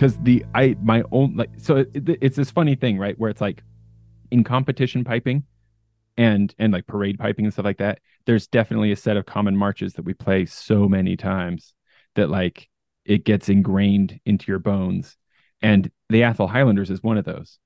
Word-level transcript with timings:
track 0.00 0.16
that 0.16 0.16
was 0.16 0.16
because 0.16 0.24
the 0.24 0.46
I 0.54 0.76
my 0.82 1.02
own 1.12 1.36
like 1.36 1.50
so 1.58 1.76
it, 1.76 2.18
it's 2.20 2.36
this 2.36 2.50
funny 2.50 2.74
thing 2.74 2.98
right 2.98 3.18
where 3.18 3.30
it's 3.30 3.40
like 3.40 3.62
in 4.30 4.44
competition 4.44 5.04
piping 5.04 5.44
and 6.16 6.54
and 6.58 6.72
like 6.72 6.86
parade 6.86 7.18
piping 7.18 7.46
and 7.46 7.52
stuff 7.52 7.64
like 7.64 7.78
that 7.78 8.00
there's 8.26 8.46
definitely 8.46 8.92
a 8.92 8.96
set 8.96 9.16
of 9.16 9.26
common 9.26 9.56
marches 9.56 9.94
that 9.94 10.04
we 10.04 10.14
play 10.14 10.46
so 10.46 10.88
many 10.88 11.16
times 11.16 11.74
that 12.14 12.30
like 12.30 12.68
it 13.04 13.24
gets 13.24 13.48
ingrained 13.48 14.20
into 14.24 14.46
your 14.48 14.58
bones. 14.58 15.16
And 15.62 15.90
the 16.08 16.22
Athol 16.22 16.48
Highlanders 16.48 16.90
is 16.90 17.02
one 17.02 17.18
of 17.18 17.24
those 17.24 17.58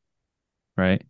right? 0.77 1.03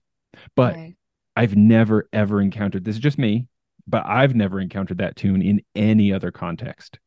But 0.56 0.77
right. 0.77 0.97
I've 1.37 1.56
never 1.56 2.09
ever 2.12 2.41
encountered 2.41 2.85
this 2.85 2.97
is 2.97 3.03
just 3.03 3.19
me 3.19 3.49
but 3.87 4.06
I've 4.06 4.35
never 4.35 4.61
encountered 4.61 4.99
that 4.99 5.17
tune 5.17 5.43
in 5.43 5.62
any 5.75 6.12
other 6.12 6.31
context 6.31 6.99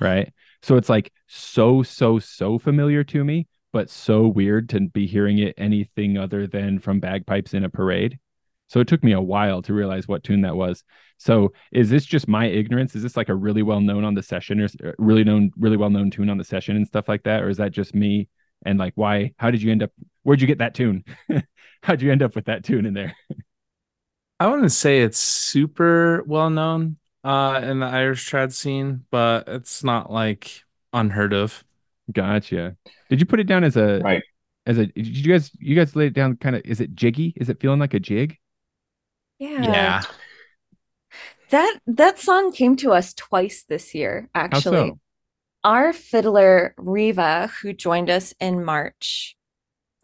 right? 0.00 0.32
So 0.62 0.76
it's 0.76 0.88
like 0.88 1.12
so 1.26 1.82
so 1.82 2.18
so 2.18 2.58
familiar 2.58 3.04
to 3.04 3.24
me 3.24 3.46
but 3.76 3.90
so 3.90 4.26
weird 4.26 4.68
to 4.70 4.80
be 4.80 5.06
hearing 5.06 5.38
it 5.38 5.54
anything 5.58 6.16
other 6.16 6.46
than 6.46 6.78
from 6.78 7.00
bagpipes 7.00 7.54
in 7.54 7.64
a 7.64 7.68
parade 7.68 8.18
so 8.68 8.80
it 8.80 8.88
took 8.88 9.04
me 9.04 9.12
a 9.12 9.20
while 9.20 9.62
to 9.62 9.72
realize 9.72 10.08
what 10.08 10.24
tune 10.24 10.42
that 10.42 10.56
was. 10.56 10.82
So 11.18 11.52
is 11.72 11.88
this 11.88 12.04
just 12.04 12.28
my 12.28 12.46
ignorance? 12.46 12.94
Is 12.94 13.02
this 13.02 13.16
like 13.16 13.28
a 13.28 13.34
really 13.34 13.62
well 13.62 13.80
known 13.80 14.04
on 14.04 14.14
the 14.14 14.22
session 14.22 14.60
or 14.60 14.64
uh, 14.84 14.92
really 14.98 15.24
known, 15.24 15.50
really 15.56 15.76
well 15.76 15.90
known 15.90 16.10
tune 16.10 16.28
on 16.28 16.38
the 16.38 16.44
session 16.44 16.76
and 16.76 16.86
stuff 16.86 17.08
like 17.08 17.22
that? 17.24 17.42
Or 17.42 17.48
is 17.48 17.58
that 17.58 17.72
just 17.72 17.94
me? 17.94 18.28
And 18.64 18.78
like, 18.78 18.92
why, 18.96 19.34
how 19.38 19.50
did 19.50 19.62
you 19.62 19.70
end 19.70 19.82
up, 19.82 19.92
where'd 20.22 20.40
you 20.40 20.46
get 20.46 20.58
that 20.58 20.74
tune? 20.74 21.04
How'd 21.82 22.02
you 22.02 22.10
end 22.10 22.22
up 22.22 22.34
with 22.34 22.46
that 22.46 22.64
tune 22.64 22.86
in 22.86 22.94
there? 22.94 23.14
I 24.40 24.48
wouldn't 24.48 24.72
say 24.72 25.02
it's 25.02 25.18
super 25.18 26.22
well 26.26 26.50
known 26.50 26.96
uh, 27.22 27.60
in 27.62 27.78
the 27.78 27.86
Irish 27.86 28.28
trad 28.28 28.52
scene, 28.52 29.04
but 29.10 29.48
it's 29.48 29.84
not 29.84 30.10
like 30.10 30.64
unheard 30.92 31.32
of. 31.32 31.64
Gotcha. 32.12 32.76
Did 33.10 33.20
you 33.20 33.26
put 33.26 33.40
it 33.40 33.44
down 33.44 33.64
as 33.64 33.76
a, 33.76 34.00
right. 34.00 34.22
as 34.66 34.78
a, 34.78 34.86
did 34.86 35.06
you 35.06 35.32
guys, 35.32 35.50
you 35.58 35.74
guys 35.74 35.96
lay 35.96 36.06
it 36.06 36.14
down 36.14 36.36
kind 36.36 36.56
of, 36.56 36.62
is 36.64 36.80
it 36.80 36.94
jiggy? 36.94 37.32
Is 37.36 37.48
it 37.48 37.60
feeling 37.60 37.80
like 37.80 37.94
a 37.94 38.00
jig? 38.00 38.36
Yeah. 39.38 39.62
Yeah. 39.62 40.02
That 41.50 41.78
that 41.86 42.18
song 42.18 42.50
came 42.50 42.74
to 42.78 42.92
us 42.92 43.14
twice 43.14 43.64
this 43.68 43.94
year, 43.94 44.28
actually. 44.34 44.88
So? 44.88 44.98
Our 45.62 45.92
fiddler 45.92 46.74
Riva, 46.76 47.52
who 47.62 47.72
joined 47.72 48.10
us 48.10 48.34
in 48.40 48.64
March, 48.64 49.36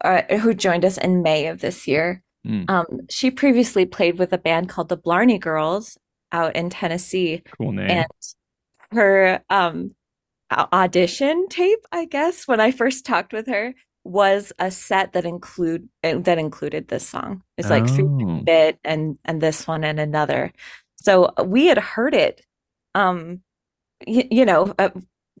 uh, 0.01 0.21
who 0.37 0.53
joined 0.53 0.85
us 0.85 0.97
in 0.97 1.21
May 1.21 1.47
of 1.47 1.59
this 1.59 1.85
year, 1.85 2.23
mm. 2.47 2.69
um, 2.69 2.85
she 3.09 3.29
previously 3.29 3.85
played 3.85 4.19
with 4.19 4.31
a 4.31 4.37
band 4.37 4.69
called 4.69 4.87
the 4.87 4.95
Blarney 4.95 5.37
Girls 5.37 5.97
out 6.31 6.55
in 6.55 6.69
Tennessee. 6.69 7.43
Cool 7.57 7.73
name. 7.73 7.89
And 7.89 8.07
her 8.91 9.41
um, 9.49 9.93
audition 10.73 11.47
tape, 11.49 11.85
I 11.91 12.05
guess, 12.05 12.47
when 12.47 12.59
I 12.59 12.71
first 12.71 13.05
talked 13.05 13.33
with 13.33 13.47
her, 13.47 13.73
was 14.03 14.51
a 14.59 14.69
set 14.69 15.13
that 15.13 15.25
include 15.25 15.87
that 16.01 16.37
included 16.37 16.87
this 16.87 17.07
song. 17.07 17.41
It's 17.57 17.69
like 17.69 17.83
oh. 17.83 17.87
three 17.87 18.41
bit 18.43 18.79
and 18.83 19.17
and 19.23 19.41
this 19.41 19.67
one 19.67 19.83
and 19.83 19.99
another. 19.99 20.51
So 20.97 21.31
uh, 21.37 21.43
we 21.43 21.67
had 21.67 21.77
heard 21.77 22.13
it. 22.13 22.41
Um, 22.95 23.41
y- 24.05 24.27
you 24.29 24.45
know, 24.45 24.73
uh, 24.77 24.89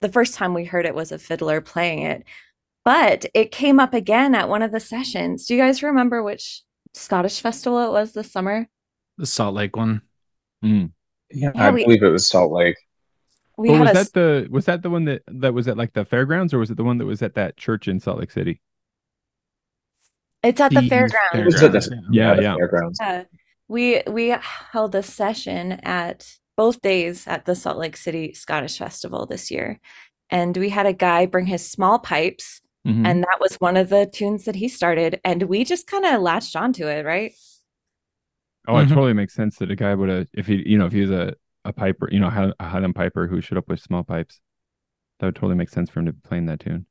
the 0.01 0.09
first 0.09 0.35
time 0.35 0.53
we 0.53 0.65
heard 0.65 0.85
it 0.85 0.95
was 0.95 1.11
a 1.11 1.19
fiddler 1.19 1.61
playing 1.61 2.03
it, 2.03 2.23
but 2.85 3.25
it 3.33 3.51
came 3.51 3.79
up 3.79 3.93
again 3.93 4.35
at 4.35 4.49
one 4.49 4.61
of 4.61 4.71
the 4.71 4.79
sessions. 4.79 5.45
Do 5.45 5.55
you 5.55 5.61
guys 5.61 5.83
remember 5.83 6.23
which 6.23 6.63
Scottish 6.93 7.41
festival 7.41 7.85
it 7.85 7.91
was 7.91 8.13
this 8.13 8.31
summer? 8.31 8.67
The 9.17 9.25
Salt 9.25 9.55
Lake 9.55 9.75
one. 9.75 10.01
Mm. 10.63 10.91
Yeah, 11.31 11.51
yeah, 11.53 11.67
I 11.67 11.71
we, 11.71 11.83
believe 11.83 12.03
it 12.03 12.09
was 12.09 12.27
Salt 12.27 12.51
Lake. 12.51 12.77
We 13.57 13.69
was 13.69 13.89
a... 13.89 13.93
that 13.93 14.13
the 14.13 14.47
was 14.49 14.65
that 14.65 14.81
the 14.81 14.89
one 14.89 15.05
that 15.05 15.23
that 15.27 15.53
was 15.53 15.67
at 15.67 15.77
like 15.77 15.93
the 15.93 16.05
fairgrounds, 16.05 16.53
or 16.53 16.59
was 16.59 16.71
it 16.71 16.77
the 16.77 16.83
one 16.83 16.97
that 16.97 17.05
was 17.05 17.21
at 17.21 17.35
that 17.35 17.57
church 17.57 17.87
in 17.87 17.99
Salt 17.99 18.19
Lake 18.19 18.31
City? 18.31 18.61
It's 20.43 20.59
at 20.59 20.73
the 20.73 20.81
fairgrounds. 20.87 21.59
fairgrounds. 21.59 21.89
yeah, 22.11 22.39
yeah. 22.39 22.55
Fairgrounds. 22.55 22.99
Yeah. 23.01 23.23
We 23.67 24.01
we 24.07 24.35
held 24.71 24.93
a 24.95 25.03
session 25.03 25.73
at 25.83 26.27
both 26.57 26.81
days 26.81 27.27
at 27.27 27.45
the 27.45 27.55
Salt 27.55 27.77
Lake 27.77 27.97
City 27.97 28.33
Scottish 28.33 28.77
Festival 28.77 29.25
this 29.25 29.49
year, 29.49 29.79
and 30.29 30.55
we 30.57 30.69
had 30.69 30.85
a 30.85 30.93
guy 30.93 31.25
bring 31.25 31.45
his 31.45 31.67
small 31.67 31.99
pipes, 31.99 32.61
mm-hmm. 32.85 33.05
and 33.05 33.23
that 33.23 33.37
was 33.39 33.55
one 33.55 33.77
of 33.77 33.89
the 33.89 34.05
tunes 34.05 34.45
that 34.45 34.55
he 34.55 34.67
started, 34.67 35.21
and 35.23 35.43
we 35.43 35.63
just 35.63 35.87
kind 35.87 36.05
of 36.05 36.21
latched 36.21 36.55
onto 36.55 36.87
it, 36.87 37.05
right? 37.05 37.33
Oh, 38.67 38.73
mm-hmm. 38.73 38.91
it 38.91 38.93
totally 38.93 39.13
makes 39.13 39.33
sense 39.33 39.57
that 39.57 39.71
a 39.71 39.75
guy 39.75 39.95
would 39.95 40.09
have, 40.09 40.27
if 40.33 40.47
he, 40.47 40.63
you 40.65 40.77
know, 40.77 40.85
if 40.85 40.93
he 40.93 41.01
was 41.01 41.11
a 41.11 41.35
a 41.65 41.73
piper, 41.73 42.09
you 42.11 42.19
know, 42.19 42.53
a 42.59 42.65
Highland 42.65 42.95
piper 42.95 43.27
who 43.27 43.41
showed 43.41 43.57
up 43.57 43.67
with 43.67 43.79
small 43.79 44.03
pipes. 44.03 44.39
That 45.19 45.27
would 45.27 45.35
totally 45.35 45.55
make 45.55 45.69
sense 45.69 45.89
for 45.89 45.99
him 45.99 46.07
to 46.07 46.13
be 46.13 46.19
playing 46.23 46.47
that 46.47 46.59
tune. 46.59 46.85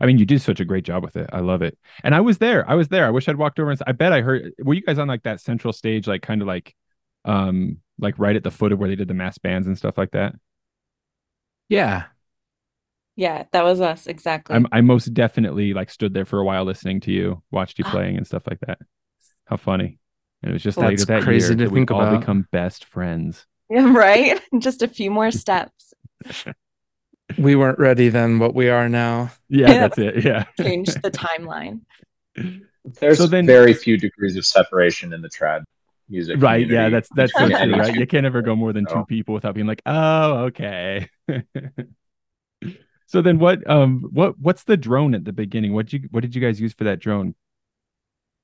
I 0.00 0.06
mean, 0.06 0.18
you 0.18 0.26
did 0.26 0.42
such 0.42 0.60
a 0.60 0.64
great 0.64 0.84
job 0.84 1.02
with 1.02 1.16
it. 1.16 1.30
I 1.32 1.40
love 1.40 1.62
it. 1.62 1.78
And 2.04 2.14
I 2.14 2.20
was 2.20 2.38
there. 2.38 2.68
I 2.68 2.74
was 2.74 2.88
there. 2.88 3.06
I 3.06 3.10
wish 3.10 3.28
I'd 3.28 3.36
walked 3.36 3.58
over 3.58 3.70
and 3.70 3.80
I 3.86 3.92
bet 3.92 4.12
I 4.12 4.20
heard 4.20 4.52
were 4.58 4.74
you 4.74 4.82
guys 4.82 4.98
on 4.98 5.08
like 5.08 5.22
that 5.22 5.40
central 5.40 5.72
stage, 5.72 6.06
like 6.06 6.22
kind 6.22 6.42
of 6.42 6.48
like 6.48 6.74
um 7.24 7.78
like 7.98 8.18
right 8.18 8.36
at 8.36 8.44
the 8.44 8.50
foot 8.50 8.72
of 8.72 8.78
where 8.78 8.88
they 8.88 8.96
did 8.96 9.08
the 9.08 9.14
mass 9.14 9.38
bands 9.38 9.66
and 9.66 9.76
stuff 9.78 9.96
like 9.96 10.10
that? 10.12 10.34
Yeah. 11.68 12.04
Yeah, 13.16 13.44
that 13.50 13.64
was 13.64 13.80
us 13.80 14.06
exactly. 14.06 14.54
I'm, 14.54 14.66
I 14.70 14.80
most 14.80 15.12
definitely 15.12 15.74
like 15.74 15.90
stood 15.90 16.14
there 16.14 16.24
for 16.24 16.38
a 16.38 16.44
while 16.44 16.64
listening 16.64 17.00
to 17.00 17.12
you, 17.12 17.42
watched 17.50 17.78
you 17.78 17.84
playing 17.84 18.16
and 18.16 18.24
stuff 18.24 18.44
like 18.46 18.60
that. 18.60 18.78
How 19.46 19.56
funny! 19.56 19.98
And 20.42 20.50
it 20.50 20.52
was 20.52 20.62
just 20.62 20.78
like 20.78 20.98
that 20.98 21.22
crazy 21.22 21.48
year 21.48 21.56
to 21.56 21.64
that 21.64 21.72
we 21.72 21.80
all 21.86 22.02
about. 22.02 22.20
become 22.20 22.46
best 22.52 22.84
friends. 22.84 23.44
Yeah, 23.70 23.92
right. 23.96 24.40
Just 24.58 24.82
a 24.82 24.88
few 24.88 25.10
more 25.10 25.30
steps. 25.30 25.94
we 27.38 27.56
weren't 27.56 27.78
ready 27.78 28.08
then, 28.08 28.38
but 28.38 28.54
we 28.54 28.68
are 28.68 28.88
now. 28.88 29.30
Yeah, 29.48 29.70
yeah. 29.70 29.80
that's 29.80 29.98
it. 29.98 30.24
Yeah. 30.24 30.44
Change 30.60 30.88
the 30.94 31.10
timeline. 31.10 31.80
There's 33.00 33.18
so 33.18 33.26
then, 33.26 33.46
very 33.46 33.74
few 33.74 33.98
degrees 33.98 34.36
of 34.36 34.46
separation 34.46 35.12
in 35.12 35.20
the 35.20 35.28
trad 35.28 35.64
music. 36.08 36.40
Right. 36.40 36.62
Community. 36.62 36.74
Yeah, 36.74 36.88
that's 36.88 37.08
that's 37.14 37.32
so 37.32 37.48
true, 37.48 37.76
right? 37.76 37.94
You 37.94 38.06
can't 38.06 38.24
ever 38.24 38.42
go 38.42 38.56
more 38.56 38.72
than 38.72 38.86
two 38.86 39.04
people 39.06 39.34
without 39.34 39.54
being 39.54 39.66
like, 39.66 39.82
oh, 39.84 40.44
okay. 40.44 41.08
so 43.06 43.20
then 43.20 43.38
what 43.38 43.68
um 43.68 44.06
what 44.12 44.38
what's 44.38 44.64
the 44.64 44.76
drone 44.76 45.14
at 45.14 45.24
the 45.24 45.32
beginning? 45.32 45.74
What 45.74 45.92
you 45.92 46.08
what 46.10 46.20
did 46.20 46.34
you 46.34 46.40
guys 46.40 46.60
use 46.60 46.72
for 46.72 46.84
that 46.84 47.00
drone? 47.00 47.34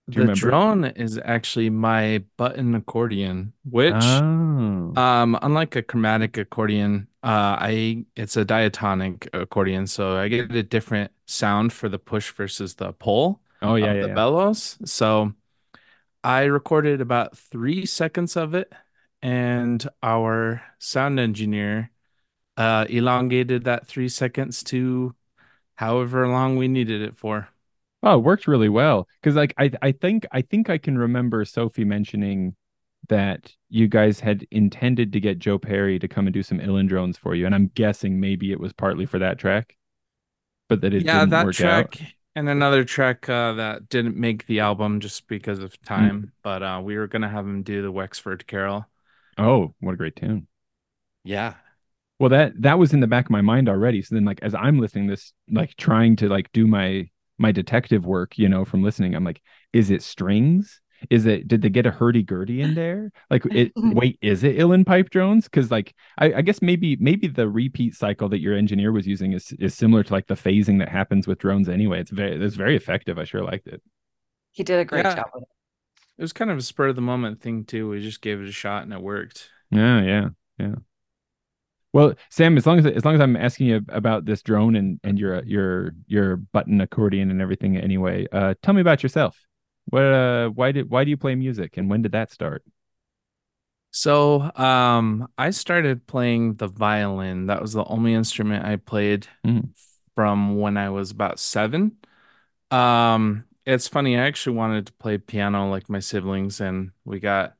The 0.06 0.20
remember? 0.20 0.34
drone 0.34 0.84
is 0.84 1.18
actually 1.24 1.70
my 1.70 2.24
button 2.36 2.74
accordion, 2.74 3.52
which, 3.64 3.94
oh. 3.94 4.92
um, 4.96 5.38
unlike 5.40 5.76
a 5.76 5.82
chromatic 5.82 6.36
accordion, 6.36 7.08
uh, 7.22 7.56
I 7.58 8.04
it's 8.14 8.36
a 8.36 8.44
diatonic 8.44 9.28
accordion, 9.32 9.86
so 9.86 10.16
I 10.16 10.28
get 10.28 10.50
a 10.54 10.62
different 10.62 11.10
sound 11.26 11.72
for 11.72 11.88
the 11.88 11.98
push 11.98 12.30
versus 12.32 12.74
the 12.74 12.92
pull. 12.92 13.40
Oh 13.62 13.76
yeah, 13.76 13.94
yeah 13.94 14.02
the 14.02 14.08
yeah. 14.08 14.14
bellows. 14.14 14.76
So 14.84 15.32
I 16.22 16.44
recorded 16.44 17.00
about 17.00 17.36
three 17.38 17.86
seconds 17.86 18.36
of 18.36 18.54
it, 18.54 18.72
and 19.22 19.86
our 20.02 20.62
sound 20.78 21.18
engineer 21.18 21.90
uh, 22.58 22.84
elongated 22.88 23.64
that 23.64 23.86
three 23.86 24.08
seconds 24.08 24.62
to 24.64 25.14
however 25.76 26.28
long 26.28 26.56
we 26.56 26.68
needed 26.68 27.00
it 27.02 27.16
for. 27.16 27.48
Oh, 28.04 28.18
it 28.18 28.22
worked 28.22 28.46
really 28.46 28.68
well 28.68 29.08
because 29.20 29.34
like 29.34 29.54
I 29.56 29.70
I 29.80 29.92
think 29.92 30.26
I 30.30 30.42
think 30.42 30.68
I 30.68 30.76
can 30.76 30.98
remember 30.98 31.44
Sophie 31.46 31.84
mentioning 31.84 32.54
that 33.08 33.52
you 33.70 33.88
guys 33.88 34.20
had 34.20 34.46
intended 34.50 35.12
to 35.14 35.20
get 35.20 35.38
Joe 35.38 35.58
Perry 35.58 35.98
to 35.98 36.06
come 36.06 36.26
and 36.26 36.34
do 36.34 36.42
some 36.42 36.58
Uilleann 36.58 36.86
drones 36.86 37.16
for 37.16 37.34
you, 37.34 37.46
and 37.46 37.54
I'm 37.54 37.68
guessing 37.74 38.20
maybe 38.20 38.52
it 38.52 38.60
was 38.60 38.74
partly 38.74 39.06
for 39.06 39.18
that 39.20 39.38
track, 39.38 39.74
but 40.68 40.82
that 40.82 40.92
it 40.92 41.04
yeah 41.04 41.24
that 41.24 41.50
track 41.54 41.98
out. 42.02 42.08
and 42.36 42.48
another 42.50 42.84
track 42.84 43.26
uh, 43.26 43.54
that 43.54 43.88
didn't 43.88 44.16
make 44.16 44.46
the 44.46 44.60
album 44.60 45.00
just 45.00 45.26
because 45.26 45.60
of 45.60 45.74
hmm. 45.74 45.84
time, 45.86 46.22
mm. 46.22 46.30
but 46.42 46.62
uh, 46.62 46.82
we 46.84 46.98
were 46.98 47.06
gonna 47.06 47.30
have 47.30 47.46
him 47.46 47.62
do 47.62 47.80
the 47.80 47.90
Wexford 47.90 48.46
Carol. 48.46 48.86
Oh, 49.38 49.74
what 49.80 49.94
a 49.94 49.96
great 49.96 50.14
tune! 50.14 50.46
Yeah, 51.24 51.54
well 52.20 52.28
that 52.28 52.52
that 52.60 52.78
was 52.78 52.92
in 52.92 53.00
the 53.00 53.06
back 53.06 53.24
of 53.24 53.30
my 53.30 53.40
mind 53.40 53.68
already 53.68 54.00
so 54.00 54.14
then 54.14 54.24
like 54.24 54.38
as 54.42 54.54
i'm 54.54 54.78
listening 54.78 55.06
this 55.06 55.32
like 55.50 55.74
trying 55.76 56.16
to 56.16 56.28
like 56.28 56.50
do 56.52 56.66
my 56.66 57.08
my 57.38 57.52
detective 57.52 58.06
work, 58.06 58.38
you 58.38 58.48
know, 58.48 58.64
from 58.64 58.82
listening. 58.82 59.14
I'm 59.14 59.24
like, 59.24 59.42
is 59.72 59.90
it 59.90 60.02
strings? 60.02 60.80
Is 61.10 61.26
it 61.26 61.48
did 61.48 61.62
they 61.62 61.68
get 61.68 61.86
a 61.86 61.90
hurdy 61.90 62.22
gurdy 62.22 62.60
in 62.60 62.74
there? 62.74 63.10
Like 63.30 63.44
it 63.46 63.72
wait, 63.76 64.18
is 64.22 64.42
it 64.44 64.56
Uilleann 64.56 64.86
pipe 64.86 65.10
drones? 65.10 65.44
Because 65.44 65.70
like 65.70 65.94
I, 66.18 66.34
I, 66.34 66.42
guess 66.42 66.62
maybe 66.62 66.96
maybe 66.96 67.26
the 67.26 67.48
repeat 67.48 67.94
cycle 67.94 68.28
that 68.30 68.40
your 68.40 68.56
engineer 68.56 68.92
was 68.92 69.06
using 69.06 69.32
is 69.32 69.52
is 69.58 69.74
similar 69.74 70.02
to 70.02 70.12
like 70.12 70.28
the 70.28 70.34
phasing 70.34 70.78
that 70.78 70.88
happens 70.88 71.26
with 71.26 71.38
drones 71.38 71.68
anyway. 71.68 72.00
It's 72.00 72.10
very 72.10 72.42
it's 72.42 72.56
very 72.56 72.76
effective. 72.76 73.18
I 73.18 73.24
sure 73.24 73.42
liked 73.42 73.66
it. 73.66 73.82
He 74.52 74.62
did 74.62 74.78
a 74.78 74.84
great 74.84 75.04
yeah. 75.04 75.16
job 75.16 75.26
with 75.34 75.42
it. 75.42 75.48
It 76.16 76.22
was 76.22 76.32
kind 76.32 76.50
of 76.50 76.58
a 76.58 76.62
spur 76.62 76.88
of 76.88 76.96
the 76.96 77.02
moment 77.02 77.42
thing 77.42 77.64
too. 77.64 77.88
We 77.88 78.00
just 78.00 78.22
gave 78.22 78.40
it 78.40 78.48
a 78.48 78.52
shot 78.52 78.84
and 78.84 78.92
it 78.92 79.02
worked. 79.02 79.50
Yeah, 79.70 80.00
yeah, 80.02 80.28
yeah. 80.58 80.74
Well, 81.94 82.14
Sam, 82.28 82.56
as 82.56 82.66
long 82.66 82.80
as 82.80 82.86
as 82.86 83.04
long 83.04 83.14
as 83.14 83.20
I'm 83.20 83.36
asking 83.36 83.68
you 83.68 83.80
about 83.88 84.24
this 84.24 84.42
drone 84.42 84.74
and 84.74 84.98
and 85.04 85.16
your 85.16 85.44
your 85.44 85.94
your 86.08 86.36
button 86.36 86.80
accordion 86.80 87.30
and 87.30 87.40
everything 87.40 87.76
anyway, 87.76 88.26
uh, 88.32 88.54
tell 88.62 88.74
me 88.74 88.80
about 88.80 89.04
yourself. 89.04 89.40
What 89.86 90.02
uh, 90.02 90.48
why 90.48 90.72
did 90.72 90.90
why 90.90 91.04
do 91.04 91.10
you 91.10 91.16
play 91.16 91.36
music 91.36 91.76
and 91.76 91.88
when 91.88 92.02
did 92.02 92.10
that 92.10 92.32
start? 92.32 92.64
So, 93.92 94.50
um, 94.56 95.28
I 95.38 95.50
started 95.50 96.04
playing 96.04 96.54
the 96.54 96.66
violin. 96.66 97.46
That 97.46 97.62
was 97.62 97.74
the 97.74 97.84
only 97.84 98.12
instrument 98.12 98.64
I 98.64 98.74
played 98.74 99.28
mm. 99.46 99.68
from 100.16 100.56
when 100.58 100.76
I 100.76 100.90
was 100.90 101.12
about 101.12 101.38
seven. 101.38 101.98
Um, 102.72 103.44
it's 103.64 103.86
funny. 103.86 104.18
I 104.18 104.26
actually 104.26 104.56
wanted 104.56 104.86
to 104.86 104.92
play 104.94 105.18
piano 105.18 105.70
like 105.70 105.88
my 105.88 106.00
siblings, 106.00 106.60
and 106.60 106.90
we 107.04 107.20
got 107.20 107.54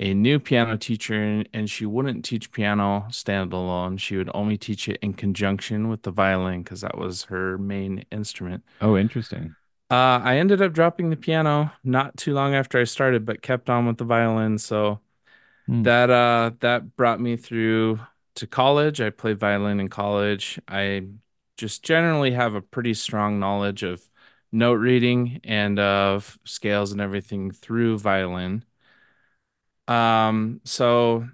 a 0.00 0.14
new 0.14 0.40
piano 0.40 0.78
teacher, 0.78 1.44
and 1.52 1.68
she 1.68 1.84
wouldn't 1.84 2.24
teach 2.24 2.50
piano 2.50 3.06
standalone. 3.10 4.00
She 4.00 4.16
would 4.16 4.30
only 4.34 4.56
teach 4.56 4.88
it 4.88 4.98
in 5.02 5.12
conjunction 5.12 5.90
with 5.90 6.02
the 6.02 6.10
violin 6.10 6.62
because 6.62 6.80
that 6.80 6.96
was 6.96 7.24
her 7.24 7.58
main 7.58 8.06
instrument. 8.10 8.64
Oh, 8.80 8.96
interesting. 8.96 9.54
Uh, 9.90 10.20
I 10.24 10.38
ended 10.38 10.62
up 10.62 10.72
dropping 10.72 11.10
the 11.10 11.16
piano 11.16 11.72
not 11.84 12.16
too 12.16 12.32
long 12.32 12.54
after 12.54 12.78
I 12.78 12.84
started, 12.84 13.26
but 13.26 13.42
kept 13.42 13.68
on 13.68 13.86
with 13.86 13.98
the 13.98 14.04
violin. 14.04 14.56
So 14.56 15.00
mm. 15.68 15.84
that 15.84 16.08
uh, 16.08 16.52
that 16.60 16.96
brought 16.96 17.20
me 17.20 17.36
through 17.36 18.00
to 18.36 18.46
college. 18.46 19.02
I 19.02 19.10
played 19.10 19.38
violin 19.38 19.80
in 19.80 19.88
college. 19.88 20.58
I 20.66 21.08
just 21.58 21.82
generally 21.82 22.30
have 22.30 22.54
a 22.54 22.62
pretty 22.62 22.94
strong 22.94 23.38
knowledge 23.38 23.82
of 23.82 24.08
note 24.50 24.74
reading 24.74 25.40
and 25.44 25.78
of 25.78 26.38
scales 26.44 26.92
and 26.92 27.02
everything 27.02 27.50
through 27.50 27.98
violin. 27.98 28.64
Um, 29.90 30.60
so 30.64 31.26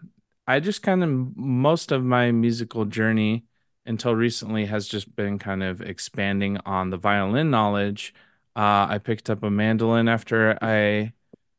I 0.47 0.61
just 0.61 0.83
kind 0.83 1.05
of 1.05 1.37
most 1.37 1.93
of 1.93 2.03
my 2.03 2.33
musical 2.33 2.85
journey 2.87 3.45
until 3.85 4.15
recently 4.17 4.65
has 4.67 4.89
just 4.89 5.15
been 5.15 5.39
kind 5.39 5.63
of 5.63 5.81
expanding 5.81 6.59
on 6.65 6.91
the 6.91 6.97
violin 6.97 7.51
knowledge. 7.51 8.15
Uh, 8.57 8.87
I 8.89 8.99
picked 8.99 9.29
up 9.29 9.43
a 9.43 9.51
mandolin 9.51 10.09
after 10.09 10.59
I 10.63 11.13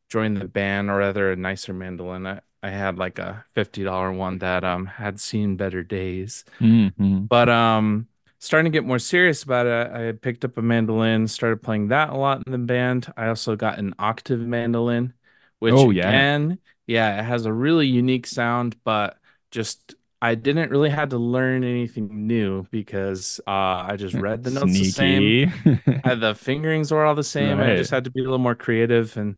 joined 0.10 0.38
the 0.38 0.48
band, 0.48 0.90
or 0.90 0.98
rather, 0.98 1.32
a 1.32 1.36
nicer 1.36 1.74
mandolin. 1.74 2.26
I, 2.26 2.42
I 2.64 2.70
had 2.70 2.98
like 2.98 3.20
a 3.20 3.46
fifty 3.54 3.84
dollar 3.84 4.12
one 4.12 4.40
that 4.40 4.64
um 4.64 4.88
had 4.88 5.20
seen 5.20 5.56
better 5.56 5.84
days, 5.84 6.44
mm-hmm. 6.60 7.26
but 7.26 7.50
um 7.50 8.08
starting 8.40 8.72
to 8.72 8.76
get 8.76 8.86
more 8.86 9.00
serious 9.00 9.44
about 9.44 9.68
it, 9.68 9.92
I 9.92 10.12
picked 10.14 10.44
up 10.44 10.58
a 10.58 10.62
mandolin, 10.62 11.28
started 11.28 11.62
playing 11.62 11.90
that 11.90 12.10
a 12.10 12.18
lot 12.18 12.44
in 12.46 12.52
the 12.52 12.58
band. 12.58 13.12
I 13.16 13.28
also 13.28 13.56
got 13.56 13.78
an 13.78 13.94
octave 14.00 14.40
mandolin, 14.40 15.14
which 15.60 15.74
oh, 15.76 15.92
yeah. 15.92 16.10
again, 16.10 16.60
yeah, 16.88 17.20
it 17.20 17.26
has 17.26 17.46
a 17.46 17.54
really 17.54 17.88
unique 17.88 18.26
sound, 18.26 18.76
but 18.84 19.18
just 19.52 19.96
I 20.22 20.36
didn't 20.36 20.72
really 20.72 20.90
have 20.90 21.10
to 21.10 21.18
learn 21.18 21.64
anything 21.64 22.26
new 22.26 22.66
because 22.72 23.40
uh, 23.46 23.86
I 23.88 23.98
just 23.98 24.16
read 24.16 24.44
the 24.44 24.52
notes 24.52 24.72
Sneaky. 24.72 25.46
the 25.46 25.52
same. 25.86 26.02
I, 26.04 26.16
the 26.16 26.34
fingerings 26.34 26.92
were 26.92 27.06
all 27.06 27.14
the 27.14 27.24
same. 27.24 27.60
Right. 27.60 27.74
I 27.74 27.76
just 27.76 27.92
had 27.92 28.06
to 28.06 28.10
be 28.10 28.22
a 28.22 28.24
little 28.24 28.40
more 28.40 28.56
creative 28.56 29.16
and 29.18 29.36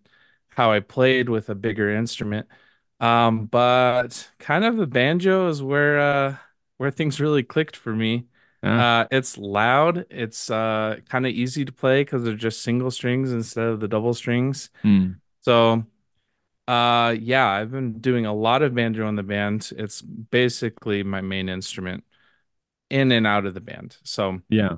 how 0.49 0.71
I 0.71 0.79
played 0.79 1.27
with 1.27 1.49
a 1.49 1.55
bigger 1.55 1.93
instrument. 1.93 2.47
Um, 3.01 3.45
but 3.45 4.29
kind 4.39 4.63
of 4.63 4.77
the 4.77 4.87
banjo 4.87 5.49
is 5.49 5.61
where 5.61 5.99
uh, 5.99 6.35
where 6.77 6.91
things 6.91 7.19
really 7.19 7.43
clicked 7.43 7.75
for 7.75 7.93
me. 7.93 8.27
Uh, 8.61 9.05
it's 9.09 9.37
loud. 9.37 10.05
It's 10.09 10.49
uh, 10.49 10.97
kind 11.07 11.25
of 11.25 11.31
easy 11.31 11.63
to 11.63 11.71
play 11.71 12.01
because 12.01 12.23
they're 12.23 12.35
just 12.35 12.61
single 12.61 12.91
strings 12.91 13.31
instead 13.31 13.67
of 13.67 13.79
the 13.79 13.87
double 13.87 14.13
strings. 14.13 14.69
Mm. 14.83 15.19
So, 15.41 15.85
uh, 16.69 17.15
yeah, 17.19 17.47
I've 17.47 17.71
been 17.71 17.97
doing 17.99 18.27
a 18.27 18.33
lot 18.33 18.61
of 18.61 18.75
banjo 18.75 19.07
in 19.07 19.15
the 19.15 19.23
band. 19.23 19.71
It's 19.75 20.03
basically 20.03 21.01
my 21.01 21.19
main 21.19 21.49
instrument 21.49 22.03
in 22.91 23.11
and 23.11 23.25
out 23.25 23.47
of 23.47 23.55
the 23.55 23.59
band. 23.59 23.97
So, 24.03 24.41
yeah. 24.49 24.77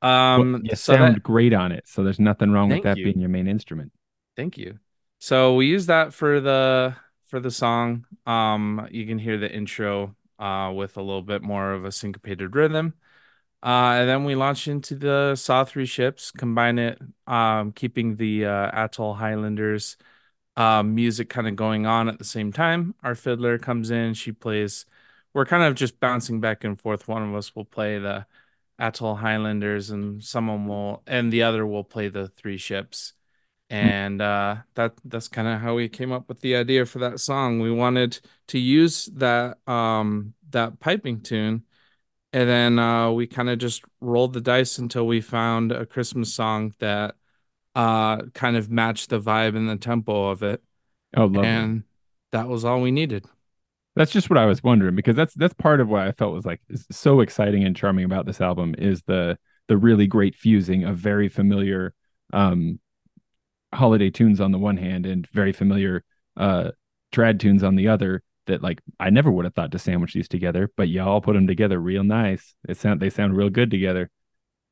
Um, 0.00 0.52
well, 0.52 0.60
you 0.62 0.76
so 0.76 0.94
sound 0.94 1.16
that, 1.16 1.22
great 1.24 1.52
on 1.52 1.72
it. 1.72 1.88
So 1.88 2.04
there's 2.04 2.20
nothing 2.20 2.52
wrong 2.52 2.68
with 2.68 2.84
that 2.84 2.98
you. 2.98 3.04
being 3.04 3.18
your 3.18 3.30
main 3.30 3.48
instrument. 3.48 3.90
Thank 4.36 4.56
you. 4.58 4.78
So 5.18 5.56
we 5.56 5.66
use 5.66 5.86
that 5.86 6.14
for 6.14 6.38
the 6.38 6.94
for 7.26 7.40
the 7.40 7.50
song. 7.50 8.04
Um, 8.24 8.86
you 8.92 9.04
can 9.04 9.18
hear 9.18 9.38
the 9.38 9.52
intro 9.52 10.14
uh, 10.38 10.72
with 10.72 10.96
a 10.98 11.02
little 11.02 11.22
bit 11.22 11.42
more 11.42 11.72
of 11.72 11.84
a 11.84 11.90
syncopated 11.90 12.54
rhythm. 12.54 12.94
Uh, 13.60 13.98
and 13.98 14.08
then 14.08 14.22
we 14.22 14.36
launch 14.36 14.68
into 14.68 14.94
the 14.94 15.34
Saw 15.34 15.64
Three 15.64 15.86
ships, 15.86 16.30
combine 16.30 16.78
it, 16.78 17.02
um, 17.26 17.72
keeping 17.72 18.14
the 18.14 18.44
uh, 18.44 18.70
Athol 18.72 19.14
Highlanders 19.14 19.96
uh, 20.58 20.82
music 20.82 21.30
kind 21.30 21.46
of 21.46 21.56
going 21.56 21.86
on 21.86 22.08
at 22.08 22.18
the 22.18 22.24
same 22.24 22.52
time. 22.52 22.94
Our 23.02 23.14
fiddler 23.14 23.58
comes 23.58 23.90
in, 23.90 24.14
she 24.14 24.32
plays. 24.32 24.84
We're 25.32 25.46
kind 25.46 25.62
of 25.62 25.74
just 25.74 26.00
bouncing 26.00 26.40
back 26.40 26.64
and 26.64 26.78
forth. 26.78 27.06
One 27.06 27.22
of 27.22 27.34
us 27.34 27.54
will 27.54 27.64
play 27.64 27.98
the 27.98 28.26
Athol 28.78 29.16
Highlanders, 29.16 29.90
and 29.90 30.22
someone 30.22 30.66
will, 30.66 31.02
and 31.06 31.32
the 31.32 31.44
other 31.44 31.66
will 31.66 31.84
play 31.84 32.08
the 32.08 32.28
three 32.28 32.58
ships. 32.58 33.12
Hmm. 33.70 33.76
And 33.76 34.22
uh, 34.22 34.56
that 34.74 34.94
that's 35.04 35.28
kind 35.28 35.46
of 35.48 35.60
how 35.60 35.74
we 35.76 35.88
came 35.88 36.12
up 36.12 36.28
with 36.28 36.40
the 36.40 36.56
idea 36.56 36.84
for 36.86 36.98
that 37.00 37.20
song. 37.20 37.60
We 37.60 37.70
wanted 37.70 38.20
to 38.48 38.58
use 38.58 39.06
that 39.14 39.58
um, 39.68 40.34
that 40.50 40.80
piping 40.80 41.20
tune 41.20 41.64
and 42.32 42.48
then 42.48 42.78
uh, 42.78 43.10
we 43.10 43.26
kind 43.26 43.48
of 43.48 43.58
just 43.58 43.82
rolled 44.00 44.34
the 44.34 44.40
dice 44.40 44.78
until 44.78 45.06
we 45.06 45.20
found 45.20 45.72
a 45.72 45.86
Christmas 45.86 46.34
song 46.34 46.74
that 46.78 47.16
uh, 47.78 48.22
kind 48.34 48.56
of 48.56 48.68
matched 48.68 49.08
the 49.08 49.20
vibe 49.20 49.56
and 49.56 49.68
the 49.68 49.76
tempo 49.76 50.30
of 50.30 50.42
it. 50.42 50.60
Oh, 51.16 51.26
lovely. 51.26 51.46
And 51.46 51.82
that 52.32 52.48
was 52.48 52.64
all 52.64 52.80
we 52.80 52.90
needed. 52.90 53.24
That's 53.94 54.10
just 54.10 54.28
what 54.28 54.36
I 54.36 54.46
was 54.46 54.64
wondering 54.64 54.96
because 54.96 55.14
that's 55.14 55.32
that's 55.34 55.54
part 55.54 55.80
of 55.80 55.88
what 55.88 56.02
I 56.02 56.10
felt 56.10 56.34
was 56.34 56.44
like 56.44 56.60
so 56.90 57.20
exciting 57.20 57.62
and 57.64 57.76
charming 57.76 58.04
about 58.04 58.26
this 58.26 58.40
album 58.40 58.74
is 58.76 59.04
the 59.04 59.38
the 59.68 59.76
really 59.76 60.08
great 60.08 60.34
fusing 60.34 60.84
of 60.84 60.96
very 60.96 61.28
familiar 61.28 61.94
um, 62.32 62.80
holiday 63.72 64.10
tunes 64.10 64.40
on 64.40 64.50
the 64.50 64.58
one 64.58 64.76
hand 64.76 65.06
and 65.06 65.28
very 65.28 65.52
familiar 65.52 66.04
uh, 66.36 66.72
trad 67.12 67.38
tunes 67.38 67.62
on 67.62 67.76
the 67.76 67.88
other 67.88 68.22
that 68.46 68.62
like 68.62 68.80
I 68.98 69.10
never 69.10 69.30
would 69.30 69.44
have 69.44 69.54
thought 69.54 69.70
to 69.72 69.78
sandwich 69.78 70.14
these 70.14 70.28
together, 70.28 70.70
but 70.76 70.88
y'all 70.88 71.20
put 71.20 71.34
them 71.34 71.46
together 71.46 71.78
real 71.78 72.02
nice. 72.02 72.56
It 72.68 72.76
sound 72.76 72.98
they 72.98 73.10
sound 73.10 73.36
real 73.36 73.50
good 73.50 73.70
together. 73.70 74.10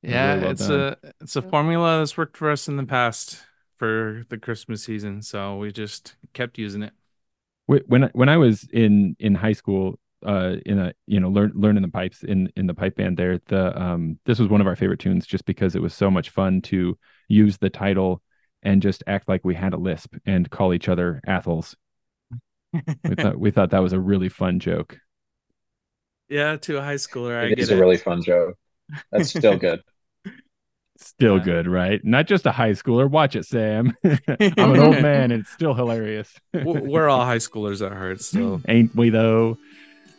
Yeah, 0.07 0.35
really 0.35 0.45
well 0.45 0.53
it's 0.53 0.69
done. 0.69 0.71
a 0.73 0.97
it's 1.21 1.37
a 1.37 1.43
formula 1.43 1.99
that's 1.99 2.17
worked 2.17 2.37
for 2.37 2.51
us 2.51 2.69
in 2.69 2.77
the 2.77 2.85
past 2.85 3.43
for 3.77 4.25
the 4.29 4.39
Christmas 4.39 4.85
season, 4.85 5.23
so 5.23 5.59
we 5.59 5.73
just 5.73 6.17
kept 6.33 6.59
using 6.59 6.83
it. 6.83 6.93
When 7.67 8.11
when 8.13 8.29
I 8.29 8.37
was 8.37 8.69
in 8.73 9.17
in 9.19 9.35
high 9.35 9.53
school, 9.53 9.99
uh, 10.25 10.57
in 10.65 10.79
a 10.79 10.95
you 11.07 11.19
know 11.19 11.29
learn 11.29 11.53
learning 11.55 11.83
the 11.83 11.89
pipes 11.89 12.23
in 12.23 12.53
in 12.57 12.67
the 12.67 12.75
pipe 12.75 12.97
band 12.97 13.17
there, 13.17 13.41
the 13.47 13.81
um 13.81 14.19
this 14.25 14.39
was 14.39 14.49
one 14.49 14.61
of 14.61 14.67
our 14.69 14.77
favorite 14.77 15.01
tunes 15.01 15.27
just 15.27 15.45
because 15.47 15.75
it 15.75 15.83
was 15.83 15.95
so 15.95 16.11
much 16.11 16.31
fun 16.31 16.63
to 16.63 16.97
use 17.29 17.59
the 17.59 17.71
title 17.71 18.23
and 18.63 18.83
just 18.83 19.03
act 19.07 19.29
like 19.29 19.45
we 19.45 19.55
had 19.55 19.73
a 19.75 19.77
lisp 19.77 20.15
and 20.25 20.49
call 20.51 20.73
each 20.73 20.89
other 20.89 21.21
Athels 21.27 21.77
we 23.07 23.15
thought 23.17 23.39
we 23.39 23.51
thought 23.51 23.71
that 23.71 23.83
was 23.83 23.93
a 23.93 24.01
really 24.01 24.29
fun 24.29 24.59
joke. 24.61 24.99
Yeah, 26.29 26.57
to 26.57 26.79
a 26.79 26.83
high 26.83 26.97
schooler, 26.97 27.37
I 27.39 27.47
it 27.47 27.59
is 27.59 27.71
a 27.71 27.77
really 27.77 27.97
fun 27.97 28.23
joke. 28.23 28.57
That's 29.13 29.31
still 29.31 29.57
good. 29.57 29.83
Still 30.99 31.39
yeah. 31.39 31.45
good, 31.45 31.67
right? 31.67 32.05
Not 32.05 32.27
just 32.27 32.47
a 32.47 32.53
high 32.53 32.73
schooler. 32.73 33.09
Watch 33.09 33.37
it, 33.37 33.45
Sam. 33.45 33.97
I'm 34.05 34.19
an 34.39 34.81
old 34.81 35.03
man, 35.03 35.31
and 35.31 35.43
it's 35.43 35.51
still 35.51 35.75
hilarious. 35.75 36.33
We're 36.53 37.09
all 37.09 37.25
high 37.25 37.39
schoolers 37.39 37.85
at 37.85 37.93
heart, 37.93 38.21
so 38.21 38.61
ain't 38.69 38.95
we? 38.95 39.11
Though, 39.11 39.59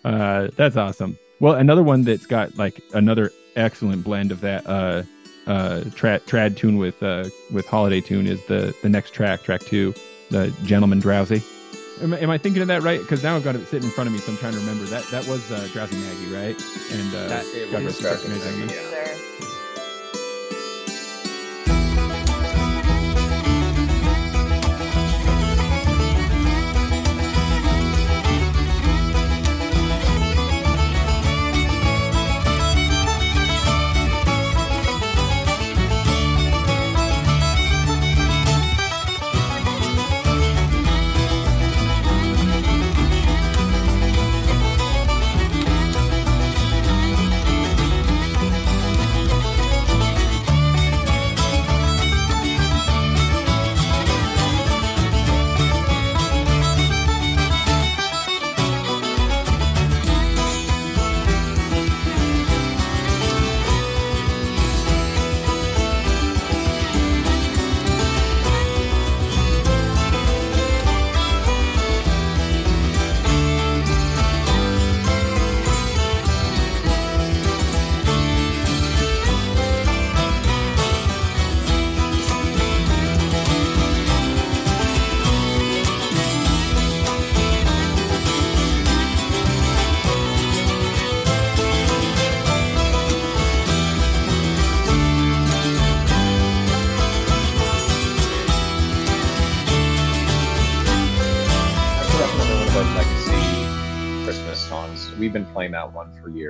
uh, 0.04 0.50
that's 0.56 0.78
awesome. 0.78 1.18
Well, 1.40 1.56
another 1.56 1.84
one 1.84 2.04
that's 2.04 2.26
got 2.26 2.58
like 2.58 2.82
another 2.94 3.32
excellent 3.56 4.04
blend 4.04 4.32
of 4.32 4.42
that 4.42 4.66
uh, 4.68 5.04
uh, 5.48 5.82
trad, 5.96 6.22
trad 6.22 6.58
tune 6.58 6.78
with 6.78 7.02
uh, 7.02 7.26
with 7.52 7.66
holiday 7.68 8.02
tune 8.02 8.28
is 8.28 8.44
the 8.46 8.76
the 8.82 8.90
next 8.90 9.12
track, 9.12 9.44
track 9.44 9.62
two, 9.62 9.94
the 10.30 10.54
Gentleman 10.64 11.00
Drowsy. 11.00 11.42
Am, 12.02 12.14
am 12.14 12.30
I 12.30 12.38
thinking 12.38 12.62
of 12.62 12.68
that 12.68 12.84
right? 12.84 13.00
Because 13.00 13.24
now 13.24 13.36
I've 13.36 13.44
got 13.44 13.56
it 13.56 13.66
sitting 13.68 13.88
in 13.88 13.94
front 13.94 14.08
of 14.08 14.14
me, 14.14 14.20
so 14.20 14.32
I'm 14.32 14.38
trying 14.38 14.54
to 14.54 14.60
remember. 14.60 14.86
That 14.86 15.06
that 15.12 15.28
was 15.28 15.52
uh, 15.52 15.68
Drowsy 15.74 15.96
Maggie, 15.96 16.34
right? 16.34 16.62
And 16.92 17.16
uh, 17.16 17.28
that, 17.28 17.46
it 17.46 17.84
was 17.84 18.00
Drowsy 18.00 18.28
Maggie. 18.30 18.74
Yeah. 18.74 19.27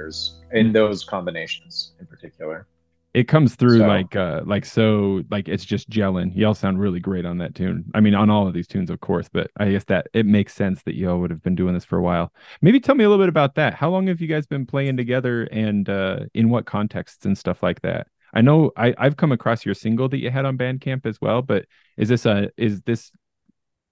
Years 0.07 0.35
in 0.51 0.71
those 0.71 1.03
combinations 1.03 1.93
in 1.99 2.05
particular. 2.05 2.67
It 3.13 3.27
comes 3.27 3.55
through 3.55 3.79
so. 3.79 3.87
like 3.87 4.15
uh 4.15 4.41
like 4.45 4.65
so 4.65 5.23
like 5.31 5.47
it's 5.47 5.65
just 5.65 5.89
gelling. 5.89 6.35
Y'all 6.35 6.53
sound 6.53 6.79
really 6.79 6.99
great 6.99 7.25
on 7.25 7.39
that 7.39 7.55
tune. 7.55 7.85
I 7.93 7.99
mean 7.99 8.13
on 8.13 8.29
all 8.29 8.47
of 8.47 8.53
these 8.53 8.67
tunes 8.67 8.89
of 8.89 8.99
course 8.99 9.27
but 9.31 9.49
i 9.57 9.71
guess 9.71 9.85
that 9.85 10.07
it 10.13 10.25
makes 10.25 10.53
sense 10.53 10.83
that 10.83 10.95
y'all 10.95 11.19
would 11.19 11.31
have 11.31 11.41
been 11.41 11.55
doing 11.55 11.73
this 11.73 11.85
for 11.85 11.97
a 11.97 12.01
while. 12.01 12.31
Maybe 12.61 12.79
tell 12.79 12.95
me 12.95 13.03
a 13.03 13.09
little 13.09 13.23
bit 13.23 13.29
about 13.29 13.55
that. 13.55 13.73
How 13.73 13.89
long 13.89 14.07
have 14.07 14.21
you 14.21 14.27
guys 14.27 14.45
been 14.45 14.65
playing 14.65 14.97
together 14.97 15.43
and 15.51 15.89
uh 15.89 16.19
in 16.33 16.49
what 16.49 16.65
contexts 16.65 17.25
and 17.25 17.37
stuff 17.37 17.63
like 17.63 17.81
that? 17.81 18.07
I 18.33 18.41
know 18.41 18.71
i 18.77 18.93
i've 18.97 19.17
come 19.17 19.31
across 19.31 19.65
your 19.65 19.73
single 19.73 20.09
that 20.09 20.17
you 20.17 20.29
had 20.29 20.45
on 20.45 20.57
bandcamp 20.57 21.05
as 21.05 21.19
well 21.21 21.41
but 21.41 21.65
is 21.95 22.09
this 22.09 22.25
a 22.25 22.51
is 22.57 22.81
this 22.81 23.11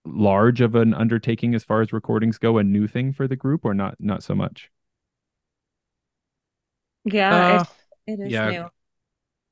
large 0.06 0.62
of 0.62 0.76
an 0.76 0.94
undertaking 0.94 1.56
as 1.56 1.64
far 1.64 1.82
as 1.82 1.92
recordings 1.94 2.38
go 2.38 2.58
a 2.60 2.64
new 2.64 2.86
thing 2.86 3.12
for 3.12 3.28
the 3.28 3.36
group 3.36 3.66
or 3.66 3.74
not 3.74 3.96
not 3.98 4.22
so 4.22 4.36
much 4.36 4.70
yeah 7.06 7.62
uh, 7.62 7.64
it 8.08 8.20
is 8.20 8.32
yeah. 8.32 8.50
new 8.50 8.70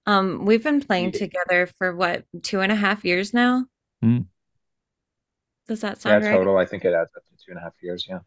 um, 0.06 0.46
we've 0.46 0.64
been 0.64 0.82
playing 0.82 1.12
together 1.12 1.68
for 1.78 1.96
what 1.96 2.26
two 2.42 2.60
and 2.60 2.72
a 2.72 2.76
half 2.76 3.06
years 3.06 3.34
now. 3.34 3.66
Mm. 4.04 4.26
Does 5.68 5.82
that 5.82 6.02
sound 6.02 6.24
yeah, 6.24 6.30
right? 6.30 6.38
total. 6.38 6.58
I 6.58 6.66
think 6.66 6.84
it 6.84 6.94
adds 6.94 7.12
up 7.16 7.24
to 7.24 7.46
two 7.46 7.52
and 7.52 7.58
a 7.58 7.62
half 7.62 7.74
years. 7.82 8.06
Yeah. 8.08 8.20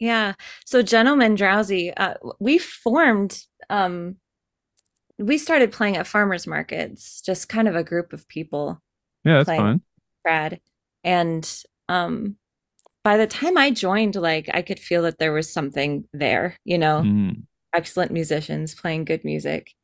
Yeah. 0.00 0.32
So, 0.64 0.82
gentlemen, 0.82 1.34
drowsy. 1.36 1.94
Uh, 1.94 2.14
we 2.40 2.58
formed. 2.58 3.38
Um, 3.68 4.16
we 5.18 5.38
started 5.38 5.70
playing 5.70 5.98
at 5.98 6.06
farmers 6.06 6.46
markets, 6.46 7.20
just 7.20 7.48
kind 7.48 7.68
of 7.68 7.76
a 7.76 7.84
group 7.84 8.12
of 8.12 8.26
people. 8.26 8.80
Yeah, 9.24 9.42
that's 9.42 9.58
fun. 9.58 9.82
Brad, 10.24 10.60
and 11.04 11.62
um, 11.88 12.36
by 13.04 13.18
the 13.18 13.26
time 13.26 13.56
I 13.56 13.70
joined, 13.70 14.16
like 14.16 14.50
I 14.52 14.62
could 14.62 14.80
feel 14.80 15.02
that 15.02 15.18
there 15.18 15.32
was 15.32 15.52
something 15.52 16.08
there. 16.12 16.56
You 16.64 16.78
know, 16.78 17.02
mm. 17.04 17.42
Excellent 17.74 18.10
musicians 18.10 18.74
playing 18.74 19.04
good 19.04 19.24
music 19.24 19.74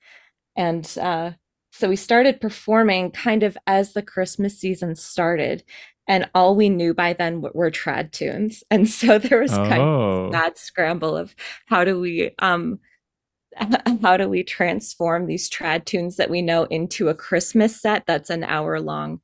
and 0.57 0.97
uh, 1.01 1.33
so 1.79 1.91
we 1.91 1.97
started 1.97 2.41
performing 2.41 3.11
kind 3.11 3.43
of 3.43 3.59
as 3.67 3.93
the 3.93 4.01
Christmas 4.01 4.59
season 4.59 4.95
started. 4.97 5.63
And 6.09 6.31
all 6.35 6.57
we 6.57 6.71
knew 6.71 6.95
by 6.95 7.13
then 7.13 7.43
were 7.43 7.71
trad 7.71 8.13
tunes. 8.13 8.65
And 8.71 8.89
so 8.89 9.19
there 9.19 9.41
was 9.41 9.51
kind 9.51 9.83
oh. 9.83 10.27
of 10.27 10.33
that 10.33 10.59
scramble 10.59 11.17
of 11.17 11.35
how 11.67 11.85
do 11.85 12.01
we 12.01 12.31
um 12.39 12.79
how 14.03 14.17
do 14.17 14.29
we 14.29 14.43
transform 14.43 15.27
these 15.27 15.51
trad 15.51 15.85
tunes 15.85 16.17
that 16.17 16.31
we 16.31 16.41
know 16.41 16.65
into 16.65 17.09
a 17.09 17.15
Christmas 17.15 17.81
set 17.81 18.07
that's 18.07 18.31
an 18.31 18.45
hour 18.45 18.81
long? 18.81 19.21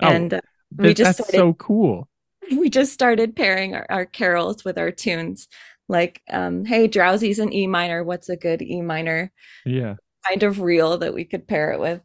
Oh, 0.00 0.08
and 0.08 0.34
uh, 0.34 0.40
we 0.76 0.94
just 0.94 1.18
that's 1.18 1.28
started, 1.28 1.36
so 1.36 1.54
cool. 1.54 2.08
We 2.50 2.70
just 2.70 2.92
started 2.92 3.36
pairing 3.36 3.74
our, 3.74 3.86
our 3.88 4.04
carols 4.04 4.64
with 4.64 4.76
our 4.76 4.90
tunes 4.90 5.46
like 5.92 6.20
um 6.30 6.64
hey 6.64 6.88
drowsy's 6.88 7.38
an 7.38 7.52
e 7.52 7.68
minor 7.68 8.02
what's 8.02 8.28
a 8.28 8.36
good 8.36 8.60
e 8.62 8.82
minor 8.82 9.30
yeah 9.64 9.94
kind 10.26 10.42
of 10.42 10.60
real 10.60 10.98
that 10.98 11.14
we 11.14 11.24
could 11.24 11.46
pair 11.46 11.72
it 11.72 11.80
with. 11.80 12.00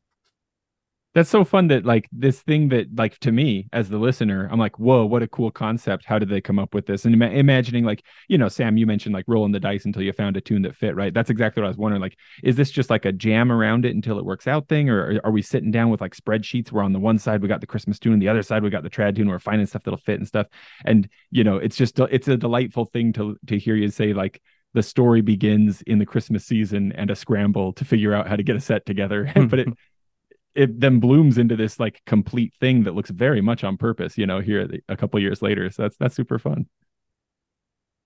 That's 1.18 1.32
so 1.32 1.44
fun 1.44 1.70
that 1.70 1.84
like 1.84 2.08
this 2.12 2.44
thing 2.44 2.70
that 2.70 2.96
like 2.96 3.18
to 3.22 3.32
me 3.32 3.70
as 3.74 3.90
the 3.90 3.98
listener, 3.98 4.48
I'm 4.52 4.60
like, 4.60 4.78
whoa, 4.78 5.04
what 5.04 5.24
a 5.24 5.28
cool 5.28 5.50
concept. 5.50 6.06
How 6.06 6.20
did 6.20 6.30
they 6.30 6.42
come 6.42 6.60
up 6.60 6.76
with 6.76 6.86
this? 6.86 7.06
And 7.06 7.16
Im- 7.16 7.24
imagining 7.24 7.86
like, 7.86 8.04
you 8.28 8.38
know, 8.38 8.50
Sam, 8.50 8.78
you 8.78 8.86
mentioned 8.86 9.16
like 9.16 9.26
rolling 9.28 9.52
the 9.52 9.60
dice 9.60 9.86
until 9.86 10.04
you 10.04 10.14
found 10.14 10.38
a 10.38 10.42
tune 10.42 10.62
that 10.62 10.76
fit, 10.76 10.96
right? 10.96 11.12
That's 11.12 11.32
exactly 11.32 11.60
what 11.60 11.66
I 11.66 11.70
was 11.70 11.78
wondering. 11.78 12.04
Like, 12.04 12.20
is 12.44 12.56
this 12.56 12.70
just 12.70 12.92
like 12.92 13.06
a 13.06 13.12
jam 13.12 13.52
around 13.52 13.84
it 13.84 13.96
until 13.96 14.20
it 14.20 14.26
works 14.26 14.46
out 14.46 14.68
thing? 14.68 14.92
Or 14.92 15.20
are 15.24 15.32
we 15.32 15.42
sitting 15.42 15.72
down 15.72 15.90
with 15.90 16.02
like 16.02 16.16
spreadsheets 16.16 16.72
where 16.72 16.84
on 16.84 16.94
the 16.94 17.00
one 17.00 17.18
side 17.18 17.42
we 17.42 17.48
got 17.48 17.62
the 17.62 17.66
Christmas 17.66 17.98
tune, 17.98 18.20
the 18.20 18.30
other 18.30 18.44
side 18.44 18.62
we 18.62 18.70
got 18.70 18.84
the 18.84 18.90
trad 18.92 19.16
tune, 19.16 19.28
we're 19.28 19.40
finding 19.40 19.66
stuff 19.66 19.82
that'll 19.82 19.98
fit 19.98 20.20
and 20.20 20.28
stuff. 20.28 20.46
And, 20.86 21.10
you 21.32 21.44
know, 21.44 21.58
it's 21.58 21.78
just, 21.78 21.98
it's 21.98 22.28
a 22.28 22.38
delightful 22.38 22.86
thing 22.86 23.12
to, 23.14 23.40
to 23.48 23.58
hear 23.58 23.76
you 23.76 23.90
say 23.90 24.14
like, 24.14 24.40
the 24.74 24.84
story 24.84 25.22
begins 25.22 25.82
in 25.84 25.98
the 25.98 26.06
Christmas 26.06 26.46
season 26.46 26.92
and 26.92 27.10
a 27.10 27.16
scramble 27.16 27.74
to 27.74 27.86
figure 27.86 28.14
out 28.14 28.28
how 28.28 28.36
to 28.36 28.44
get 28.44 28.56
a 28.56 28.60
set 28.60 28.86
together. 28.86 29.32
but 29.50 29.58
it 29.58 29.70
it 30.58 30.80
then 30.80 31.00
blooms 31.00 31.38
into 31.38 31.56
this 31.56 31.80
like 31.80 32.02
complete 32.06 32.54
thing 32.60 32.84
that 32.84 32.96
looks 32.96 33.12
very 33.12 33.42
much 33.42 33.64
on 33.64 33.78
purpose, 33.78 34.18
you 34.18 34.26
know, 34.26 34.40
here 34.40 34.68
a 34.90 34.98
couple 34.98 35.20
years 35.20 35.42
later. 35.42 35.70
So 35.70 35.84
that's 35.84 35.98
that's 35.98 36.16
super 36.16 36.40
fun. 36.40 36.66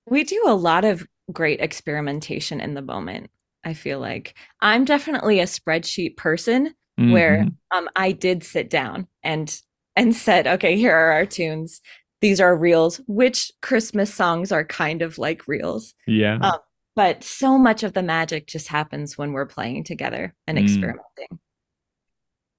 We 0.08 0.26
do 0.26 0.44
a 0.46 0.54
lot 0.54 0.84
of 0.84 1.08
great 1.32 1.62
experimentation 1.62 2.60
in 2.60 2.74
the 2.74 2.82
moment. 2.82 3.32
I 3.64 3.74
feel 3.74 4.00
like 4.00 4.36
I'm 4.60 4.84
definitely 4.84 5.40
a 5.40 5.46
spreadsheet 5.46 6.18
person 6.18 6.74
mm-hmm. 7.00 7.12
where 7.12 7.48
um 7.72 7.90
I 7.96 8.12
did 8.12 8.44
sit 8.44 8.70
down 8.70 9.08
and 9.24 9.56
and 9.96 10.16
said, 10.16 10.46
okay, 10.46 10.76
here 10.76 10.94
are 10.96 11.14
our 11.14 11.26
tunes 11.26 11.82
these 12.22 12.40
are 12.40 12.56
reels 12.56 13.02
which 13.08 13.52
christmas 13.62 14.14
songs 14.14 14.52
are 14.52 14.64
kind 14.64 15.02
of 15.02 15.18
like 15.18 15.48
reels 15.48 15.96
yeah 16.06 16.38
um, 16.42 16.60
but 16.96 17.24
so 17.24 17.58
much 17.58 17.82
of 17.82 17.94
the 17.94 18.04
magic 18.04 18.46
just 18.46 18.68
happens 18.68 19.18
when 19.18 19.34
we're 19.34 19.48
playing 19.48 19.84
together 19.84 20.36
and 20.46 20.60
mm. 20.60 20.62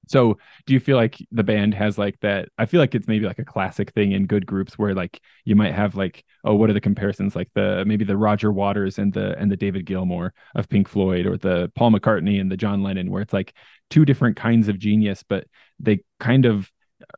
So 0.08 0.36
do 0.66 0.74
you 0.74 0.80
feel 0.80 0.96
like 0.96 1.16
the 1.30 1.44
band 1.44 1.74
has 1.74 1.98
like 1.98 2.18
that 2.20 2.48
i 2.58 2.66
feel 2.66 2.80
like 2.80 2.94
it's 2.94 3.08
maybe 3.08 3.26
like 3.26 3.38
a 3.38 3.44
classic 3.44 3.90
thing 3.92 4.12
in 4.12 4.26
good 4.26 4.46
groups 4.46 4.78
where 4.78 4.94
like 4.94 5.20
you 5.44 5.56
might 5.56 5.74
have 5.74 5.94
like 5.94 6.24
oh 6.44 6.54
what 6.54 6.70
are 6.70 6.74
the 6.74 6.80
comparisons 6.80 7.36
like 7.36 7.48
the 7.54 7.84
maybe 7.86 8.04
the 8.04 8.16
roger 8.16 8.52
waters 8.52 8.98
and 8.98 9.12
the 9.12 9.36
and 9.38 9.50
the 9.50 9.56
david 9.56 9.84
gilmour 9.84 10.32
of 10.54 10.68
pink 10.68 10.88
floyd 10.88 11.26
or 11.26 11.36
the 11.36 11.70
paul 11.74 11.90
mccartney 11.90 12.40
and 12.40 12.50
the 12.50 12.56
john 12.56 12.82
lennon 12.82 13.10
where 13.10 13.22
it's 13.22 13.32
like 13.32 13.54
two 13.90 14.04
different 14.04 14.36
kinds 14.36 14.68
of 14.68 14.78
genius 14.78 15.22
but 15.22 15.46
they 15.78 16.00
kind 16.18 16.44
of 16.44 16.70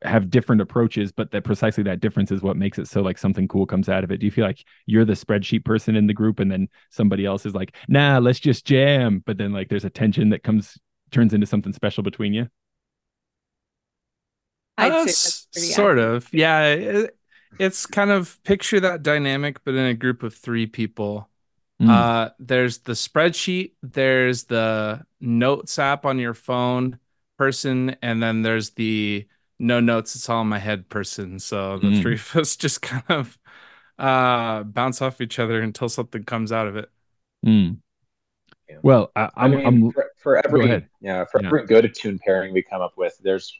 have 0.02 0.30
different 0.30 0.62
approaches, 0.62 1.12
but 1.12 1.30
that 1.30 1.44
precisely 1.44 1.82
that 1.84 2.00
difference 2.00 2.30
is 2.30 2.42
what 2.42 2.56
makes 2.56 2.78
it 2.78 2.88
so 2.88 3.02
like 3.02 3.18
something 3.18 3.48
cool 3.48 3.66
comes 3.66 3.88
out 3.88 4.04
of 4.04 4.10
it. 4.10 4.18
Do 4.18 4.26
you 4.26 4.32
feel 4.32 4.44
like 4.44 4.64
you're 4.86 5.04
the 5.04 5.14
spreadsheet 5.14 5.64
person 5.64 5.96
in 5.96 6.06
the 6.06 6.14
group 6.14 6.40
and 6.40 6.50
then 6.50 6.68
somebody 6.90 7.24
else 7.24 7.46
is 7.46 7.54
like, 7.54 7.76
nah, 7.88 8.18
let's 8.18 8.40
just 8.40 8.64
jam. 8.64 9.22
But 9.24 9.38
then 9.38 9.52
like 9.52 9.68
there's 9.68 9.84
a 9.84 9.90
tension 9.90 10.30
that 10.30 10.42
comes 10.42 10.78
turns 11.10 11.34
into 11.34 11.46
something 11.46 11.72
special 11.72 12.02
between 12.02 12.34
you? 12.34 12.48
Uh, 14.76 15.06
sort 15.06 15.98
of. 15.98 16.28
Yeah. 16.32 16.64
It, 16.66 17.16
it's 17.58 17.86
kind 17.86 18.10
of 18.10 18.42
picture 18.42 18.80
that 18.80 19.02
dynamic, 19.02 19.62
but 19.64 19.74
in 19.74 19.86
a 19.86 19.94
group 19.94 20.22
of 20.22 20.34
three 20.34 20.66
people. 20.66 21.28
Mm. 21.80 21.90
Uh, 21.90 22.30
there's 22.38 22.78
the 22.78 22.92
spreadsheet, 22.92 23.72
there's 23.82 24.44
the 24.44 25.04
notes 25.20 25.78
app 25.78 26.06
on 26.06 26.18
your 26.18 26.34
phone 26.34 26.98
person, 27.36 27.96
and 28.00 28.22
then 28.22 28.42
there's 28.42 28.70
the 28.70 29.26
no 29.58 29.80
notes, 29.80 30.14
it's 30.14 30.28
all 30.28 30.42
in 30.42 30.48
my 30.48 30.58
head 30.58 30.88
person. 30.88 31.38
So 31.38 31.78
the 31.78 31.88
mm. 31.88 32.02
three 32.02 32.14
of 32.14 32.36
us 32.36 32.56
just 32.56 32.82
kind 32.82 33.04
of 33.08 33.38
uh 33.98 34.64
bounce 34.64 35.00
off 35.00 35.20
each 35.20 35.38
other 35.38 35.60
until 35.60 35.88
something 35.88 36.24
comes 36.24 36.52
out 36.52 36.66
of 36.66 36.76
it. 36.76 36.90
Mm. 37.44 37.78
Yeah. 38.68 38.76
Well, 38.82 39.12
I, 39.14 39.30
I'm, 39.36 39.52
I 39.52 39.56
mean, 39.56 39.66
I'm 39.66 39.92
for, 39.92 40.10
for 40.16 40.36
every 40.46 40.88
yeah 41.00 41.24
for 41.24 41.40
yeah. 41.40 41.48
every 41.48 41.66
good 41.66 41.92
tune 41.94 42.18
pairing 42.24 42.52
we 42.52 42.62
come 42.62 42.80
up 42.80 42.94
with, 42.96 43.18
there's 43.22 43.52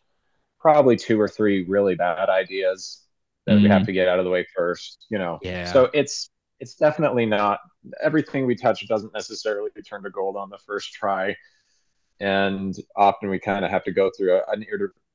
probably 0.65 0.97
two 0.97 1.21
or 1.21 1.29
three 1.29 1.65
really 1.69 1.95
bad 1.95 2.31
ideas 2.31 3.03
that 3.47 3.59
mm. 3.59 3.63
we 3.63 3.69
have 3.69 3.83
mm. 3.83 3.87
to 3.87 3.93
get 3.93 4.09
out 4.09 4.19
of 4.19 4.25
the 4.25 4.31
way 4.31 4.47
first. 4.57 5.07
You 5.11 5.19
know, 5.19 5.39
yeah. 5.43 5.71
So 5.71 5.91
it's 5.93 6.31
it's 6.59 6.75
definitely 6.75 7.27
not 7.27 7.61
everything 8.03 8.47
we 8.47 8.57
touch 8.57 8.87
doesn't 8.89 9.13
necessarily 9.13 9.71
turn 9.87 10.03
to 10.03 10.11
gold 10.11 10.37
on 10.37 10.49
the 10.49 10.59
first 10.67 10.93
try, 10.95 11.37
and 12.19 12.75
often 12.97 13.29
we 13.29 13.39
kind 13.39 13.65
of 13.65 13.71
have 13.71 13.85
to 13.85 13.93
go 13.93 14.11
through 14.17 14.39
a, 14.39 14.43
an 14.49 14.65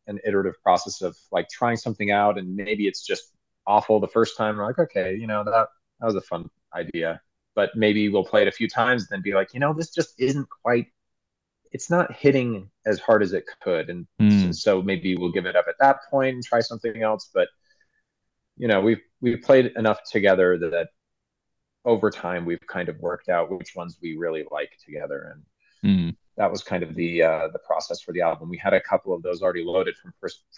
an 0.08 0.20
iterative 0.26 0.62
process 0.62 1.02
of 1.02 1.18
like 1.32 1.48
trying 1.50 1.78
something 1.78 2.12
out 2.12 2.40
and 2.40 2.56
maybe 2.56 2.88
it's 2.88 3.06
just 3.06 3.32
awful 3.68 4.00
the 4.00 4.08
first 4.08 4.36
time 4.36 4.58
we're 4.58 4.66
like 4.66 4.80
okay 4.80 5.14
you 5.14 5.28
know 5.28 5.44
that 5.44 5.68
that 6.00 6.06
was 6.06 6.16
a 6.16 6.22
fun 6.22 6.50
idea 6.74 7.22
but 7.54 7.70
maybe 7.76 8.10
we'll 8.10 8.26
play 8.26 8.42
it 8.42 8.48
a 8.48 8.52
few 8.52 8.68
times 8.68 9.04
and 9.04 9.10
then 9.12 9.22
be 9.22 9.36
like 9.36 9.54
you 9.54 9.60
know 9.60 9.72
this 9.72 9.92
just 9.92 10.20
isn't 10.20 10.50
quite 10.50 10.88
it's 11.72 11.90
not 11.90 12.16
hitting 12.16 12.70
as 12.86 13.00
hard 13.00 13.22
as 13.22 13.34
it 13.34 13.46
could 13.62 13.90
and 13.90 14.08
mm. 14.22 14.56
so 14.56 14.82
maybe 14.82 15.16
we'll 15.16 15.32
give 15.32 15.46
it 15.46 15.56
up 15.56 15.66
at 15.68 15.76
that 15.80 15.98
point 16.10 16.36
and 16.36 16.44
try 16.44 16.60
something 16.60 17.02
else 17.02 17.30
but 17.34 17.48
you 18.58 18.68
know 18.68 18.82
we've 18.82 19.02
we've 19.22 19.42
played 19.42 19.68
enough 19.76 20.00
together 20.10 20.58
that, 20.58 20.90
over 21.86 22.10
time 22.10 22.46
we've 22.46 22.66
kind 22.68 22.90
of 22.90 23.00
worked 23.00 23.30
out 23.30 23.50
which 23.50 23.74
ones 23.74 23.98
we 24.02 24.18
really 24.18 24.44
like 24.52 24.72
together 24.86 25.38
and 25.84 26.12
mm 26.12 26.16
that 26.40 26.50
was 26.50 26.64
kind 26.64 26.84
of 26.84 26.96
the 26.96 27.22
uh, 27.22 27.50
the 27.50 27.60
process 27.60 28.02
for 28.02 28.14
the 28.14 28.22
album. 28.22 28.50
We 28.50 28.58
had 28.58 28.74
a 28.74 28.80
couple 28.80 29.14
of 29.14 29.22
those 29.22 29.42
already 29.44 29.64
loaded 29.64 29.96
from 29.98 30.14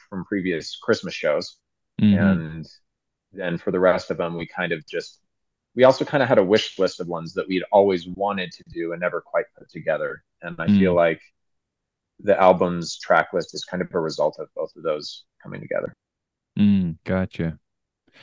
from 0.10 0.24
previous 0.25 0.77
Christmas 0.77 1.15
shows, 1.15 1.58
mm-hmm. 2.00 2.20
and 2.20 2.67
then 3.34 3.58
for 3.58 3.71
the 3.71 3.80
rest 3.80 4.12
of 4.12 4.17
them, 4.17 4.38
we 4.38 4.45
kind 4.45 4.71
of 4.71 4.88
just 4.88 5.19
we 5.75 5.84
also 5.84 6.03
kind 6.03 6.21
of 6.21 6.29
had 6.29 6.38
a 6.38 6.43
wish 6.43 6.77
list 6.77 6.99
of 6.99 7.07
ones 7.07 7.34
that 7.34 7.47
we'd 7.47 7.63
always 7.71 8.07
wanted 8.07 8.51
to 8.51 8.63
do 8.69 8.91
and 8.91 9.01
never 9.01 9.21
quite 9.21 9.45
put 9.57 9.69
together. 9.69 10.23
And 10.41 10.55
I 10.60 10.67
mm. 10.67 10.79
feel 10.79 10.93
like 10.93 11.21
the 12.19 12.39
album's 12.39 12.99
track 12.99 13.29
list 13.34 13.53
is 13.53 13.63
kind 13.63 13.81
of 13.81 13.93
a 13.93 13.99
result 13.99 14.38
of 14.39 14.47
both 14.55 14.71
of 14.75 14.84
those 14.84 15.23
coming 15.41 15.62
together. 15.62 15.95
Mm, 16.60 16.97
gotcha. 17.05 17.57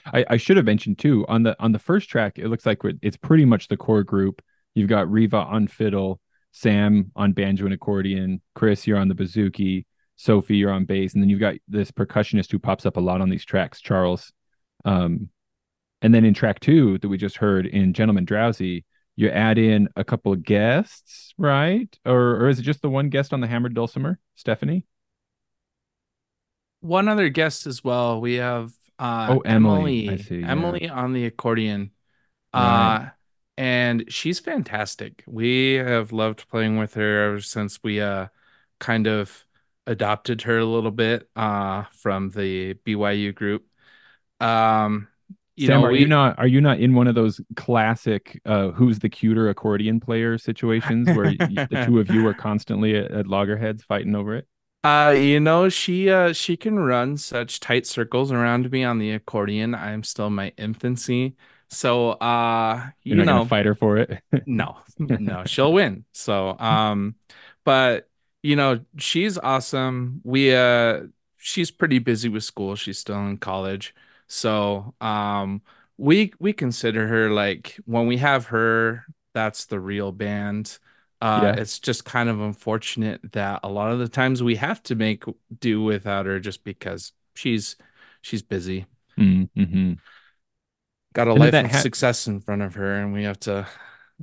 I, 0.06 0.24
I 0.28 0.36
should 0.36 0.56
have 0.56 0.66
mentioned 0.66 0.98
too 0.98 1.24
on 1.28 1.42
the 1.42 1.56
on 1.58 1.72
the 1.72 1.78
first 1.78 2.08
track. 2.08 2.38
It 2.38 2.48
looks 2.48 2.66
like 2.66 2.80
it's 3.02 3.16
pretty 3.16 3.44
much 3.44 3.68
the 3.68 3.76
core 3.76 4.04
group. 4.04 4.42
You've 4.74 4.88
got 4.88 5.10
Riva 5.10 5.38
on 5.38 5.66
fiddle, 5.66 6.20
Sam 6.52 7.10
on 7.16 7.32
banjo 7.32 7.64
and 7.64 7.74
accordion, 7.74 8.40
Chris, 8.54 8.86
you're 8.86 8.98
on 8.98 9.08
the 9.08 9.14
bouzouki, 9.14 9.86
Sophie, 10.16 10.56
you're 10.56 10.72
on 10.72 10.84
bass, 10.84 11.14
and 11.14 11.22
then 11.22 11.30
you've 11.30 11.40
got 11.40 11.54
this 11.66 11.90
percussionist 11.90 12.50
who 12.52 12.58
pops 12.58 12.86
up 12.86 12.96
a 12.96 13.00
lot 13.00 13.20
on 13.20 13.30
these 13.30 13.44
tracks, 13.44 13.80
Charles. 13.80 14.32
Um, 14.84 15.30
and 16.02 16.14
then 16.14 16.24
in 16.24 16.34
track 16.34 16.60
two 16.60 16.98
that 16.98 17.08
we 17.08 17.16
just 17.16 17.36
heard 17.36 17.66
in 17.66 17.92
Gentleman 17.92 18.24
Drowsy, 18.24 18.84
you 19.16 19.28
add 19.30 19.58
in 19.58 19.88
a 19.96 20.04
couple 20.04 20.32
of 20.32 20.42
guests, 20.44 21.34
right? 21.38 21.88
Or 22.04 22.36
or 22.36 22.48
is 22.48 22.58
it 22.60 22.62
just 22.62 22.82
the 22.82 22.90
one 22.90 23.08
guest 23.08 23.32
on 23.32 23.40
the 23.40 23.48
hammered 23.48 23.74
dulcimer, 23.74 24.18
Stephanie? 24.36 24.86
One 26.80 27.08
other 27.08 27.28
guest 27.28 27.66
as 27.66 27.82
well. 27.82 28.20
We 28.20 28.34
have 28.34 28.70
uh, 28.98 29.28
oh 29.30 29.40
Emily, 29.40 30.06
Emily, 30.06 30.22
see, 30.22 30.42
Emily 30.42 30.84
yeah. 30.84 30.92
on 30.92 31.12
the 31.12 31.26
accordion. 31.26 31.90
Right. 32.54 32.96
Uh, 32.96 33.08
and 33.58 34.04
she's 34.08 34.38
fantastic. 34.38 35.24
We 35.26 35.74
have 35.74 36.12
loved 36.12 36.48
playing 36.48 36.78
with 36.78 36.94
her 36.94 37.30
ever 37.30 37.40
since 37.40 37.80
we 37.82 38.00
uh 38.00 38.28
kind 38.78 39.08
of 39.08 39.44
adopted 39.84 40.42
her 40.42 40.58
a 40.58 40.64
little 40.64 40.92
bit 40.92 41.28
uh 41.34 41.84
from 41.90 42.30
the 42.30 42.74
BYU 42.86 43.34
group. 43.34 43.66
Um 44.38 45.08
you 45.58 45.68
Sam, 45.68 45.82
know, 45.82 45.84
are 45.84 45.90
we, 45.90 45.92
you 45.92 46.06
not 46.06 46.38
are 46.38 46.46
you 46.46 46.60
not 46.60 46.78
in 46.80 46.94
one 46.94 47.08
of 47.08 47.14
those 47.16 47.40
classic 47.56 48.40
uh, 48.46 48.70
"who's 48.70 49.00
the 49.00 49.08
cuter 49.08 49.48
accordion 49.48 49.98
player" 50.00 50.38
situations 50.38 51.12
where 51.12 51.26
the 51.70 51.76
two 51.78 51.98
of 51.98 52.08
you 52.10 52.24
are 52.26 52.34
constantly 52.34 52.96
at, 52.96 53.10
at 53.10 53.26
loggerheads 53.26 53.82
fighting 53.84 54.14
over 54.14 54.36
it? 54.36 54.46
Uh, 54.84 55.14
you 55.16 55.40
know, 55.40 55.68
she 55.68 56.08
uh 56.10 56.32
she 56.32 56.56
can 56.56 56.78
run 56.78 57.16
such 57.16 57.60
tight 57.60 57.86
circles 57.86 58.30
around 58.32 58.70
me 58.70 58.84
on 58.84 58.98
the 58.98 59.10
accordion. 59.12 59.74
I'm 59.74 60.02
still 60.04 60.28
in 60.28 60.34
my 60.34 60.52
infancy. 60.56 61.36
So 61.68 62.10
uh 62.12 62.90
you 63.02 63.16
You're 63.16 63.24
know 63.24 63.50
fight 63.50 63.66
her 63.66 63.74
for 63.74 63.98
it. 63.98 64.22
no, 64.46 64.78
no, 65.18 65.44
she'll 65.46 65.72
win. 65.72 66.04
So 66.12 66.58
um 66.58 67.16
but 67.64 68.08
you 68.42 68.56
know, 68.56 68.84
she's 68.98 69.38
awesome. 69.38 70.20
We 70.24 70.54
uh 70.54 71.04
she's 71.38 71.70
pretty 71.70 71.98
busy 72.00 72.28
with 72.28 72.44
school. 72.44 72.76
She's 72.76 72.98
still 72.98 73.18
in 73.26 73.38
college. 73.38 73.94
So 74.28 74.94
um 75.00 75.62
we 75.96 76.32
we 76.38 76.52
consider 76.52 77.06
her 77.08 77.30
like 77.30 77.78
when 77.84 78.06
we 78.06 78.18
have 78.18 78.46
her, 78.46 79.04
that's 79.34 79.66
the 79.66 79.80
real 79.80 80.12
band. 80.12 80.78
Uh, 81.20 81.40
yeah. 81.42 81.60
it's 81.60 81.80
just 81.80 82.04
kind 82.04 82.28
of 82.28 82.40
unfortunate 82.40 83.32
that 83.32 83.58
a 83.64 83.68
lot 83.68 83.90
of 83.90 83.98
the 83.98 84.08
times 84.08 84.40
we 84.40 84.54
have 84.54 84.80
to 84.84 84.94
make 84.94 85.24
do 85.58 85.82
without 85.82 86.26
her 86.26 86.38
just 86.38 86.62
because 86.62 87.12
she's 87.34 87.74
she's 88.22 88.42
busy. 88.42 88.86
Mm-hmm 89.18 89.94
got 91.12 91.26
a 91.26 91.30
and 91.30 91.40
life 91.40 91.54
of 91.54 91.70
ha- 91.70 91.80
success 91.80 92.26
in 92.26 92.40
front 92.40 92.62
of 92.62 92.74
her 92.74 92.94
and 92.94 93.12
we 93.12 93.24
have 93.24 93.40
to 93.40 93.66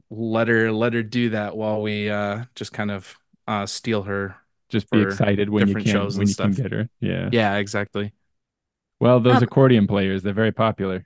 let 0.09 0.47
her 0.47 0.71
let 0.71 0.93
her 0.93 1.03
do 1.03 1.29
that 1.29 1.55
while 1.55 1.81
we 1.81 2.09
uh 2.09 2.43
just 2.55 2.73
kind 2.73 2.91
of 2.91 3.17
uh 3.47 3.65
steal 3.65 4.03
her 4.03 4.35
just 4.69 4.89
be 4.89 5.01
excited 5.01 5.49
when 5.49 5.67
you 5.67 5.75
can 5.75 5.99
when 5.99 6.21
you 6.21 6.27
stuff. 6.27 6.55
can 6.55 6.63
get 6.63 6.71
her 6.71 6.89
yeah 6.99 7.29
yeah 7.31 7.55
exactly 7.55 8.13
well 8.99 9.19
those 9.19 9.37
um, 9.37 9.43
accordion 9.43 9.87
players 9.87 10.23
they're 10.23 10.33
very 10.33 10.51
popular 10.51 11.05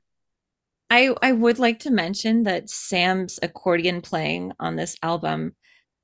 i 0.90 1.14
i 1.22 1.32
would 1.32 1.60
like 1.60 1.80
to 1.80 1.92
mention 1.92 2.44
that 2.44 2.70
sam's 2.70 3.40
accordion 3.42 4.02
playing 4.02 4.52
on 4.60 4.76
this 4.76 4.96
album 5.04 5.56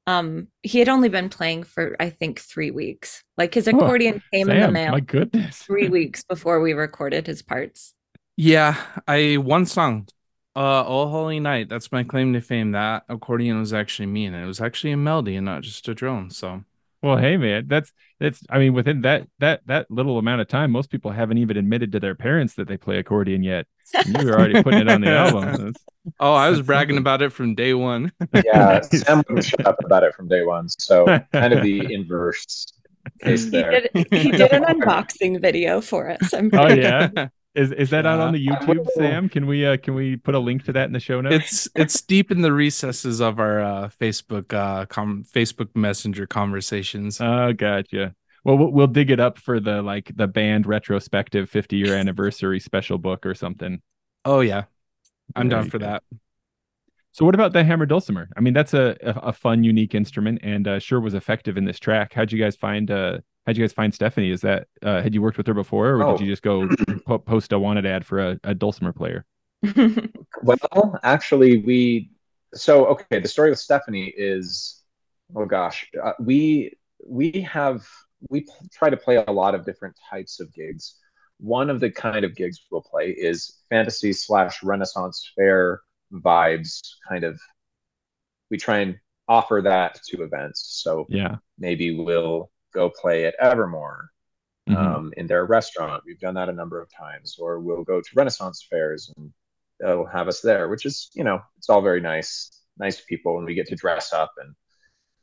um 0.08 0.48
he 0.62 0.80
had 0.80 0.90
only 0.90 1.10
been 1.10 1.30
playing 1.30 1.64
for 1.64 1.96
i 2.00 2.10
think 2.10 2.40
three 2.40 2.72
weeks 2.72 3.24
like 3.38 3.54
his 3.54 3.68
accordion 3.68 4.16
oh, 4.18 4.28
came 4.34 4.48
Sam, 4.48 4.56
in 4.56 4.62
the 4.62 4.72
mail 4.72 4.92
my 4.92 5.00
goodness 5.00 5.58
three 5.58 5.90
weeks 6.00 6.24
before 6.24 6.62
we 6.62 6.74
recorded 6.74 7.28
his 7.28 7.42
parts 7.42 7.96
yeah, 8.38 8.76
I 9.08 9.38
one 9.38 9.66
song, 9.66 10.08
uh, 10.56 10.84
"All 10.84 11.10
Holy 11.10 11.40
Night." 11.40 11.70
That's 11.70 11.92
my 11.92 12.04
claim 12.04 12.34
to 12.34 12.42
fame. 12.42 12.72
That 12.72 13.06
accordion 13.08 13.60
was 13.60 13.74
actually 13.74 14.08
me, 14.08 14.26
and 14.26 14.36
it 14.36 14.46
was 14.46 14.60
actually 14.62 14.92
a 14.92 14.98
melody 14.98 15.36
and 15.38 15.46
not 15.46 15.62
just 15.64 15.88
a 15.88 15.94
drone. 15.94 16.30
So, 16.30 16.64
well, 17.06 17.18
hey 17.18 17.38
man, 17.38 17.68
that's 17.68 17.94
that's. 18.20 18.42
I 18.50 18.58
mean, 18.58 18.74
within 18.74 19.02
that 19.02 19.28
that 19.38 19.62
that 19.68 19.92
little 19.92 20.18
amount 20.18 20.42
of 20.42 20.48
time, 20.48 20.72
most 20.72 20.90
people 20.90 21.12
haven't 21.12 21.38
even 21.38 21.56
admitted 21.56 21.92
to 21.92 22.00
their 22.00 22.16
parents 22.16 22.56
that 22.56 22.68
they 22.68 22.78
play 22.78 22.98
accordion 22.98 23.44
yet. 23.44 23.68
And 23.94 24.20
you 24.20 24.26
were 24.26 24.34
already 24.34 24.64
putting 24.64 24.82
it 24.82 24.90
on 24.90 25.02
the 25.02 25.10
album. 25.12 25.66
That's, 25.66 25.86
oh, 26.20 26.34
I 26.34 26.50
was 26.50 26.64
bragging 26.64 26.96
something. 26.96 26.98
about 26.98 27.22
it 27.22 27.32
from 27.32 27.54
day 27.54 27.76
one. 27.76 28.12
yeah, 28.44 28.82
Sam 28.82 29.18
wouldn't 29.30 29.46
shut 29.46 29.68
up 29.68 29.78
about 29.86 30.02
it 30.02 30.16
from 30.16 30.28
day 30.28 30.44
one. 30.44 30.68
So, 30.68 31.06
kind 31.32 31.54
of 31.54 31.62
the 31.62 31.94
inverse 31.94 32.66
case 33.22 33.52
there. 33.52 33.88
He 33.94 34.04
did, 34.04 34.24
he 34.24 34.32
did 34.32 34.52
an 34.52 34.64
unboxing 34.82 35.40
video 35.40 35.80
for 35.82 36.10
us. 36.10 36.34
I'm 36.34 36.50
oh 36.54 36.70
yeah. 36.70 37.28
Is 37.56 37.72
is 37.72 37.90
that 37.92 38.06
out 38.06 38.20
on 38.20 38.34
the 38.34 38.46
YouTube, 38.46 38.86
Sam? 38.96 39.30
Can 39.30 39.48
we 39.48 39.66
uh 39.66 39.78
can 39.78 39.96
we 39.96 40.18
put 40.18 40.36
a 40.36 40.40
link 40.40 40.66
to 40.66 40.74
that 40.74 40.86
in 40.86 40.94
the 40.94 41.00
show 41.00 41.22
notes? 41.22 41.36
It's 41.36 41.70
it's 41.76 42.02
deep 42.02 42.30
in 42.30 42.42
the 42.42 42.52
recesses 42.52 43.22
of 43.22 43.40
our 43.40 43.62
uh 43.62 43.90
Facebook 44.02 44.54
uh 44.54 44.86
com- 44.88 45.24
Facebook 45.24 45.70
Messenger 45.74 46.28
conversations. 46.28 47.22
Oh, 47.22 47.54
gotcha. 47.54 48.14
Well, 48.44 48.58
we'll 48.58 48.88
dig 48.88 49.10
it 49.10 49.20
up 49.20 49.40
for 49.40 49.60
the 49.60 49.82
like 49.82 50.12
the 50.16 50.28
band 50.28 50.68
retrospective 50.68 51.50
50 51.50 51.78
year 51.78 51.96
anniversary 51.96 52.60
special 52.60 52.98
book 52.98 53.26
or 53.26 53.34
something. 53.34 53.82
Oh 54.26 54.42
yeah, 54.42 54.66
I'm 55.36 55.48
there 55.48 55.60
down 55.60 55.70
for 55.70 55.80
go. 55.80 55.86
that. 55.86 56.04
So, 57.12 57.24
what 57.24 57.36
about 57.36 57.54
the 57.54 57.64
hammer 57.64 57.86
dulcimer? 57.86 58.28
I 58.36 58.42
mean, 58.42 58.54
that's 58.54 58.74
a 58.74 58.98
a, 59.02 59.30
a 59.30 59.34
fun, 59.34 59.64
unique 59.64 59.96
instrument, 59.96 60.40
and 60.44 60.68
uh, 60.68 60.80
sure 60.80 61.00
was 61.00 61.14
effective 61.14 61.56
in 61.56 61.64
this 61.64 61.80
track. 61.80 62.14
How'd 62.14 62.34
you 62.34 62.40
guys 62.40 62.58
find 62.58 62.92
uh 62.92 63.20
how'd 63.46 63.58
you 63.58 63.64
guys 63.64 63.74
find 63.74 63.94
Stephanie? 63.94 64.32
Is 64.32 64.42
that 64.42 64.68
uh, 64.82 65.02
had 65.02 65.14
you 65.14 65.22
worked 65.22 65.38
with 65.38 65.48
her 65.48 65.54
before, 65.54 65.90
or 65.90 66.04
oh. 66.04 66.18
did 66.18 66.26
you 66.26 66.32
just 66.32 66.44
go 66.44 66.68
po- 67.06 67.20
post 67.20 67.52
a 67.52 67.60
wanted 67.60 67.86
ad 67.86 68.06
for 68.06 68.20
a, 68.20 68.40
a 68.44 68.54
dulcimer 68.54 68.94
player? 68.94 69.26
well, 70.44 71.00
actually, 71.04 71.58
we 71.58 72.12
so 72.54 72.86
okay. 72.88 73.20
The 73.20 73.28
story 73.28 73.50
with 73.50 73.60
Stephanie 73.60 74.14
is 74.16 74.82
oh 75.36 75.46
gosh, 75.46 75.88
uh, 76.04 76.14
we 76.20 76.74
we 77.06 77.32
have 77.42 77.86
we 78.30 78.46
try 78.74 78.90
to 78.90 78.98
play 78.98 79.18
a 79.18 79.32
lot 79.32 79.56
of 79.56 79.66
different 79.66 79.96
types 80.10 80.40
of 80.40 80.54
gigs. 80.54 80.96
One 81.38 81.70
of 81.70 81.80
the 81.80 81.92
kind 81.92 82.24
of 82.24 82.36
gigs 82.36 82.60
we'll 82.72 82.82
play 82.82 83.10
is 83.10 83.58
fantasy 83.70 84.14
slash 84.14 84.64
Renaissance 84.64 85.32
fair 85.36 85.82
vibes. 86.14 86.80
Kind 87.10 87.24
of, 87.24 87.40
we 88.50 88.58
try 88.58 88.80
and 88.80 88.98
offer 89.28 89.62
that 89.64 90.00
to 90.08 90.24
events. 90.24 90.82
So 90.84 91.06
yeah, 91.10 91.38
maybe 91.58 91.96
we'll 92.00 92.50
go 92.76 92.90
play 92.90 93.26
at 93.26 93.36
Evermore 93.40 94.10
mm-hmm. 94.70 94.78
um, 94.78 95.14
in 95.18 95.26
their 95.26 95.46
restaurant. 95.46 96.04
We've 96.06 96.20
done 96.20 96.36
that 96.36 96.50
a 96.50 96.54
number 96.54 96.82
of 96.82 96.90
times, 96.94 97.38
or 97.40 97.60
we'll 97.60 97.84
go 97.84 98.02
to 98.02 98.10
Renaissance 98.16 98.68
fairs 98.70 99.12
and 99.16 99.32
they'll 99.80 100.06
have 100.06 100.28
us 100.28 100.42
there, 100.42 100.68
which 100.70 100.86
is, 100.86 101.10
you 101.14 101.24
know, 101.24 101.42
it's 101.58 101.70
all 101.70 101.82
very 101.82 102.02
nice, 102.02 102.52
nice 102.78 103.02
people, 103.02 103.38
and 103.38 103.46
we 103.46 103.56
get 103.56 103.68
to 103.68 103.76
dress 103.76 104.14
up 104.14 104.34
and 104.38 104.54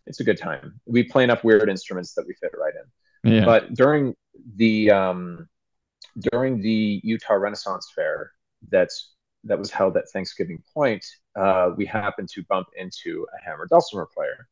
it's 0.06 0.20
a 0.20 0.24
good 0.24 0.38
time. 0.38 0.80
We 0.86 1.04
play 1.04 1.24
enough 1.24 1.44
weird 1.44 1.68
instruments 1.68 2.14
that 2.14 2.26
we 2.26 2.34
fit 2.34 2.50
right 2.58 2.72
in. 2.74 3.34
Yeah. 3.34 3.44
But 3.44 3.74
during 3.74 4.16
the 4.56 4.90
um, 4.90 5.48
during 6.30 6.60
the 6.60 7.00
Utah 7.04 7.34
Renaissance 7.34 7.92
Fair 7.94 8.32
that's 8.68 9.12
that 9.44 9.58
was 9.58 9.70
held 9.70 9.96
at 9.96 10.08
Thanksgiving 10.12 10.62
Point, 10.74 11.04
uh, 11.36 11.70
we 11.76 11.84
happened 11.86 12.28
to 12.30 12.42
bump 12.48 12.68
into 12.76 13.26
a 13.36 13.44
hammer 13.44 13.66
dulcimer 13.68 14.08
player. 14.12 14.48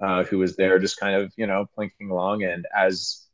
Uh, 0.00 0.24
who 0.24 0.38
was 0.38 0.56
there 0.56 0.78
just 0.78 0.98
kind 0.98 1.14
of 1.16 1.32
you 1.36 1.46
know 1.46 1.66
plinking 1.76 2.10
along. 2.10 2.42
And 2.44 2.66
as 2.76 3.26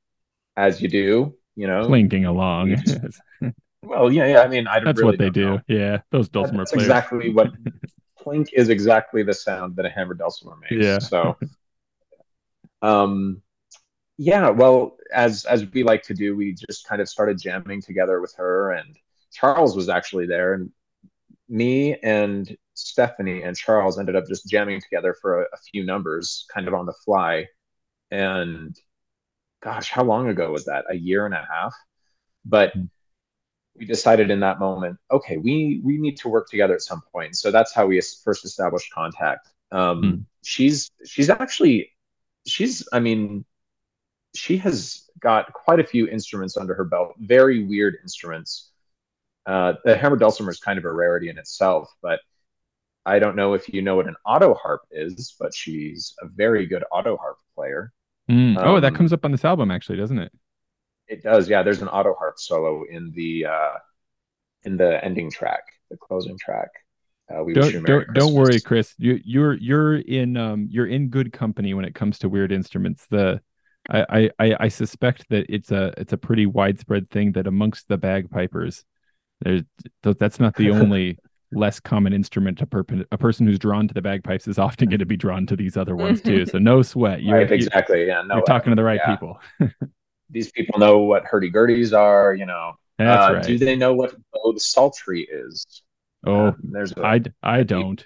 as 0.57 0.81
you 0.81 0.89
do 0.89 1.35
you 1.57 1.67
know. 1.67 1.87
Plinking 1.87 2.27
along. 2.29 2.77
Well 3.85 4.13
yeah 4.13 4.27
yeah 4.27 4.41
i 4.43 4.47
mean 4.47 4.69
i 4.69 4.79
that's 4.79 5.01
really 5.01 5.11
what 5.11 5.19
they 5.19 5.29
do. 5.29 5.45
know. 5.45 5.61
yeah 5.67 5.99
those 6.13 6.29
dulcimer 6.29 6.59
that's 6.59 6.71
players. 6.71 6.87
exactly 6.87 7.31
what 7.31 7.51
plink 8.25 8.51
is 8.53 8.69
exactly 8.69 9.25
the 9.25 9.35
sound 9.35 9.75
that 9.75 9.85
a 9.85 9.91
hammer 9.91 10.15
dulcimer 10.15 10.55
makes. 10.61 10.87
Yeah. 10.87 11.01
So 11.01 11.37
um 12.81 13.43
yeah 14.19 14.51
well 14.51 14.97
as 15.13 15.45
as 15.47 15.67
we 15.73 15.83
like 15.83 16.05
to 16.05 16.15
do 16.15 16.37
we 16.37 16.55
just 16.55 16.87
kind 16.87 17.03
of 17.03 17.09
started 17.09 17.41
jamming 17.41 17.83
together 17.83 18.21
with 18.21 18.33
her. 18.37 18.71
And 18.71 18.97
charles 19.33 19.75
was 19.75 19.89
actually 19.89 20.29
there. 20.29 20.55
And 20.55 20.71
me 21.49 21.97
and 21.97 22.57
Stephanie 22.75 23.43
and 23.43 23.57
Charles 23.57 23.99
ended 23.99 24.17
up 24.17 24.27
just 24.27 24.49
jamming 24.49 24.81
together 24.81 25.15
for 25.21 25.43
a, 25.43 25.45
a 25.53 25.57
few 25.71 25.85
numbers, 25.85 26.47
kind 26.53 26.69
of 26.69 26.75
on 26.75 26.87
the 26.87 26.95
fly. 27.05 27.47
And 28.11 28.77
gosh, 29.63 29.91
how 29.91 30.05
long 30.05 30.29
ago 30.29 30.51
was 30.51 30.65
that? 30.67 30.85
A 30.91 30.95
year 30.95 31.27
and 31.27 31.35
a 31.35 31.47
half. 31.51 31.75
But 32.45 32.73
we 33.77 33.87
decided 33.87 34.31
in 34.31 34.41
that 34.41 34.59
moment, 34.59 34.99
okay, 35.11 35.37
we 35.37 35.81
we 35.85 35.97
need 35.99 36.17
to 36.19 36.29
work 36.29 36.49
together 36.49 36.75
at 36.75 36.83
some 36.83 37.03
point. 37.13 37.37
So 37.37 37.51
that's 37.51 37.73
how 37.73 37.87
we 37.87 38.01
first 38.25 38.45
established 38.45 38.93
contact. 38.93 39.49
Um, 39.71 40.03
mm. 40.03 40.25
She's 40.45 40.91
she's 41.07 41.31
actually 41.31 41.91
she's 42.47 42.87
I 42.93 43.01
mean 43.01 43.45
she 44.35 44.57
has 44.59 45.09
got 45.21 45.53
quite 45.53 45.81
a 45.81 45.85
few 45.85 46.09
instruments 46.09 46.57
under 46.57 46.75
her 46.75 46.85
belt, 46.85 47.15
very 47.19 47.65
weird 47.65 47.97
instruments. 48.03 48.71
Uh, 49.47 49.75
the 49.85 49.97
hammer 49.97 50.17
dulcimer 50.17 50.51
is 50.51 50.61
kind 50.61 50.79
of 50.79 50.85
a 50.85 50.93
rarity 50.93 51.29
in 51.29 51.39
itself, 51.39 51.93
but 52.03 52.21
I 53.05 53.19
don't 53.19 53.37
know 53.37 53.55
if 53.55 53.69
you 53.69 53.83
know 53.83 53.97
what 53.97 54.07
an 54.07 54.17
auto 54.25 54.55
harp 54.55 54.83
is, 54.91 55.35
but 55.39 55.55
she's 55.55 56.15
a 56.23 56.27
very 56.29 56.67
good 56.67 56.85
auto 56.93 57.17
harp 57.17 57.39
player. 57.55 57.93
Mm. 58.31 58.57
Um, 58.57 58.69
oh, 58.69 58.81
that 58.81 58.93
um, 58.93 58.95
comes 58.95 59.13
up 59.13 59.25
on 59.25 59.33
this 59.33 59.45
album, 59.45 59.71
actually, 59.71 59.99
doesn't 59.99 60.19
it? 60.19 60.33
It 61.09 61.23
does. 61.23 61.49
Yeah, 61.49 61.63
there's 61.63 61.83
an 61.83 61.89
auto 61.89 62.15
harp 62.15 62.39
solo 62.39 62.85
in 62.89 63.13
the 63.15 63.47
uh, 63.47 63.75
in 64.65 64.77
the 64.77 65.05
ending 65.05 65.31
track, 65.31 65.65
the 65.91 65.97
closing 65.97 66.39
track. 66.39 66.69
Uh, 67.33 67.43
we 67.43 67.53
don't 67.55 67.85
don't, 67.85 68.15
don't 68.15 68.35
worry, 68.35 68.61
Chris. 68.61 68.95
You 68.99 69.21
you're 69.25 69.55
you're 69.55 69.97
in 69.97 70.37
um 70.37 70.69
you're 70.71 70.87
in 70.87 71.09
good 71.09 71.33
company 71.33 71.75
when 71.75 71.85
it 71.85 71.95
comes 71.95 72.19
to 72.21 72.29
weird 72.29 72.53
instruments. 72.53 73.07
The 73.11 73.41
I, 73.91 74.31
I 74.39 74.57
I 74.61 74.69
suspect 74.69 75.29
that 75.31 75.47
it's 75.49 75.73
a 75.73 75.93
it's 75.97 76.13
a 76.13 76.19
pretty 76.19 76.47
widespread 76.47 77.11
thing 77.11 77.33
that 77.33 77.47
amongst 77.47 77.89
the 77.89 77.99
bagpipers, 77.99 78.85
there's 79.41 79.63
that's 80.03 80.39
not 80.39 80.57
the 80.57 80.71
only 80.73 81.19
less 81.53 81.81
common 81.81 82.13
instrument 82.13 82.61
a, 82.61 82.67
per- 82.67 82.85
a 83.11 83.19
person 83.19 83.47
who's 83.47 83.59
drawn 83.59 83.87
to 83.89 83.95
the 83.95 84.03
bagpipes 84.03 84.49
is 84.49 84.59
often 84.59 84.89
going 84.89 84.99
to 84.99 85.07
be 85.07 85.17
drawn 85.17 85.47
to 85.47 85.57
these 85.57 85.77
other 85.77 85.95
ones 85.97 86.21
too. 86.21 86.47
So 86.47 86.59
no 86.59 86.83
sweat. 86.83 87.23
You're 87.23 87.39
right, 87.39 87.51
exactly. 87.51 88.07
Yeah 88.07 88.23
no 88.23 88.37
you're 88.37 88.45
talking 88.45 88.71
to 88.71 88.77
the 88.77 88.85
right 88.85 89.01
yeah. 89.05 89.17
people. 89.17 89.41
These 90.31 90.51
people 90.51 90.81
know 90.81 91.01
what 91.01 91.25
hurdy-gurdies 91.25 91.97
are 91.97 92.35
you 92.35 92.47
know. 92.47 92.73
That's 92.99 93.31
uh, 93.31 93.35
right. 93.35 93.45
do 93.45 93.59
they 93.59 93.77
know 93.77 93.93
what 93.93 94.15
bowed 94.33 94.61
psaltery 94.61 95.29
is? 95.31 95.83
Oh 96.27 96.49
uh, 96.49 96.53
there's 96.63 96.93
a, 96.93 97.03
I, 97.03 97.21
I 97.43 97.63
don't. 97.63 98.03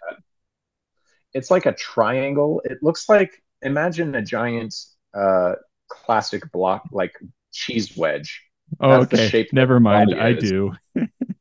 it's 1.32 1.50
like 1.50 1.66
a 1.66 1.72
triangle. 1.72 2.62
It 2.64 2.78
looks 2.82 3.08
like 3.08 3.42
imagine 3.62 4.14
a 4.14 4.22
giant 4.22 4.74
uh 5.14 5.54
classic 5.88 6.50
block 6.50 6.82
like 6.90 7.14
cheese 7.52 7.96
wedge. 7.96 8.42
Oh 8.80 9.02
okay. 9.02 9.46
never 9.52 9.78
mind. 9.78 10.14
i 10.14 10.32
do 10.32 10.72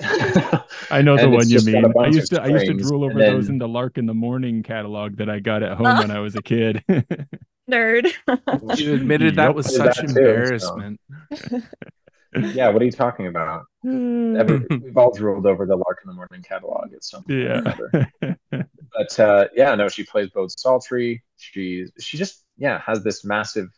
I 0.90 1.02
know 1.02 1.16
the 1.16 1.28
one 1.28 1.48
you 1.48 1.60
mean. 1.64 1.92
I 1.98 2.06
used 2.06 2.32
to 2.32 2.42
I 2.42 2.46
used 2.46 2.66
to 2.66 2.74
drool 2.74 3.04
over 3.04 3.18
then... 3.18 3.34
those 3.34 3.48
in 3.48 3.58
the 3.58 3.68
Lark 3.68 3.98
in 3.98 4.06
the 4.06 4.14
Morning 4.14 4.62
catalog 4.62 5.16
that 5.16 5.28
I 5.28 5.40
got 5.40 5.62
at 5.62 5.76
home 5.76 5.98
when 5.98 6.10
I 6.10 6.20
was 6.20 6.36
a 6.36 6.42
kid. 6.42 6.84
Nerd. 7.70 8.12
you 8.78 8.94
admitted 8.94 9.36
that 9.36 9.54
was 9.54 9.74
such 9.74 9.96
that 9.98 10.04
embarrassment. 10.08 11.00
So. 11.34 11.60
yeah, 12.34 12.68
what 12.68 12.82
are 12.82 12.84
you 12.84 12.90
talking 12.90 13.26
about? 13.28 13.64
Every, 13.84 14.60
we've 14.70 14.96
all 14.96 15.12
drooled 15.12 15.46
over 15.46 15.66
the 15.66 15.76
Lark 15.76 16.00
in 16.04 16.08
the 16.08 16.14
Morning 16.14 16.42
catalog 16.42 16.92
at 16.92 17.04
some 17.04 17.22
point. 17.22 17.38
Yeah. 17.40 18.34
but 18.92 19.20
uh, 19.20 19.48
yeah, 19.54 19.74
no, 19.74 19.88
she 19.88 20.04
plays 20.04 20.30
bowed 20.30 20.50
psaltery. 20.50 21.22
She 21.36 21.86
she 21.98 22.16
just 22.16 22.44
yeah 22.56 22.80
has 22.84 23.04
this 23.04 23.24
massive 23.24 23.68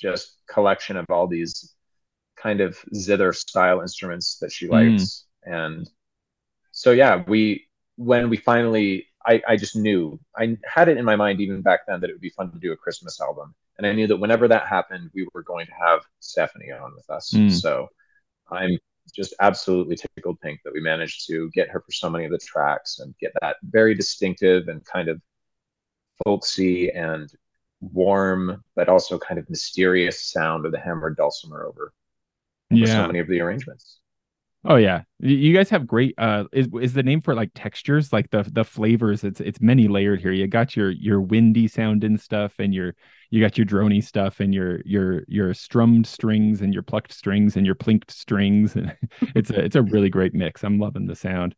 just 0.00 0.36
collection 0.48 0.96
of 0.96 1.06
all 1.10 1.26
these 1.26 1.74
kind 2.40 2.60
of 2.60 2.78
zither 2.94 3.32
style 3.32 3.80
instruments 3.80 4.38
that 4.40 4.52
she 4.52 4.66
hmm. 4.66 4.72
likes. 4.72 5.26
Mm. 5.46 5.54
And 5.54 5.90
so 6.72 6.92
yeah, 6.92 7.24
we 7.26 7.66
when 7.96 8.28
we 8.28 8.36
finally 8.36 9.06
I, 9.26 9.42
I 9.46 9.56
just 9.56 9.76
knew 9.76 10.18
I 10.36 10.56
had 10.64 10.88
it 10.88 10.96
in 10.96 11.04
my 11.04 11.16
mind 11.16 11.40
even 11.40 11.60
back 11.60 11.80
then 11.86 12.00
that 12.00 12.08
it 12.08 12.14
would 12.14 12.22
be 12.22 12.30
fun 12.30 12.50
to 12.52 12.58
do 12.58 12.72
a 12.72 12.76
Christmas 12.76 13.20
album. 13.20 13.54
And 13.76 13.86
I 13.86 13.92
knew 13.92 14.06
that 14.06 14.16
whenever 14.16 14.48
that 14.48 14.66
happened, 14.66 15.10
we 15.14 15.28
were 15.34 15.42
going 15.42 15.66
to 15.66 15.72
have 15.72 16.00
Stephanie 16.20 16.72
on 16.72 16.94
with 16.96 17.08
us. 17.10 17.32
Mm. 17.34 17.52
So 17.52 17.88
I'm 18.50 18.78
just 19.14 19.34
absolutely 19.40 19.96
tickled 19.96 20.40
pink 20.40 20.60
that 20.64 20.72
we 20.72 20.80
managed 20.80 21.26
to 21.28 21.50
get 21.50 21.68
her 21.68 21.80
for 21.80 21.92
so 21.92 22.10
many 22.10 22.24
of 22.24 22.30
the 22.30 22.38
tracks 22.38 22.98
and 23.00 23.14
get 23.20 23.32
that 23.40 23.56
very 23.62 23.94
distinctive 23.94 24.68
and 24.68 24.84
kind 24.84 25.08
of 25.08 25.20
folksy 26.24 26.90
and 26.90 27.30
warm, 27.80 28.64
but 28.74 28.88
also 28.88 29.18
kind 29.18 29.38
of 29.38 29.48
mysterious 29.48 30.30
sound 30.30 30.66
of 30.66 30.72
the 30.72 30.80
hammered 30.80 31.16
dulcimer 31.16 31.64
over 31.64 31.92
yeah. 32.70 32.86
so 32.86 33.06
many 33.06 33.18
of 33.18 33.28
the 33.28 33.40
arrangements. 33.40 34.00
Oh 34.64 34.74
yeah, 34.74 35.02
you 35.20 35.54
guys 35.54 35.70
have 35.70 35.86
great. 35.86 36.14
Uh, 36.18 36.44
is 36.52 36.66
is 36.82 36.92
the 36.92 37.04
name 37.04 37.22
for 37.22 37.34
like 37.34 37.50
textures, 37.54 38.12
like 38.12 38.30
the 38.30 38.42
the 38.52 38.64
flavors? 38.64 39.22
It's 39.22 39.40
it's 39.40 39.60
many 39.60 39.86
layered 39.86 40.20
here. 40.20 40.32
You 40.32 40.48
got 40.48 40.74
your 40.74 40.90
your 40.90 41.20
windy 41.20 41.68
sounding 41.68 42.18
stuff, 42.18 42.54
and 42.58 42.74
your 42.74 42.96
you 43.30 43.40
got 43.40 43.56
your 43.56 43.66
drony 43.66 44.02
stuff, 44.02 44.40
and 44.40 44.52
your 44.52 44.80
your 44.84 45.22
your 45.28 45.54
strummed 45.54 46.08
strings, 46.08 46.60
and 46.60 46.74
your 46.74 46.82
plucked 46.82 47.12
strings, 47.12 47.56
and 47.56 47.64
your 47.64 47.76
plinked 47.76 48.10
strings. 48.10 48.74
And 48.74 48.96
it's 49.34 49.50
a 49.50 49.64
it's 49.64 49.76
a 49.76 49.82
really 49.82 50.10
great 50.10 50.34
mix. 50.34 50.64
I'm 50.64 50.80
loving 50.80 51.06
the 51.06 51.16
sound. 51.16 51.54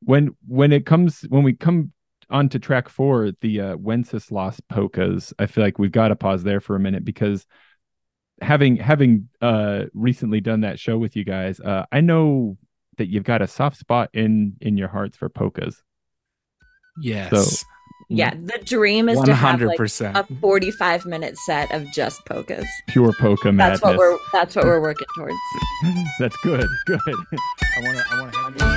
When 0.00 0.36
when 0.48 0.72
it 0.72 0.86
comes 0.86 1.22
when 1.28 1.44
we 1.44 1.54
come 1.54 1.92
on 2.30 2.48
to 2.48 2.58
track 2.58 2.88
four, 2.88 3.30
the 3.42 3.60
uh, 3.60 3.76
Wenceslas 3.76 4.60
polkas, 4.68 5.32
I 5.38 5.46
feel 5.46 5.62
like 5.62 5.78
we've 5.78 5.92
got 5.92 6.08
to 6.08 6.16
pause 6.16 6.42
there 6.42 6.60
for 6.60 6.74
a 6.74 6.80
minute 6.80 7.04
because 7.04 7.46
having 8.40 8.76
having 8.76 9.28
uh 9.40 9.84
recently 9.94 10.40
done 10.40 10.60
that 10.60 10.78
show 10.78 10.98
with 10.98 11.16
you 11.16 11.24
guys, 11.24 11.60
uh 11.60 11.86
I 11.92 12.00
know 12.00 12.56
that 12.98 13.08
you've 13.08 13.24
got 13.24 13.42
a 13.42 13.46
soft 13.46 13.76
spot 13.76 14.10
in 14.12 14.54
in 14.60 14.76
your 14.76 14.88
hearts 14.88 15.16
for 15.16 15.28
polkas. 15.28 15.82
Yes. 17.00 17.30
So, 17.30 17.66
yeah, 18.08 18.34
the 18.34 18.60
dream 18.64 19.08
is 19.08 19.18
100%. 19.18 19.24
to 19.24 19.34
have 19.34 19.62
like 19.62 19.80
a 19.80 20.26
45 20.40 21.06
minute 21.06 21.36
set 21.38 21.72
of 21.72 21.84
just 21.92 22.24
polkas. 22.26 22.66
Pure 22.88 23.14
polka 23.18 23.50
madness. 23.50 23.80
That's 23.80 23.82
what 23.82 23.96
we're 23.96 24.18
that's 24.32 24.56
what 24.56 24.64
we're 24.66 24.80
working 24.80 25.06
towards. 25.16 25.34
that's 26.18 26.36
good. 26.42 26.68
Good. 26.86 27.00
I 27.06 27.80
want 27.80 27.98
to 27.98 28.04
I 28.10 28.20
want 28.20 28.32
to 28.32 28.64
have 28.64 28.73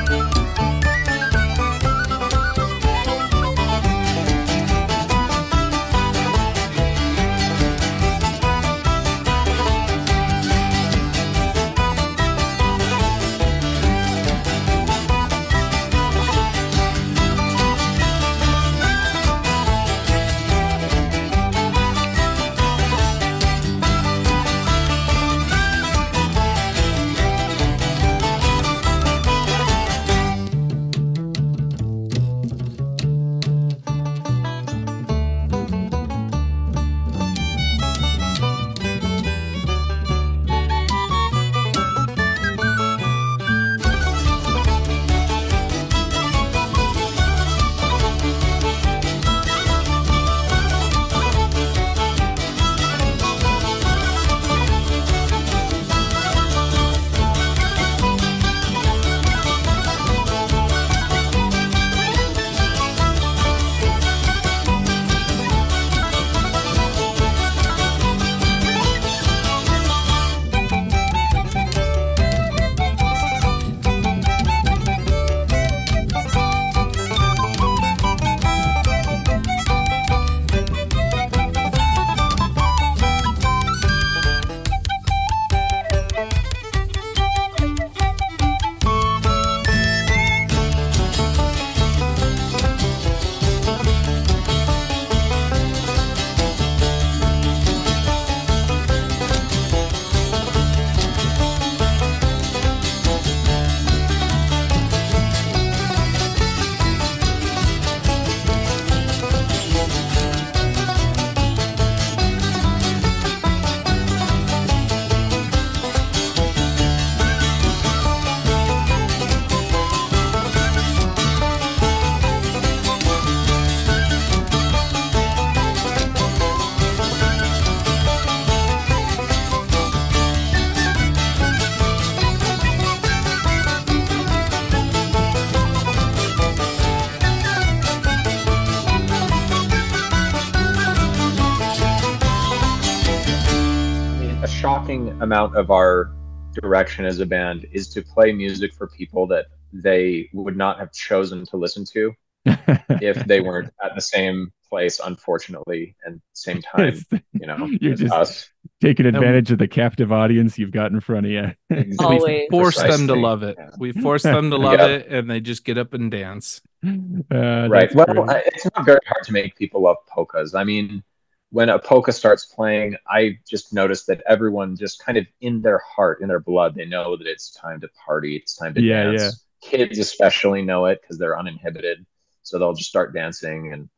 amount 145.28 145.58
of 145.58 145.72
our 145.72 146.14
direction 146.54 147.06
as 147.06 147.20
a 147.20 147.26
band 147.26 147.68
is 147.72 147.90
to 147.90 148.02
play 148.02 148.32
music 148.32 148.74
for 148.74 148.88
people 148.88 149.28
that 149.28 149.48
they 149.74 150.30
would 150.34 150.56
not 150.56 150.80
have 150.80 150.92
chosen 150.94 151.46
to 151.46 151.58
listen 151.58 151.84
to 151.84 152.14
if 152.46 153.18
they 153.26 153.42
weren't 153.42 153.72
at 153.84 153.94
the 153.94 154.02
same 154.02 154.52
place 154.70 155.00
unfortunately 155.04 155.96
and 156.06 156.22
same 156.34 156.62
time 156.76 156.98
you 157.34 157.46
know 157.46 157.70
you're 157.82 157.96
just 157.96 158.14
us 158.14 158.50
taking 158.82 159.06
advantage 159.06 159.52
of 159.52 159.58
the 159.58 159.68
captive 159.68 160.12
audience 160.12 160.58
you've 160.58 160.72
got 160.72 160.92
in 160.92 161.00
front 161.00 161.26
of 161.26 161.32
you. 161.32 161.52
Always. 162.00 162.24
we 162.24 162.48
force 162.52 162.76
Precisely. 162.76 162.98
them 162.98 163.08
to 163.08 163.16
love 163.16 163.42
it. 163.42 163.56
Yeah. 163.58 163.70
We 163.80 163.92
force 163.92 164.24
them 164.24 164.52
to 164.52 164.58
love 164.58 164.80
it, 164.80 165.08
and 165.08 165.30
they 165.30 165.40
just 165.40 165.66
get 165.66 165.80
up 165.80 165.96
and 165.96 166.12
dance. 166.12 166.62
Uh, 166.86 167.68
right. 167.70 167.94
Well, 167.96 168.30
I, 168.30 168.44
it's 168.46 168.66
not 168.66 168.86
very 168.86 169.00
hard 169.08 169.24
to 169.24 169.34
make 169.34 169.56
people 169.56 169.82
love 169.82 169.98
polkas. 170.08 170.54
I 170.54 170.64
mean, 170.64 171.04
when 171.50 171.70
a 171.70 171.80
polka 171.80 172.12
starts 172.12 172.46
playing, 172.46 172.96
I 173.10 173.38
just 173.50 173.74
notice 173.74 174.06
that 174.06 174.22
everyone 174.28 174.76
just 174.76 175.04
kind 175.04 175.18
of 175.18 175.26
in 175.42 175.62
their 175.62 175.80
heart, 175.80 176.22
in 176.22 176.28
their 176.28 176.40
blood, 176.40 176.76
they 176.76 176.86
know 176.86 177.16
that 177.16 177.28
it's 177.28 177.52
time 177.52 177.80
to 177.82 177.90
party. 178.06 178.36
It's 178.36 178.56
time 178.56 178.74
to 178.74 178.82
yeah, 178.82 179.04
dance. 179.04 179.22
Yeah. 179.22 179.32
Kids 179.70 179.98
especially 179.98 180.62
know 180.62 180.86
it 180.86 181.02
because 181.02 181.18
they're 181.18 181.38
uninhibited, 181.38 182.06
so 182.44 182.60
they'll 182.60 182.74
just 182.74 182.90
start 182.90 183.14
dancing. 183.14 183.74
And 183.74 183.90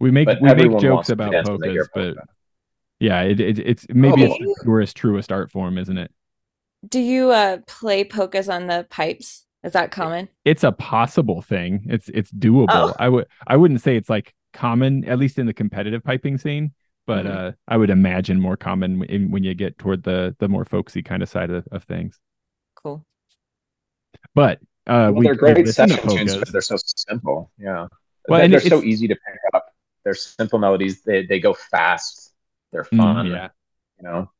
we 0.00 0.10
make 0.10 0.28
we 0.40 0.54
make 0.54 0.78
jokes 0.80 1.10
about 1.10 1.32
polkas, 1.44 1.88
but 1.94 2.14
yeah, 2.98 3.22
it, 3.22 3.40
it, 3.40 3.58
it's 3.58 3.86
maybe 3.90 4.24
oh. 4.24 4.26
it's 4.26 4.38
the 4.38 4.60
purest, 4.64 4.96
truest 4.96 5.30
art 5.30 5.50
form, 5.50 5.78
isn't 5.78 5.98
it? 5.98 6.10
Do 6.88 6.98
you 6.98 7.30
uh, 7.30 7.58
play 7.66 8.02
polkas 8.02 8.48
on 8.48 8.66
the 8.66 8.86
pipes? 8.90 9.44
Is 9.62 9.72
that 9.74 9.92
common? 9.92 10.28
It's 10.44 10.64
a 10.64 10.72
possible 10.72 11.42
thing. 11.42 11.86
It's 11.88 12.08
it's 12.08 12.32
doable. 12.32 12.66
Oh. 12.70 12.94
I 12.98 13.08
would 13.08 13.26
I 13.46 13.56
wouldn't 13.56 13.80
say 13.80 13.96
it's 13.96 14.10
like 14.10 14.34
common, 14.52 15.04
at 15.04 15.18
least 15.18 15.38
in 15.38 15.46
the 15.46 15.52
competitive 15.52 16.02
piping 16.02 16.38
scene, 16.38 16.72
but 17.06 17.24
mm-hmm. 17.24 17.46
uh, 17.48 17.50
I 17.68 17.76
would 17.76 17.90
imagine 17.90 18.40
more 18.40 18.56
common 18.56 19.04
in, 19.04 19.30
when 19.30 19.42
you 19.44 19.54
get 19.54 19.78
toward 19.78 20.02
the 20.02 20.34
the 20.38 20.48
more 20.48 20.64
folksy 20.64 21.02
kind 21.02 21.22
of 21.22 21.28
side 21.28 21.50
of, 21.50 21.66
of 21.72 21.84
things. 21.84 22.18
Cool. 22.74 23.04
But 24.34 24.58
uh, 24.86 25.10
well, 25.10 25.14
we, 25.14 25.26
they're 25.26 25.34
great 25.34 25.68
session 25.68 26.08
tunes, 26.08 26.36
but 26.36 26.52
they're 26.52 26.60
so 26.60 26.76
simple. 27.08 27.50
Yeah. 27.58 27.86
Well, 28.28 28.38
they're, 28.38 28.44
and 28.44 28.52
they're 28.52 28.60
so 28.60 28.82
easy 28.82 29.08
to 29.08 29.14
pick 29.14 29.40
up. 29.54 29.66
They're 30.04 30.14
simple 30.14 30.58
melodies. 30.58 31.02
They 31.02 31.26
they 31.26 31.40
go 31.40 31.54
fast 31.54 32.32
they're 32.72 32.84
mm, 32.84 32.96
fun. 32.96 33.26
Mm, 33.26 33.30
yeah. 33.30 33.48
You 33.98 34.04
know? 34.04 34.30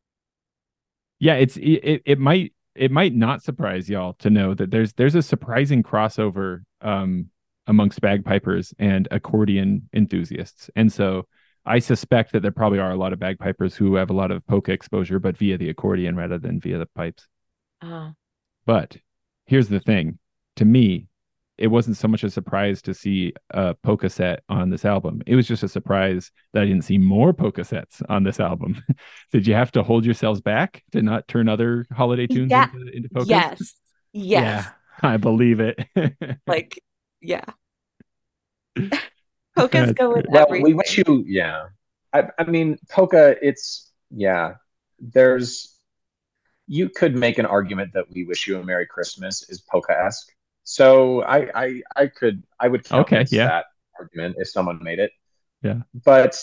Yeah, 1.21 1.35
it's 1.35 1.57
it, 1.57 2.03
it 2.05 2.19
might 2.19 2.53
it 2.75 2.91
might 2.91 3.15
not 3.15 3.43
surprise 3.43 3.89
y'all 3.89 4.15
to 4.15 4.31
know 4.31 4.55
that 4.55 4.71
there's 4.71 4.95
there's 4.95 5.15
a 5.15 5.23
surprising 5.23 5.83
crossover 5.83 6.65
um 6.81 7.29
amongst 7.67 8.01
bagpipers 8.01 8.75
and 8.79 9.09
accordion 9.11 9.89
enthusiasts. 9.93 10.71
And 10.75 10.93
so 10.93 11.27
I 11.65 11.79
suspect 11.79 12.33
that 12.33 12.41
there 12.41 12.51
probably 12.51 12.81
are 12.81 12.91
a 12.91 12.97
lot 12.97 13.13
of 13.13 13.21
bagpipers 13.21 13.77
who 13.77 13.95
have 13.95 14.11
a 14.11 14.15
lot 14.15 14.31
of 14.31 14.47
polka 14.47 14.73
exposure, 14.73 15.19
but 15.19 15.37
via 15.37 15.59
the 15.59 15.69
accordion 15.69 16.17
rather 16.17 16.39
than 16.39 16.61
via 16.61 16.79
the 16.79 16.87
pipes. 16.87 17.29
Uh-huh. 17.81 18.11
But 18.67 18.97
here's 19.47 19.69
the 19.69 19.81
thing 19.81 20.19
to 20.57 20.65
me, 20.65 21.09
it 21.59 21.69
wasn't 21.69 21.97
so 21.97 22.09
much 22.09 22.25
a 22.25 22.31
surprise 22.31 22.83
to 22.83 22.95
see 22.95 23.33
a 23.51 23.75
polka 23.83 24.11
set 24.11 24.43
on 24.49 24.71
this 24.71 24.85
album. 24.85 25.23
It 25.27 25.37
was 25.37 25.47
just 25.47 25.63
a 25.63 25.69
surprise 25.69 26.31
that 26.53 26.63
I 26.63 26.67
didn't 26.67 26.85
see 26.85 26.99
more 26.99 27.33
polka 27.33 27.65
sets 27.65 28.03
on 28.09 28.25
this 28.25 28.41
album. 28.41 28.83
Did 29.33 29.47
you 29.47 29.55
have 29.55 29.71
to 29.73 29.83
hold 29.83 30.05
yourselves 30.05 30.41
back 30.41 30.83
to 30.93 31.03
not 31.03 31.29
turn 31.29 31.49
other 31.49 31.87
holiday 31.93 32.27
tunes 32.27 32.51
yeah. 32.51 32.69
into, 32.73 32.97
into 32.97 33.09
polkas? 33.09 33.31
Yes. 33.31 33.75
Yes. 34.15 34.67
Yeah, 34.67 35.11
I 35.11 35.17
believe 35.17 35.59
it. 35.61 35.87
like, 36.47 36.79
yeah. 37.23 37.45
Polkas 39.57 39.93
go 39.93 40.15
with 40.15 40.27
well, 40.29 40.43
everything. 40.43 40.65
We 40.65 40.75
wish 40.75 40.99
you, 40.99 41.25
yeah. 41.27 41.69
I, 42.13 42.25
I 42.39 42.45
mean, 42.45 42.79
polka, 42.91 43.37
it's, 43.41 43.91
yeah, 44.11 44.55
there's, 44.99 45.79
you 46.67 46.89
could 46.89 47.17
make 47.17 47.39
an 47.39 47.47
argument 47.47 47.93
that 47.95 48.11
we 48.11 48.25
wish 48.25 48.47
you 48.47 48.59
a 48.59 48.65
Merry 48.65 48.87
Christmas 48.87 49.49
is 49.49 49.61
polka 49.61 49.93
esque 49.93 50.33
so 50.65 51.23
I, 51.23 51.49
I, 51.55 51.83
I 51.97 52.07
could, 52.07 52.43
I 52.61 52.69
would 52.69 52.85
count 52.85 53.13
okay, 53.13 53.25
yeah. 53.31 53.47
that 53.47 53.65
argument 53.99 54.37
if 54.39 54.49
someone 54.49 54.83
made 54.83 54.99
it. 54.99 55.13
Yeah. 55.63 55.81
But 56.05 56.41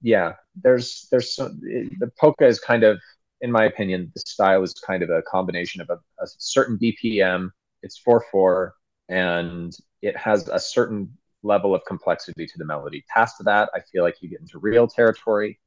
yeah, 0.00 0.34
there's, 0.62 1.08
there's 1.10 1.34
some, 1.34 1.60
the 1.60 2.10
polka 2.18 2.46
is 2.46 2.60
kind 2.60 2.84
of, 2.84 3.00
in 3.40 3.50
my 3.50 3.64
opinion, 3.64 4.10
the 4.14 4.20
style 4.20 4.62
is 4.62 4.72
kind 4.74 5.02
of 5.02 5.10
a 5.10 5.22
combination 5.22 5.80
of 5.80 5.90
a, 5.90 5.94
a 6.22 6.26
certain 6.38 6.78
BPM. 6.78 7.50
It's 7.82 7.98
four 7.98 8.24
four, 8.30 8.74
and 9.08 9.76
it 10.02 10.16
has 10.16 10.48
a 10.48 10.58
certain 10.58 11.16
level 11.42 11.74
of 11.74 11.84
complexity 11.84 12.46
to 12.46 12.58
the 12.58 12.64
melody. 12.64 13.04
Past 13.08 13.44
that, 13.44 13.70
I 13.74 13.80
feel 13.80 14.02
like 14.02 14.16
you 14.20 14.28
get 14.28 14.40
into 14.40 14.58
real 14.58 14.86
territory, 14.86 15.60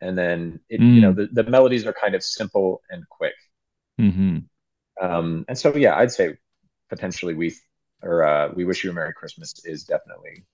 and 0.00 0.16
then 0.16 0.60
it, 0.68 0.80
mm. 0.80 0.94
you 0.94 1.00
know 1.00 1.12
mm. 1.12 1.16
the, 1.16 1.42
the 1.42 1.50
melodies 1.50 1.86
are 1.86 1.92
kind 1.92 2.14
of 2.14 2.22
simple 2.22 2.82
and 2.90 3.08
quick. 3.08 3.34
Mm-hmm. 4.00 4.38
Um, 5.00 5.44
and 5.48 5.58
so 5.58 5.74
yeah, 5.76 5.96
I'd 5.96 6.12
say 6.12 6.36
potentially 6.88 7.34
we 7.34 7.54
or 8.02 8.24
uh, 8.24 8.50
we 8.54 8.64
wish 8.64 8.84
you 8.84 8.90
a 8.90 8.92
merry 8.92 9.12
christmas 9.12 9.54
is 9.64 9.84
definitely 9.84 10.44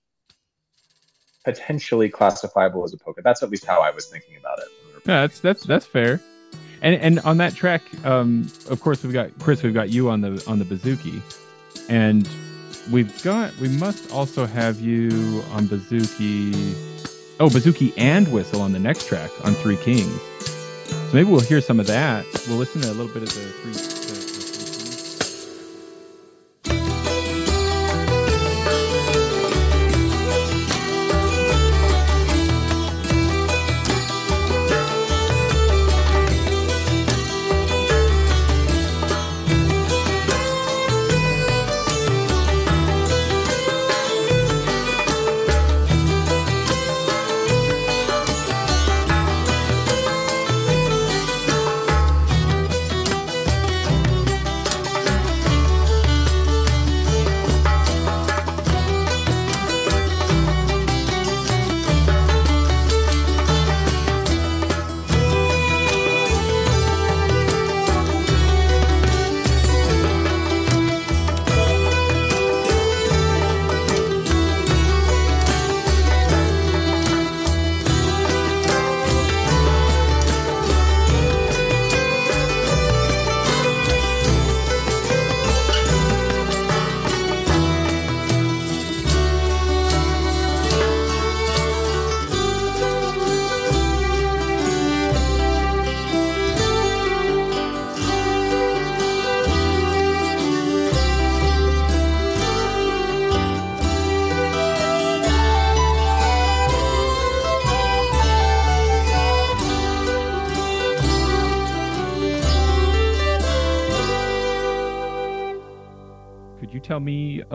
potentially 1.43 2.09
classifiable 2.09 2.83
as 2.83 2.93
a 2.93 2.97
polka 2.97 3.21
that's 3.21 3.43
at 3.43 3.49
least 3.49 3.65
how 3.65 3.81
i 3.81 3.91
was 3.91 4.07
thinking 4.07 4.37
about 4.37 4.59
it 4.59 4.67
yeah 5.05 5.21
that's 5.21 5.39
that's 5.39 5.63
that's 5.63 5.85
fair 5.85 6.21
and 6.81 6.95
and 6.95 7.19
on 7.21 7.37
that 7.37 7.53
track 7.53 7.81
um 8.05 8.49
of 8.69 8.79
course 8.79 9.03
we've 9.03 9.13
got 9.13 9.37
chris 9.39 9.61
we've 9.61 9.73
got 9.73 9.89
you 9.89 10.09
on 10.09 10.21
the 10.21 10.43
on 10.47 10.57
the 10.57 10.65
bouzouki 10.65 11.21
and 11.89 12.27
we've 12.91 13.21
got 13.23 13.55
we 13.57 13.69
must 13.69 14.11
also 14.11 14.45
have 14.45 14.79
you 14.79 15.43
on 15.51 15.65
bouzouki 15.65 16.73
oh 17.39 17.47
bouzouki 17.47 17.93
and 17.97 18.31
whistle 18.31 18.61
on 18.61 18.71
the 18.71 18.79
next 18.79 19.07
track 19.07 19.31
on 19.43 19.53
three 19.53 19.77
kings. 19.77 20.19
So 20.87 21.09
maybe 21.13 21.29
we'll 21.29 21.39
hear 21.41 21.61
some 21.61 21.79
of 21.79 21.87
that. 21.87 22.25
We'll 22.47 22.57
listen 22.57 22.81
to 22.81 22.89
a 22.89 22.93
little 22.93 23.13
bit 23.13 23.23
of 23.23 23.33
the 23.33 23.51
three 23.61 24.02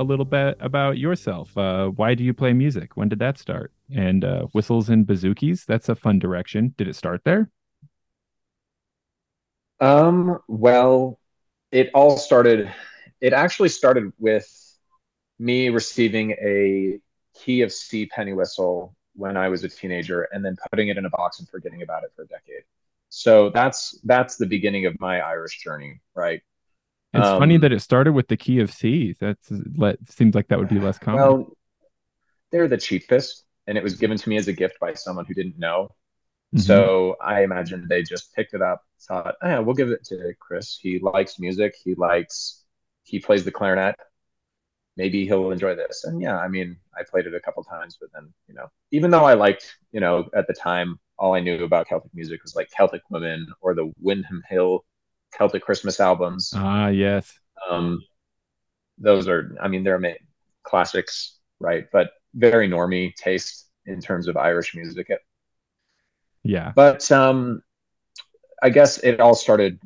little 0.09 0.25
bit 0.25 0.57
about 0.61 0.99
yourself. 0.99 1.57
Uh, 1.57 1.89
why 1.89 2.15
do 2.15 2.25
you 2.25 2.35
play 2.35 2.53
music? 2.53 2.97
When 2.97 3.09
did 3.09 3.19
that 3.21 3.39
start? 3.39 3.73
And 3.95 4.25
uh, 4.25 4.47
whistles 4.53 4.89
and 4.89 5.07
bouzoukis, 5.07 5.65
that's 5.67 5.89
a 5.89 5.95
fun 5.95 6.19
direction. 6.19 6.75
Did 6.77 6.89
it 6.89 6.97
start 6.97 7.23
there? 7.25 7.51
Um, 9.81 10.39
well, 10.49 11.19
it 11.71 11.91
all 11.95 12.17
started, 12.17 12.73
it 13.21 13.33
actually 13.33 13.69
started 13.69 14.13
with 14.19 14.49
me 15.39 15.69
receiving 15.69 16.33
a 16.33 16.99
key 17.39 17.63
of 17.63 17.73
C 17.73 18.07
penny 18.07 18.33
whistle 18.33 18.97
when 19.15 19.37
I 19.37 19.49
was 19.49 19.63
a 19.65 19.69
teenager 19.69 20.23
and 20.33 20.45
then 20.45 20.57
putting 20.71 20.89
it 20.89 20.97
in 20.97 21.05
a 21.05 21.11
box 21.11 21.39
and 21.39 21.49
forgetting 21.49 21.83
about 21.83 22.03
it 22.05 22.11
for 22.17 22.23
a 22.23 22.27
decade. 22.27 22.65
So 23.11 23.51
that's 23.51 23.99
that's 24.05 24.37
the 24.37 24.47
beginning 24.47 24.87
of 24.87 24.99
my 25.01 25.21
Irish 25.21 25.63
journey, 25.63 26.01
right? 26.15 26.43
It's 27.15 27.27
um, 27.27 27.39
funny 27.39 27.57
that 27.57 27.73
it 27.73 27.81
started 27.81 28.13
with 28.13 28.29
the 28.29 28.37
key 28.37 28.61
of 28.61 28.73
C. 28.73 29.15
That 29.21 29.39
seems 30.09 30.35
like 30.35 30.49
that 30.49 30.59
would 30.59 30.69
be 30.69 30.79
less 30.79 30.99
common. 30.99 31.21
Well, 31.21 31.57
they're 32.51 32.69
the 32.69 32.77
cheapest, 32.77 33.45
and 33.67 33.79
it 33.79 33.85
was 33.85 33.97
given 33.97 34.19
to 34.19 34.29
me 34.29 34.37
as 34.37 34.49
a 34.49 34.53
gift 34.53 34.79
by 34.81 34.95
someone 34.95 35.25
who 35.25 35.35
didn't 35.35 35.59
know. 35.59 35.95
Mm-hmm. 36.55 36.61
So 36.61 37.17
I 37.21 37.43
imagine 37.43 37.87
they 37.89 38.03
just 38.03 38.35
picked 38.35 38.55
it 38.55 38.63
up, 38.63 38.83
thought, 39.01 39.35
oh, 39.43 39.49
yeah, 39.49 39.59
we'll 39.59 39.75
give 39.75 39.91
it 39.91 40.05
to 40.05 40.33
Chris. 40.39 40.79
He 40.81 40.99
likes 40.99 41.39
music. 41.39 41.75
He 41.83 41.95
likes, 41.95 42.65
he 43.03 43.19
plays 43.19 43.45
the 43.45 43.53
clarinet. 43.53 43.97
Maybe 44.97 45.27
he'll 45.27 45.51
enjoy 45.51 45.77
this. 45.77 46.05
And 46.05 46.21
yeah, 46.21 46.39
I 46.39 46.49
mean, 46.49 46.77
I 46.99 47.03
played 47.09 47.27
it 47.27 47.35
a 47.35 47.41
couple 47.41 47.63
times, 47.65 47.99
but 48.01 48.11
then, 48.13 48.33
you 48.49 48.55
know, 48.55 48.69
even 48.91 49.11
though 49.11 49.25
I 49.25 49.35
liked, 49.35 49.77
you 49.93 50.01
know, 50.01 50.29
at 50.35 50.47
the 50.47 50.55
time, 50.55 50.99
all 51.19 51.35
I 51.35 51.41
knew 51.41 51.65
about 51.65 51.89
Celtic 51.89 52.15
music 52.15 52.43
was 52.43 52.57
like 52.57 52.71
Celtic 52.71 53.03
Women 53.11 53.47
or 53.61 53.75
the 53.75 53.93
Windham 54.01 54.43
Hill 54.49 54.85
Celtic 55.33 55.63
Christmas 55.63 56.01
albums. 56.01 56.53
Ah, 56.55 56.89
yes. 56.89 57.39
Um, 57.71 58.03
those 58.99 59.29
are, 59.29 59.57
I 59.61 59.69
mean, 59.69 59.85
they're 59.85 60.01
classics, 60.63 61.39
right? 61.61 61.87
But 61.93 62.11
very 62.35 62.69
normy 62.69 63.15
taste 63.15 63.67
in 63.87 64.01
terms 64.01 64.29
of 64.29 64.37
Irish 64.37 64.75
music. 64.75 65.09
Yeah. 66.43 66.73
But 66.75 67.11
um, 67.11 67.63
I 68.63 68.71
guess 68.71 68.99
it 68.99 69.21
all 69.21 69.35
started 69.35 69.79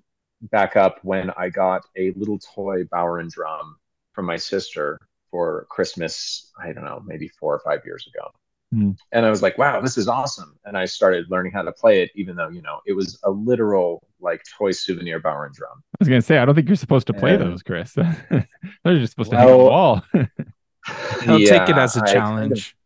back 0.50 0.76
up 0.76 0.98
when 1.02 1.31
I 1.37 1.48
got 1.48 1.83
a 1.96 2.12
little 2.12 2.38
toy 2.38 2.85
bodhrán 2.85 3.31
drum 3.31 3.76
from 4.12 4.26
my 4.26 4.37
sister 4.37 4.98
for 5.31 5.66
Christmas. 5.70 6.50
I 6.61 6.72
don't 6.72 6.85
know, 6.85 7.02
maybe 7.05 7.28
four 7.28 7.55
or 7.55 7.61
five 7.61 7.85
years 7.85 8.07
ago. 8.07 8.31
Mm. 8.72 8.96
And 9.12 9.26
I 9.26 9.30
was 9.30 9.42
like, 9.42 9.58
wow, 9.58 9.80
this 9.80 9.98
is 9.98 10.08
awesome. 10.08 10.58
And 10.64 10.76
I 10.76 10.87
started 10.87 11.26
learning 11.28 11.52
how 11.52 11.62
to 11.62 11.72
play 11.72 12.02
it, 12.02 12.11
even 12.14 12.37
though, 12.37 12.48
you 12.48 12.62
know, 12.62 12.80
it 12.87 12.94
was 12.94 13.18
a 13.24 13.30
literal 13.30 14.06
like 14.20 14.42
toy 14.56 14.70
souvenir 14.70 15.20
bodhrán 15.20 15.52
drum. 15.52 15.72
I 15.74 15.96
was 15.98 16.08
going 16.08 16.20
to 16.20 16.26
say, 16.26 16.38
I 16.38 16.44
don't 16.44 16.54
think 16.54 16.68
you're 16.68 16.76
supposed 16.76 17.06
to 17.08 17.12
play 17.12 17.35
and, 17.35 17.42
those, 17.42 17.62
Chris. 17.62 17.92
They're 17.94 18.46
just 18.85 19.12
supposed 19.12 19.32
well, 19.32 19.40
to 19.40 19.46
hang 19.46 19.52
on 19.52 19.58
the 19.58 19.64
wall. 19.64 20.02
I'll 21.28 21.38
yeah, 21.38 21.58
take 21.58 21.68
it 21.68 21.76
as 21.76 21.96
a 21.96 22.00
challenge. 22.06 22.76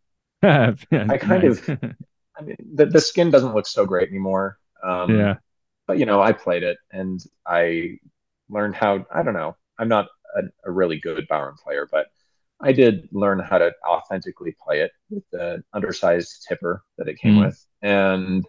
I 0.42 0.46
kind 0.46 0.68
of, 0.70 0.86
I 1.10 1.18
kind 1.18 1.44
of 1.44 1.68
I 2.38 2.42
mean, 2.42 2.56
the, 2.74 2.86
the 2.86 3.00
skin 3.00 3.30
doesn't 3.30 3.54
look 3.54 3.66
so 3.66 3.86
great 3.86 4.08
anymore. 4.08 4.58
Um, 4.82 5.16
yeah. 5.16 5.36
But, 5.86 5.98
you 5.98 6.06
know, 6.06 6.20
I 6.20 6.32
played 6.32 6.64
it 6.64 6.78
and 6.90 7.22
I 7.46 7.98
learned 8.48 8.74
how, 8.74 9.06
I 9.14 9.22
don't 9.22 9.34
know, 9.34 9.56
I'm 9.78 9.88
not 9.88 10.08
a, 10.36 10.42
a 10.64 10.70
really 10.70 10.98
good 10.98 11.26
bodhrán 11.28 11.56
player, 11.56 11.88
but 11.90 12.08
I 12.60 12.72
did 12.72 13.08
learn 13.12 13.38
how 13.38 13.58
to 13.58 13.72
authentically 13.86 14.56
play 14.64 14.80
it 14.80 14.92
with 15.10 15.24
the 15.30 15.62
undersized 15.72 16.46
tipper 16.48 16.82
that 16.96 17.08
it 17.08 17.18
came 17.18 17.36
mm. 17.36 17.46
with. 17.46 17.66
And 17.82 18.46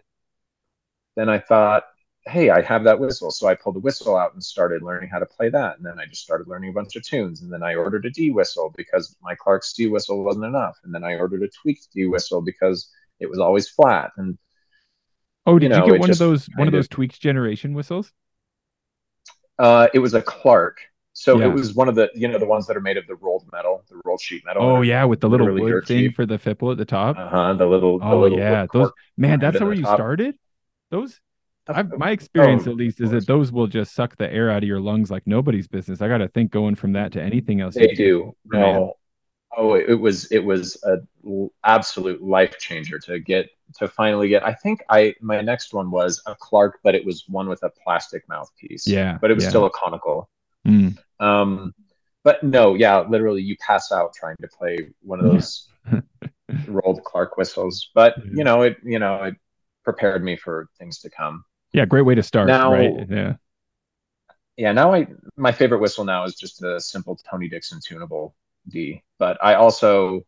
then 1.16 1.28
I 1.28 1.38
thought, 1.38 1.84
hey, 2.26 2.50
I 2.50 2.60
have 2.62 2.84
that 2.84 2.98
whistle. 2.98 3.30
So 3.30 3.48
I 3.48 3.54
pulled 3.54 3.76
the 3.76 3.80
whistle 3.80 4.16
out 4.16 4.34
and 4.34 4.42
started 4.42 4.82
learning 4.82 5.10
how 5.10 5.18
to 5.18 5.26
play 5.26 5.50
that. 5.50 5.76
And 5.76 5.86
then 5.86 5.98
I 5.98 6.06
just 6.06 6.22
started 6.22 6.48
learning 6.48 6.70
a 6.70 6.72
bunch 6.72 6.96
of 6.96 7.02
tunes. 7.02 7.42
And 7.42 7.52
then 7.52 7.62
I 7.62 7.74
ordered 7.74 8.06
a 8.06 8.10
D 8.10 8.30
whistle 8.30 8.72
because 8.76 9.16
my 9.22 9.34
Clarke's 9.34 9.72
D 9.72 9.86
whistle 9.86 10.24
wasn't 10.24 10.44
enough. 10.44 10.76
And 10.84 10.94
then 10.94 11.04
I 11.04 11.16
ordered 11.16 11.42
a 11.42 11.48
tweaked 11.48 11.88
D 11.92 12.06
whistle 12.06 12.40
because 12.40 12.90
it 13.20 13.28
was 13.28 13.38
always 13.38 13.68
flat. 13.68 14.12
And 14.16 14.38
oh, 15.46 15.58
did 15.58 15.64
you, 15.64 15.68
know, 15.70 15.86
you 15.86 15.92
get 15.92 16.00
one 16.00 16.10
of 16.10 16.18
those 16.18 16.48
one 16.56 16.68
of 16.68 16.72
those 16.72 16.88
tweaked 16.88 17.20
generation 17.20 17.74
whistles? 17.74 18.12
Uh, 19.58 19.88
it 19.92 19.98
was 19.98 20.14
a 20.14 20.22
Clark. 20.22 20.80
So 21.18 21.40
yeah. 21.40 21.46
it 21.46 21.52
was 21.52 21.74
one 21.74 21.88
of 21.88 21.96
the 21.96 22.08
you 22.14 22.28
know 22.28 22.38
the 22.38 22.46
ones 22.46 22.68
that 22.68 22.76
are 22.76 22.80
made 22.80 22.96
of 22.96 23.04
the 23.08 23.16
rolled 23.16 23.44
metal, 23.50 23.82
the 23.88 24.00
rolled 24.04 24.20
sheet 24.20 24.44
metal. 24.46 24.62
Oh 24.62 24.82
yeah, 24.82 25.04
with 25.04 25.20
the 25.20 25.28
little 25.28 25.52
wood 25.52 25.84
thing 25.84 26.04
cheap. 26.04 26.14
for 26.14 26.24
the 26.24 26.38
fipple 26.38 26.70
at 26.70 26.78
the 26.78 26.84
top. 26.84 27.18
Uh 27.18 27.28
huh. 27.28 27.54
The 27.54 27.66
little. 27.66 27.98
Oh 28.00 28.10
the 28.10 28.16
little 28.16 28.38
yeah, 28.38 28.66
those 28.72 28.92
man. 29.16 29.40
That's 29.40 29.58
where 29.58 29.72
you 29.72 29.82
top. 29.82 29.96
started. 29.96 30.36
Those. 30.92 31.20
I've, 31.66 31.98
my 31.98 32.12
experience, 32.12 32.68
oh, 32.68 32.70
at 32.70 32.76
least, 32.76 33.00
is 33.00 33.10
that 33.10 33.26
those 33.26 33.50
will 33.50 33.66
just 33.66 33.94
suck 33.94 34.16
the 34.16 34.32
air 34.32 34.48
out 34.48 34.62
of 34.62 34.68
your 34.68 34.80
lungs 34.80 35.10
like 35.10 35.26
nobody's 35.26 35.66
business. 35.66 36.00
I 36.00 36.06
got 36.06 36.18
to 36.18 36.28
think 36.28 36.52
going 36.52 36.76
from 36.76 36.92
that 36.92 37.10
to 37.12 37.20
anything 37.20 37.60
else. 37.60 37.74
They 37.74 37.88
do. 37.88 38.36
No, 38.46 38.94
oh, 39.56 39.74
it 39.74 39.94
was 39.94 40.30
it 40.30 40.44
was 40.44 40.80
a 40.84 40.98
absolute 41.64 42.22
life 42.22 42.58
changer 42.58 43.00
to 43.00 43.18
get 43.18 43.50
to 43.78 43.88
finally 43.88 44.28
get. 44.28 44.46
I 44.46 44.54
think 44.54 44.84
I 44.88 45.16
my 45.20 45.40
next 45.40 45.74
one 45.74 45.90
was 45.90 46.22
a 46.26 46.36
Clarke, 46.36 46.78
but 46.84 46.94
it 46.94 47.04
was 47.04 47.24
one 47.26 47.48
with 47.48 47.64
a 47.64 47.70
plastic 47.70 48.22
mouthpiece. 48.28 48.86
Yeah, 48.86 49.18
but 49.20 49.32
it 49.32 49.34
was 49.34 49.42
yeah. 49.42 49.50
still 49.50 49.66
a 49.66 49.70
conical. 49.70 50.30
Mm. 50.64 50.96
Um, 51.20 51.74
but 52.24 52.42
no, 52.42 52.74
yeah, 52.74 53.00
literally, 53.00 53.42
you 53.42 53.56
pass 53.56 53.92
out 53.92 54.12
trying 54.14 54.36
to 54.40 54.48
play 54.48 54.90
one 55.02 55.20
of 55.20 55.30
those 55.30 55.68
rolled 56.66 57.02
Clarke 57.04 57.36
whistles. 57.36 57.90
But 57.94 58.16
you 58.24 58.44
know, 58.44 58.62
it 58.62 58.76
you 58.84 58.98
know 58.98 59.22
it 59.24 59.34
prepared 59.84 60.22
me 60.24 60.36
for 60.36 60.68
things 60.78 60.98
to 61.00 61.10
come. 61.10 61.44
Yeah, 61.72 61.86
great 61.86 62.02
way 62.02 62.14
to 62.14 62.22
start. 62.22 62.48
Now, 62.48 62.72
right? 62.72 62.92
Yeah. 63.08 63.34
Yeah. 64.56 64.72
Now 64.72 64.92
I 64.92 65.06
my 65.36 65.52
favorite 65.52 65.80
whistle 65.80 66.04
now 66.04 66.24
is 66.24 66.34
just 66.34 66.62
a 66.62 66.80
simple 66.80 67.18
Tony 67.30 67.48
Dixon 67.48 67.80
tunable 67.82 68.34
D. 68.68 69.02
But 69.18 69.38
I 69.42 69.54
also 69.54 70.26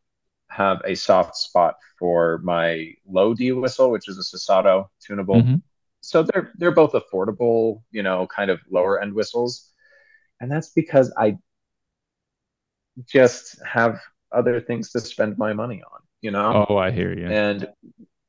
have 0.49 0.81
a 0.85 0.95
soft 0.95 1.37
spot 1.37 1.77
for 1.99 2.39
my 2.43 2.93
low 3.07 3.35
D 3.35 3.53
whistle, 3.53 3.91
which 3.91 4.09
is 4.09 4.19
a 4.19 4.23
Susato 4.37 4.89
tunable. 5.05 5.37
Mm-hmm. 5.37 5.57
So 6.01 6.23
they're 6.23 6.53
they're 6.57 6.71
both 6.71 6.93
affordable, 6.93 7.83
you 7.91 8.03
know, 8.03 8.27
kind 8.27 8.51
of 8.51 8.61
lower 8.71 9.03
end 9.03 9.13
whistles 9.13 9.70
and 10.41 10.51
that's 10.51 10.71
because 10.71 11.13
I 11.17 11.37
just 13.07 13.61
have 13.65 14.01
other 14.33 14.61
things 14.61 14.91
to 14.93 15.01
spend 15.01 15.39
my 15.39 15.53
money 15.53 15.83
on, 15.83 16.01
you 16.21 16.31
know? 16.31 16.67
Oh, 16.69 16.77
I 16.77 16.91
hear 16.91 17.17
you. 17.17 17.27
And 17.27 17.69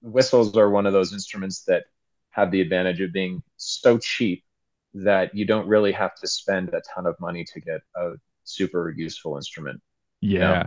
whistles 0.01 0.55
are 0.57 0.69
one 0.69 0.85
of 0.85 0.93
those 0.93 1.13
instruments 1.13 1.63
that 1.63 1.83
have 2.31 2.51
the 2.51 2.61
advantage 2.61 3.01
of 3.01 3.13
being 3.13 3.43
so 3.57 3.97
cheap 3.97 4.43
that 4.93 5.33
you 5.35 5.45
don't 5.45 5.67
really 5.67 5.91
have 5.91 6.15
to 6.15 6.27
spend 6.27 6.69
a 6.69 6.81
ton 6.93 7.05
of 7.05 7.15
money 7.19 7.45
to 7.53 7.61
get 7.61 7.81
a 7.95 8.11
super 8.43 8.93
useful 8.95 9.35
instrument. 9.35 9.81
Yeah. 10.21 10.31
You 10.31 10.39
know? 10.39 10.65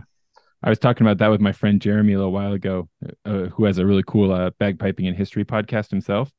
I 0.63 0.69
was 0.69 0.79
talking 0.79 1.05
about 1.05 1.19
that 1.19 1.27
with 1.27 1.41
my 1.41 1.51
friend 1.51 1.79
Jeremy 1.79 2.13
a 2.13 2.17
little 2.17 2.31
while 2.31 2.53
ago, 2.53 2.89
uh, 3.25 3.45
who 3.49 3.65
has 3.65 3.77
a 3.77 3.85
really 3.85 4.03
cool 4.07 4.31
uh, 4.31 4.49
bagpiping 4.59 5.07
and 5.07 5.15
history 5.15 5.45
podcast 5.45 5.91
himself, 5.91 6.31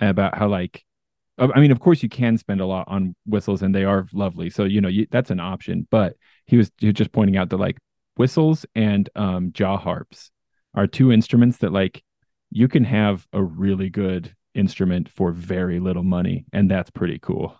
about 0.00 0.36
how 0.36 0.48
like 0.48 0.84
I 1.36 1.58
mean, 1.58 1.72
of 1.72 1.80
course, 1.80 2.02
you 2.02 2.08
can 2.08 2.38
spend 2.38 2.60
a 2.60 2.66
lot 2.66 2.86
on 2.88 3.16
whistles, 3.26 3.62
and 3.62 3.74
they 3.74 3.84
are 3.84 4.06
lovely. 4.12 4.50
So 4.50 4.64
you 4.64 4.80
know 4.80 4.88
you, 4.88 5.06
that's 5.10 5.30
an 5.30 5.40
option. 5.40 5.86
But 5.90 6.16
he 6.46 6.56
was, 6.56 6.70
he 6.78 6.86
was 6.86 6.94
just 6.94 7.12
pointing 7.12 7.36
out 7.36 7.50
that 7.50 7.56
like 7.56 7.78
whistles 8.16 8.64
and 8.74 9.08
um, 9.16 9.50
jaw 9.52 9.76
harps 9.76 10.30
are 10.74 10.86
two 10.86 11.10
instruments 11.10 11.58
that 11.58 11.72
like 11.72 12.02
you 12.50 12.68
can 12.68 12.84
have 12.84 13.26
a 13.32 13.42
really 13.42 13.90
good 13.90 14.34
instrument 14.54 15.08
for 15.08 15.32
very 15.32 15.80
little 15.80 16.04
money, 16.04 16.44
and 16.52 16.70
that's 16.70 16.90
pretty 16.90 17.18
cool. 17.18 17.56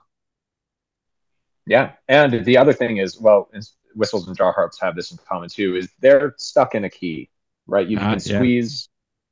Yeah, 1.66 1.93
and 2.09 2.45
the 2.45 2.57
other 2.57 2.72
thing 2.72 2.99
is, 2.99 3.20
well, 3.20 3.51
whistles 3.95 4.29
and 4.29 4.37
jaw 4.37 4.53
harps 4.53 4.81
have 4.81 4.95
this 4.95 5.11
in 5.11 5.18
common 5.29 5.49
too: 5.49 5.75
is 5.75 5.91
they're 6.01 6.35
stuck 6.39 6.77
in 6.77 6.85
a 6.85 6.91
key, 6.91 7.29
right? 7.66 7.89
You 7.89 7.99
ah, 7.99 8.11
can 8.11 8.20
squeeze, 8.20 8.89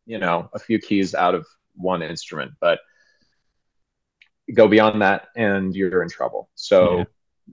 yeah. 0.07 0.14
you 0.14 0.20
know, 0.20 0.51
a 0.53 0.59
few 0.59 0.80
keys 0.80 1.14
out 1.14 1.36
of 1.36 1.47
one 1.76 2.03
instrument, 2.03 2.53
but 2.61 2.80
go 4.55 4.68
beyond 4.68 5.00
that 5.03 5.28
and 5.36 5.74
you're 5.74 6.03
in 6.03 6.09
trouble. 6.09 6.50
So 6.55 6.98
yeah. 6.98 7.05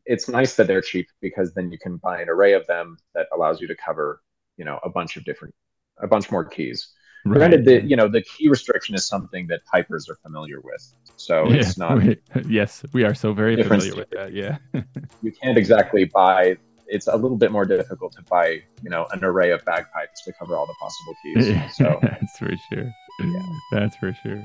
it's 0.06 0.28
nice 0.28 0.56
that 0.56 0.68
they're 0.68 0.82
cheap 0.82 1.08
because 1.22 1.54
then 1.54 1.72
you 1.72 1.78
can 1.78 1.98
buy 1.98 2.22
an 2.22 2.30
array 2.30 2.54
of 2.54 2.66
them 2.68 2.98
that 3.16 3.28
allows 3.34 3.62
you 3.62 3.68
to 3.68 3.76
cover, 3.76 4.22
you 4.58 4.66
know, 4.66 4.80
a 4.84 4.90
bunch 4.90 5.18
of 5.18 5.24
different, 5.24 5.54
a 6.00 6.08
bunch 6.08 6.32
more 6.32 6.46
keys. 6.46 6.94
Right. 7.26 7.38
Granted, 7.38 7.66
the 7.66 7.82
you 7.84 7.98
know 7.98 8.08
the 8.08 8.22
key 8.22 8.48
restriction 8.48 8.96
is 8.96 9.06
something 9.06 9.46
that 9.48 9.66
pipers 9.66 10.10
are 10.10 10.16
familiar 10.16 10.62
with, 10.62 10.94
so 11.18 11.50
yeah. 11.50 11.58
it's 11.58 11.78
not. 11.78 12.02
We, 12.02 12.18
yes, 12.48 12.86
we 12.94 13.04
are 13.04 13.14
so 13.14 13.34
very 13.34 13.62
familiar 13.62 13.94
with 13.94 14.10
that. 14.12 14.32
Yeah, 14.32 14.58
you 15.22 15.34
can't 15.34 15.58
exactly 15.58 16.06
buy. 16.06 16.56
It's 16.88 17.08
a 17.08 17.16
little 17.16 17.38
bit 17.38 17.52
more 17.52 17.66
difficult 17.66 18.14
to 18.14 18.24
buy, 18.24 18.64
you 18.82 18.90
know, 18.90 19.06
an 19.12 19.24
array 19.24 19.52
of 19.52 19.64
bagpipes 19.66 20.24
to 20.24 20.34
cover 20.40 20.56
all 20.56 20.66
the 20.66 20.74
possible 20.80 21.14
keys. 21.22 21.62
So 21.76 22.00
that's 22.02 22.38
for 22.38 22.52
sure. 22.72 22.90
Yeah. 23.20 23.42
That's 23.74 23.96
for 23.98 24.14
sure. 24.24 24.42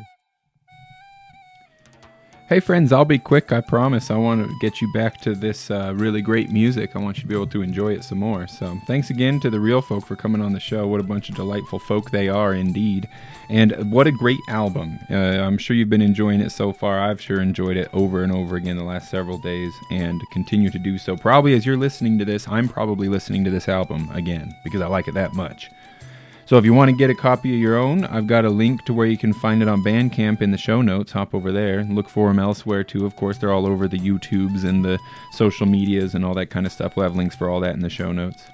Hey, 2.47 2.61
friends, 2.61 2.93
I'll 2.93 3.07
be 3.07 3.19
quick, 3.19 3.53
I 3.53 3.63
promise. 3.63 4.11
I 4.11 4.19
want 4.19 4.47
to 4.47 4.55
get 4.61 4.83
you 4.83 4.93
back 4.93 5.19
to 5.23 5.35
this 5.35 5.71
uh, 5.71 5.95
really 5.97 6.21
great 6.21 6.51
music. 6.51 6.95
I 6.95 6.99
want 6.99 7.17
you 7.17 7.23
to 7.23 7.27
be 7.27 7.35
able 7.35 7.47
to 7.47 7.63
enjoy 7.63 7.95
it 7.95 8.05
some 8.05 8.19
more. 8.19 8.47
So, 8.47 8.79
thanks 8.87 9.09
again 9.09 9.41
to 9.41 9.49
the 9.49 9.59
Reel 9.59 9.81
Folk 9.81 10.05
for 10.05 10.15
coming 10.15 10.43
on 10.43 10.53
the 10.53 10.61
show. 10.61 10.87
What 10.87 11.01
a 11.01 11.05
bunch 11.05 11.31
of 11.31 11.37
delightful 11.37 11.79
folk 11.79 12.11
they 12.11 12.29
are, 12.29 12.53
indeed. 12.53 13.09
And 13.49 13.91
what 13.91 14.07
a 14.07 14.13
great 14.13 14.41
album. 14.51 14.99
Uh, 15.11 15.15
I'm 15.15 15.57
sure 15.57 15.75
you've 15.75 15.89
been 15.89 16.03
enjoying 16.03 16.43
it 16.43 16.53
so 16.53 16.71
far. 16.71 17.01
I've 17.01 17.19
sure 17.19 17.41
enjoyed 17.41 17.79
it 17.79 17.89
over 17.95 18.23
and 18.23 18.31
over 18.31 18.57
again 18.57 18.77
the 18.77 18.85
last 18.85 19.11
several 19.11 19.39
days 19.39 19.73
and 19.91 20.21
continue 20.31 20.69
to 20.69 20.79
do 20.79 20.99
so. 20.99 21.17
Probably 21.17 21.55
as 21.55 21.65
you're 21.65 21.79
listening 21.79 22.19
to 22.19 22.27
this, 22.27 22.47
I'm 22.47 22.69
probably 22.69 23.09
listening 23.09 23.45
to 23.45 23.51
this 23.51 23.71
album 23.71 24.11
again 24.13 24.55
because 24.63 24.83
I 24.83 24.87
like 24.87 25.09
it 25.09 25.15
that 25.15 25.33
much. 25.33 25.71
So 26.47 26.59
if 26.59 26.65
you 26.67 26.75
want 26.75 26.91
to 26.91 26.97
get 26.97 27.09
a 27.09 27.15
copy 27.15 27.55
of 27.55 27.61
your 27.61 27.77
own, 27.77 28.05
I've 28.05 28.27
got 28.27 28.45
a 28.45 28.51
link 28.51 28.85
to 28.85 28.93
where 28.93 29.07
you 29.07 29.17
can 29.17 29.33
find 29.33 29.63
it 29.63 29.69
on 29.69 29.83
Bandcamp 29.83 30.43
in 30.43 30.51
the 30.51 30.59
show 30.59 30.83
notes. 30.83 31.13
Hop 31.13 31.35
over 31.35 31.51
there 31.51 31.79
and 31.79 31.95
look 31.95 32.09
for 32.09 32.29
them 32.29 32.39
elsewhere 32.39 32.85
too. 32.85 33.07
Of 33.07 33.17
course, 33.17 33.39
they're 33.39 33.53
all 33.53 33.67
over 33.67 33.89
the 33.89 33.99
YouTubes 33.99 34.63
and 34.63 34.85
the 34.85 34.99
social 35.33 35.67
medias 35.67 36.15
and 36.15 36.23
all 36.23 36.35
that 36.35 36.51
kind 36.51 36.67
of 36.67 36.73
stuff. 36.73 36.97
We'll 36.97 37.05
have 37.05 37.17
links 37.17 37.35
for 37.35 37.49
all 37.49 37.61
that 37.61 37.75
in 37.75 37.81
the 37.81 37.89
show 37.89 38.13
notes. 38.13 38.45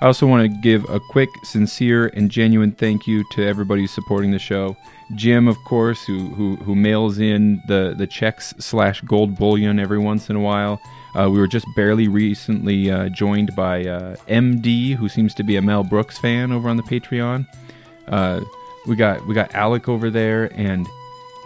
I 0.00 0.06
also 0.06 0.26
want 0.26 0.50
to 0.50 0.60
give 0.60 0.88
a 0.88 0.98
quick, 0.98 1.28
sincere, 1.44 2.08
and 2.08 2.30
genuine 2.30 2.72
thank 2.72 3.06
you 3.06 3.22
to 3.32 3.46
everybody 3.46 3.86
supporting 3.86 4.32
the 4.32 4.38
show. 4.38 4.76
Jim, 5.14 5.46
of 5.46 5.56
course, 5.64 6.02
who 6.04 6.30
who, 6.30 6.56
who 6.56 6.74
mails 6.74 7.18
in 7.18 7.62
the, 7.68 7.94
the 7.96 8.06
checks 8.06 8.54
slash 8.58 9.02
gold 9.02 9.36
bullion 9.36 9.78
every 9.78 9.98
once 9.98 10.30
in 10.30 10.36
a 10.36 10.40
while. 10.40 10.80
Uh, 11.14 11.28
we 11.30 11.38
were 11.38 11.48
just 11.48 11.66
barely 11.74 12.08
recently 12.08 12.90
uh, 12.90 13.08
joined 13.08 13.54
by 13.56 13.84
uh, 13.84 14.16
MD, 14.28 14.94
who 14.94 15.08
seems 15.08 15.34
to 15.34 15.42
be 15.42 15.56
a 15.56 15.62
Mel 15.62 15.84
Brooks 15.84 16.18
fan 16.18 16.52
over 16.52 16.68
on 16.68 16.76
the 16.76 16.82
Patreon. 16.82 17.46
Uh, 18.06 18.40
we 18.86 18.96
got 18.96 19.26
we 19.26 19.34
got 19.34 19.54
Alec 19.54 19.88
over 19.88 20.10
there, 20.10 20.50
and 20.54 20.88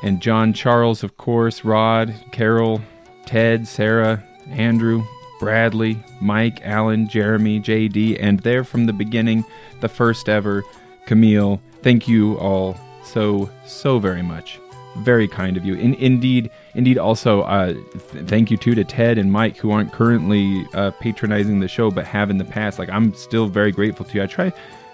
and 0.03 0.21
John 0.21 0.53
Charles, 0.53 1.03
of 1.03 1.17
course, 1.17 1.65
Rod, 1.65 2.15
Carol, 2.31 2.83
Ted, 3.27 3.67
Sarah, 3.67 4.23
Andrew, 4.51 5.03
Bradley, 5.41 6.03
Mike, 6.21 6.61
Alan, 6.65 7.09
Jeremy, 7.09 7.61
JD, 7.61 8.19
and 8.21 8.41
there 8.41 8.65
from 8.65 8.87
the 8.87 8.93
beginning, 8.93 9.45
the 9.81 9.89
first 9.89 10.29
ever, 10.29 10.62
Camille. 11.07 11.61
Thank 11.83 12.09
you 12.09 12.39
all 12.39 12.77
so, 13.03 13.51
so 13.67 13.99
very 13.99 14.23
much. 14.23 14.59
Very 14.99 15.26
kind 15.26 15.57
of 15.57 15.64
you. 15.64 15.74
In, 15.74 15.95
indeed, 15.95 16.51
indeed, 16.74 16.99
also, 16.99 17.42
uh, 17.42 17.72
th- 17.72 18.26
thank 18.26 18.51
you 18.51 18.57
too 18.57 18.74
to 18.74 18.84
Ted 18.84 19.18
and 19.18 19.32
Mike, 19.32 19.57
who 19.57 19.70
aren't 19.70 19.92
currently 19.92 20.66
uh, 20.74 20.92
patronizing 20.92 21.61
the 21.61 21.68
show, 21.68 21.90
but 21.90 22.05
have 22.05 22.30
in 22.30 22.38
the 22.38 22.45
past. 22.45 22.78
Like, 22.78 22.90
I'm 22.90 23.12
still 23.14 23.49
very 23.49 23.72
grateful 23.72 24.07
to 24.07 24.14
you. 24.14 24.22
I 24.22 24.26
try, 24.26 24.53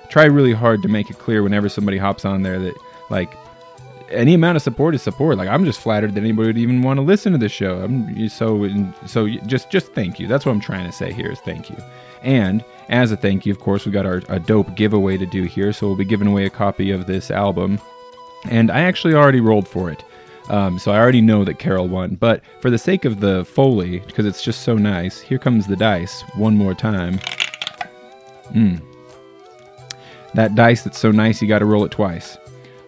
try 0.08 0.24
really 0.24 0.54
hard 0.54 0.82
to 0.82 0.88
make 0.88 1.10
it 1.10 1.18
clear 1.18 1.42
whenever 1.42 1.68
somebody 1.68 1.98
hops 1.98 2.24
on 2.24 2.42
there 2.42 2.58
that, 2.58 2.74
like, 3.10 3.34
any 4.10 4.34
amount 4.34 4.56
of 4.56 4.62
support 4.62 4.94
is 4.94 5.02
support. 5.02 5.38
Like 5.38 5.48
I'm 5.48 5.64
just 5.64 5.80
flattered 5.80 6.14
that 6.14 6.20
anybody 6.20 6.48
would 6.48 6.58
even 6.58 6.82
want 6.82 6.98
to 6.98 7.02
listen 7.02 7.32
to 7.32 7.38
the 7.38 7.48
show. 7.48 7.80
I'm 7.80 8.28
so 8.28 8.68
so 9.06 9.28
just 9.28 9.70
just 9.70 9.92
thank 9.92 10.18
you. 10.18 10.26
That's 10.26 10.44
what 10.44 10.52
I'm 10.52 10.60
trying 10.60 10.86
to 10.86 10.92
say 10.92 11.12
here 11.12 11.30
is 11.30 11.40
thank 11.40 11.70
you. 11.70 11.76
And 12.22 12.64
as 12.88 13.12
a 13.12 13.16
thank 13.16 13.46
you, 13.46 13.52
of 13.52 13.60
course, 13.60 13.86
we 13.86 13.92
got 13.92 14.06
our 14.06 14.22
a 14.28 14.38
dope 14.38 14.74
giveaway 14.74 15.16
to 15.16 15.26
do 15.26 15.44
here. 15.44 15.72
So 15.72 15.86
we'll 15.86 15.96
be 15.96 16.04
giving 16.04 16.28
away 16.28 16.46
a 16.46 16.50
copy 16.50 16.90
of 16.90 17.06
this 17.06 17.30
album, 17.30 17.80
and 18.44 18.70
I 18.70 18.80
actually 18.80 19.14
already 19.14 19.40
rolled 19.40 19.68
for 19.68 19.90
it. 19.90 20.04
Um, 20.48 20.78
so 20.80 20.90
I 20.90 20.98
already 20.98 21.20
know 21.20 21.44
that 21.44 21.58
Carol 21.58 21.86
won. 21.86 22.16
But 22.16 22.42
for 22.60 22.70
the 22.70 22.78
sake 22.78 23.04
of 23.04 23.20
the 23.20 23.44
foley, 23.44 24.00
because 24.00 24.26
it's 24.26 24.42
just 24.42 24.62
so 24.62 24.74
nice, 24.74 25.20
here 25.20 25.38
comes 25.38 25.66
the 25.66 25.76
dice 25.76 26.22
one 26.34 26.56
more 26.56 26.74
time. 26.74 27.20
Mm. 28.50 28.82
That 30.34 30.54
dice 30.56 30.82
that's 30.82 30.98
so 30.98 31.12
nice, 31.12 31.40
you 31.40 31.48
got 31.48 31.60
to 31.60 31.66
roll 31.66 31.84
it 31.84 31.92
twice. 31.92 32.36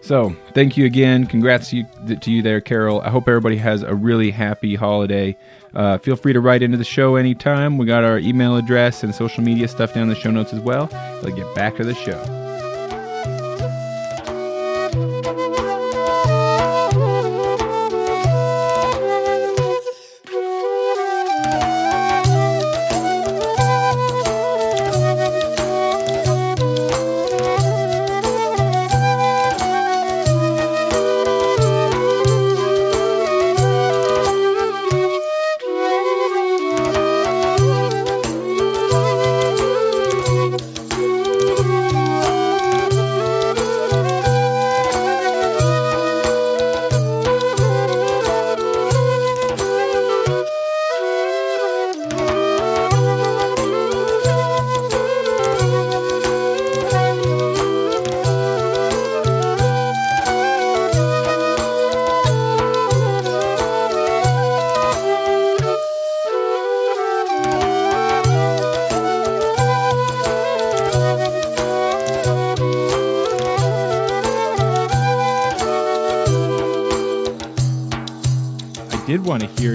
So, 0.01 0.35
thank 0.53 0.75
you 0.75 0.85
again. 0.85 1.25
Congrats 1.25 1.69
to 1.69 1.77
you, 1.77 2.15
to 2.17 2.29
you 2.29 2.41
there, 2.41 2.59
Carol. 2.59 2.99
I 2.99 3.09
hope 3.09 3.29
everybody 3.29 3.55
has 3.55 3.83
a 3.83 3.95
really 3.95 4.31
happy 4.31 4.75
holiday. 4.75 5.37
Uh, 5.73 5.97
feel 5.97 6.17
free 6.17 6.33
to 6.33 6.41
write 6.41 6.61
into 6.61 6.77
the 6.77 6.83
show 6.83 7.15
anytime. 7.15 7.77
We 7.77 7.85
got 7.85 8.03
our 8.03 8.19
email 8.19 8.57
address 8.57 9.03
and 9.03 9.15
social 9.15 9.41
media 9.41 9.69
stuff 9.69 9.93
down 9.93 10.03
in 10.03 10.09
the 10.09 10.15
show 10.15 10.31
notes 10.31 10.51
as 10.51 10.59
well. 10.59 10.89
Let's 11.21 11.35
get 11.37 11.55
back 11.55 11.77
to 11.77 11.85
the 11.85 11.95
show. 11.95 12.42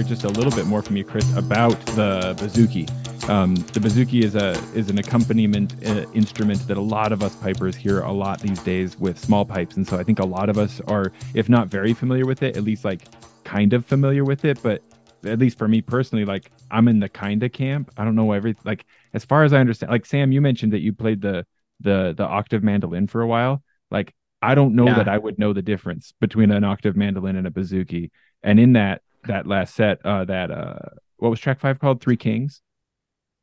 Just 0.09 0.23
a 0.23 0.29
little 0.29 0.51
bit 0.51 0.65
more 0.65 0.81
from 0.81 0.97
you, 0.97 1.03
Chris, 1.03 1.31
about 1.37 1.79
the 1.95 2.35
bouzouki. 2.39 2.89
Um, 3.29 3.53
the 3.55 3.79
bouzouki 3.79 4.23
is 4.23 4.33
a 4.35 4.51
is 4.73 4.89
an 4.89 4.97
accompaniment 4.97 5.75
uh, 5.85 6.09
instrument 6.13 6.67
that 6.67 6.77
a 6.77 6.81
lot 6.81 7.11
of 7.11 7.21
us 7.21 7.35
pipers 7.35 7.75
hear 7.75 8.01
a 8.01 8.11
lot 8.11 8.41
these 8.41 8.59
days 8.63 8.97
with 8.97 9.19
small 9.19 9.45
pipes, 9.45 9.77
and 9.77 9.87
so 9.87 9.97
I 9.99 10.03
think 10.03 10.17
a 10.17 10.25
lot 10.25 10.49
of 10.49 10.57
us 10.57 10.81
are, 10.87 11.13
if 11.35 11.47
not 11.47 11.67
very 11.67 11.93
familiar 11.93 12.25
with 12.25 12.41
it, 12.41 12.57
at 12.57 12.63
least 12.63 12.83
like 12.83 13.03
kind 13.43 13.71
of 13.73 13.85
familiar 13.85 14.23
with 14.23 14.45
it. 14.45 14.59
But 14.63 14.81
at 15.23 15.37
least 15.37 15.59
for 15.59 15.67
me 15.67 15.81
personally, 15.81 16.25
like 16.25 16.51
I'm 16.71 16.87
in 16.87 16.99
the 16.99 17.09
kind 17.09 17.43
of 17.43 17.51
camp. 17.51 17.91
I 17.95 18.03
don't 18.03 18.15
know 18.15 18.31
every 18.31 18.55
like 18.65 18.85
as 19.13 19.23
far 19.25 19.43
as 19.43 19.53
I 19.53 19.59
understand. 19.59 19.91
Like 19.91 20.07
Sam, 20.07 20.31
you 20.31 20.41
mentioned 20.41 20.73
that 20.73 20.79
you 20.79 20.91
played 20.91 21.21
the 21.21 21.45
the 21.81 22.15
the 22.17 22.25
octave 22.25 22.63
mandolin 22.63 23.05
for 23.05 23.21
a 23.21 23.27
while. 23.27 23.61
Like 23.91 24.15
I 24.41 24.55
don't 24.55 24.73
know 24.73 24.87
yeah. 24.87 24.95
that 24.95 25.07
I 25.07 25.19
would 25.19 25.37
know 25.37 25.53
the 25.53 25.61
difference 25.61 26.13
between 26.19 26.49
an 26.49 26.63
octave 26.63 26.95
mandolin 26.95 27.35
and 27.35 27.45
a 27.45 27.51
bouzouki. 27.51 28.09
And 28.41 28.59
in 28.59 28.73
that, 28.73 29.03
that 29.25 29.47
last 29.47 29.75
set, 29.75 30.05
uh, 30.05 30.25
that 30.25 30.51
uh, 30.51 30.79
what 31.17 31.29
was 31.29 31.39
track 31.39 31.59
five 31.59 31.79
called? 31.79 32.01
Three 32.01 32.17
Kings. 32.17 32.61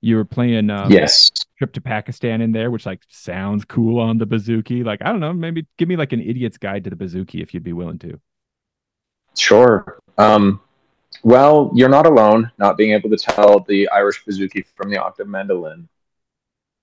You 0.00 0.16
were 0.16 0.24
playing 0.24 0.70
um, 0.70 0.90
yes 0.90 1.30
trip 1.58 1.72
to 1.72 1.80
Pakistan 1.80 2.40
in 2.40 2.52
there, 2.52 2.70
which 2.70 2.86
like 2.86 3.02
sounds 3.08 3.64
cool 3.64 4.00
on 4.00 4.18
the 4.18 4.26
bouzouki. 4.26 4.84
Like 4.84 5.00
I 5.02 5.10
don't 5.10 5.20
know, 5.20 5.32
maybe 5.32 5.66
give 5.78 5.88
me 5.88 5.96
like 5.96 6.12
an 6.12 6.20
idiot's 6.20 6.58
guide 6.58 6.84
to 6.84 6.90
the 6.90 6.96
bouzouki 6.96 7.42
if 7.42 7.54
you'd 7.54 7.64
be 7.64 7.72
willing 7.72 7.98
to. 8.00 8.20
Sure. 9.36 9.98
Um, 10.18 10.60
well, 11.22 11.70
you're 11.74 11.88
not 11.88 12.06
alone. 12.06 12.50
Not 12.58 12.76
being 12.76 12.92
able 12.92 13.10
to 13.10 13.16
tell 13.16 13.60
the 13.60 13.88
Irish 13.88 14.24
bouzouki 14.24 14.64
from 14.74 14.90
the 14.90 14.98
octave 14.98 15.28
mandolin. 15.28 15.88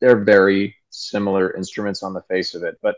They're 0.01 0.23
very 0.23 0.75
similar 0.89 1.55
instruments 1.55 2.03
on 2.03 2.13
the 2.13 2.21
face 2.23 2.55
of 2.55 2.63
it, 2.63 2.77
but 2.81 2.97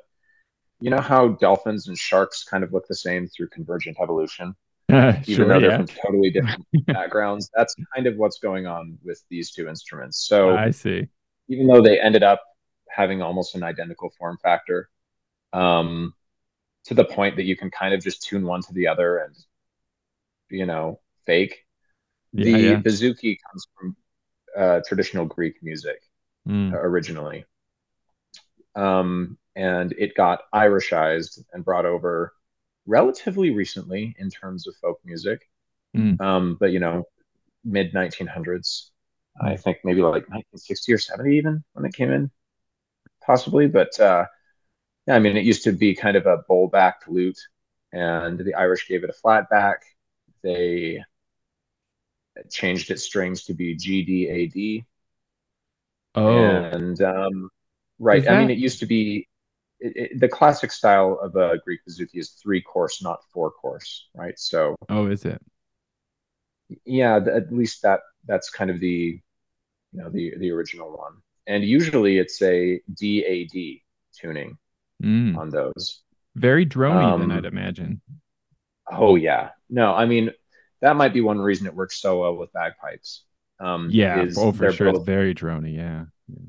you 0.80 0.89
know 0.89 1.00
how 1.00 1.30
dolphins 1.30 1.88
and 1.88 1.98
sharks 1.98 2.43
kind 2.43 2.64
of 2.64 2.74
look 2.74 2.88
the 2.88 2.96
same 2.96 3.28
through 3.28 3.50
convergent 3.50 3.98
evolution 4.02 4.56
even 4.90 5.24
sure, 5.24 5.48
though 5.48 5.60
they're 5.60 5.70
yeah. 5.72 5.78
from 5.78 5.88
totally 5.88 6.30
different 6.32 6.66
backgrounds. 6.86 7.50
That's 7.56 7.76
kind 7.94 8.08
of 8.08 8.18
what's 8.18 8.40
going 8.40 8.68
on 8.68 8.98
with 9.04 9.24
these 9.30 9.52
two 9.52 9.68
instruments. 9.68 10.28
So 10.28 10.56
I 10.56 10.72
see. 10.72 11.08
Even 11.48 11.68
though 11.68 11.82
they 11.82 12.00
ended 12.00 12.24
up 12.24 12.44
having 12.90 13.22
almost 13.22 13.56
an 13.56 13.64
identical 13.64 14.12
form 14.18 14.38
factor, 14.42 14.90
um, 15.54 16.14
to 16.86 16.94
the 16.94 17.06
point 17.06 17.36
that 17.36 17.46
you 17.46 17.56
can 17.56 17.72
kind 17.72 17.94
of 17.94 18.02
just 18.02 18.22
tune 18.24 18.46
one 18.46 18.62
to 18.62 18.74
the 18.74 18.88
other 18.88 19.18
and, 19.18 19.36
you 20.50 20.66
know, 20.66 21.00
fake. 21.26 21.66
Yeah, 22.32 22.44
the 22.44 22.60
yeah. 22.60 22.76
bouzouki 22.76 23.38
comes 23.50 23.68
from 23.78 23.96
uh, 24.58 24.82
traditional 24.88 25.26
Greek 25.26 25.56
music 25.64 26.02
mm. 26.48 26.74
originally. 26.74 27.46
Um, 28.76 29.38
and 29.56 29.94
it 29.98 30.16
got 30.16 30.42
Irishized 30.54 31.44
and 31.54 31.64
brought 31.64 31.86
over 31.86 32.34
relatively 32.86 33.52
recently 33.52 34.16
in 34.20 34.30
terms 34.30 34.68
of 34.68 34.76
folk 34.78 35.00
music. 35.04 35.50
Mm. 35.96 36.20
Um, 36.22 36.58
but 36.60 36.72
you 36.72 36.80
know, 36.80 37.04
mid 37.64 37.94
1900s, 37.94 38.90
I 39.42 39.58
think 39.58 39.80
maybe 39.84 40.02
like 40.02 40.30
1960 40.30 40.94
or 40.94 40.98
70 40.98 41.38
even 41.38 41.64
when 41.74 41.86
it 41.86 41.94
came 41.94 42.12
in, 42.12 42.32
possibly. 43.26 43.68
But 43.68 44.00
uh, 44.00 44.26
yeah, 45.08 45.16
I 45.16 45.20
mean, 45.20 45.38
it 45.38 45.46
used 45.46 45.64
to 45.66 45.72
be 45.72 45.96
kind 45.96 46.18
of 46.18 46.26
a 46.26 46.38
bowl 46.48 46.68
backed 46.68 47.08
lute, 47.08 47.40
and 47.92 48.40
the 48.40 48.56
Irish 48.56 48.88
gave 48.88 49.04
it 49.04 49.10
a 49.10 49.14
flat 49.14 49.50
back. 49.50 49.84
They 50.44 51.04
changed 52.50 52.92
its 52.92 53.04
strings 53.04 53.46
to 53.46 53.54
be 53.54 53.76
G 53.76 54.04
D 54.04 54.28
A 54.28 54.48
D. 54.48 54.86
Oh, 56.16 56.38
and 56.38 57.02
um, 57.02 57.50
right. 58.00 58.24
That... 58.24 58.34
I 58.34 58.40
mean, 58.40 58.52
it 58.52 58.58
used 58.58 58.80
to 58.80 58.86
be 58.86 59.28
it, 59.80 60.12
it, 60.12 60.20
the 60.20 60.28
classic 60.28 60.72
style 60.72 61.20
of 61.22 61.36
a 61.36 61.58
Greek 61.64 61.82
bouzouki 61.88 62.16
is 62.16 62.32
three 62.32 62.62
course, 62.62 63.02
not 63.02 63.20
four 63.34 63.52
course, 63.52 64.08
right? 64.16 64.38
So, 64.38 64.76
oh, 64.90 65.08
is 65.08 65.26
it? 65.26 65.42
Yeah, 66.86 67.18
at 67.18 67.52
least 67.54 67.82
that 67.84 68.02
that's 68.26 68.50
kind 68.50 68.72
of 68.72 68.80
the 68.80 69.20
you 69.92 70.02
know 70.02 70.10
the 70.10 70.34
the 70.38 70.52
original 70.52 70.92
one, 70.92 71.14
and 71.48 71.64
usually 71.64 72.18
it's 72.18 72.42
a 72.42 72.82
DAD 72.90 73.82
tuning 74.20 74.58
mm. 75.04 75.38
on 75.38 75.50
those. 75.50 76.02
Very 76.36 76.66
drony, 76.66 77.04
um, 77.04 77.20
then 77.22 77.32
I'd 77.32 77.46
imagine. 77.46 78.02
Oh 78.92 79.16
yeah, 79.16 79.50
no, 79.70 79.94
I 79.94 80.06
mean 80.06 80.32
that 80.82 80.96
might 80.96 81.14
be 81.14 81.22
one 81.22 81.40
reason 81.40 81.68
it 81.68 81.76
works 81.76 82.02
so 82.02 82.22
well 82.22 82.36
with 82.36 82.52
bagpipes. 82.54 83.24
Um, 83.60 83.90
yeah, 83.92 84.26
oh 84.38 84.52
for 84.52 84.72
sure, 84.72 84.92
both, 84.92 85.02
it's 85.02 85.06
very 85.06 85.36
drony. 85.36 85.76
Yeah. 85.76 86.06
yeah 86.28 86.46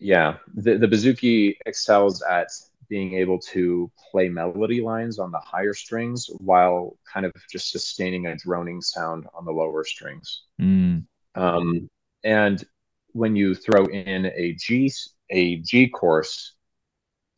yeah, 0.00 0.36
the, 0.54 0.78
the 0.78 0.86
bouzouki 0.86 1.56
excels 1.66 2.22
at 2.22 2.48
being 2.88 3.14
able 3.14 3.38
to 3.38 3.90
play 4.10 4.28
melody 4.28 4.80
lines 4.80 5.18
on 5.18 5.30
the 5.30 5.38
higher 5.38 5.74
strings 5.74 6.28
while 6.38 6.96
kind 7.12 7.26
of 7.26 7.32
just 7.50 7.70
sustaining 7.70 8.26
a 8.26 8.36
droning 8.36 8.80
sound 8.80 9.26
on 9.34 9.44
the 9.44 9.52
lower 9.52 9.84
strings. 9.84 10.44
Mm. 10.60 11.04
Um, 11.34 11.90
and 12.24 12.64
when 13.12 13.36
you 13.36 13.54
throw 13.54 13.84
in 13.86 14.26
a 14.26 14.54
G 14.54 14.90
a 15.30 15.56
G 15.56 15.88
course 15.88 16.54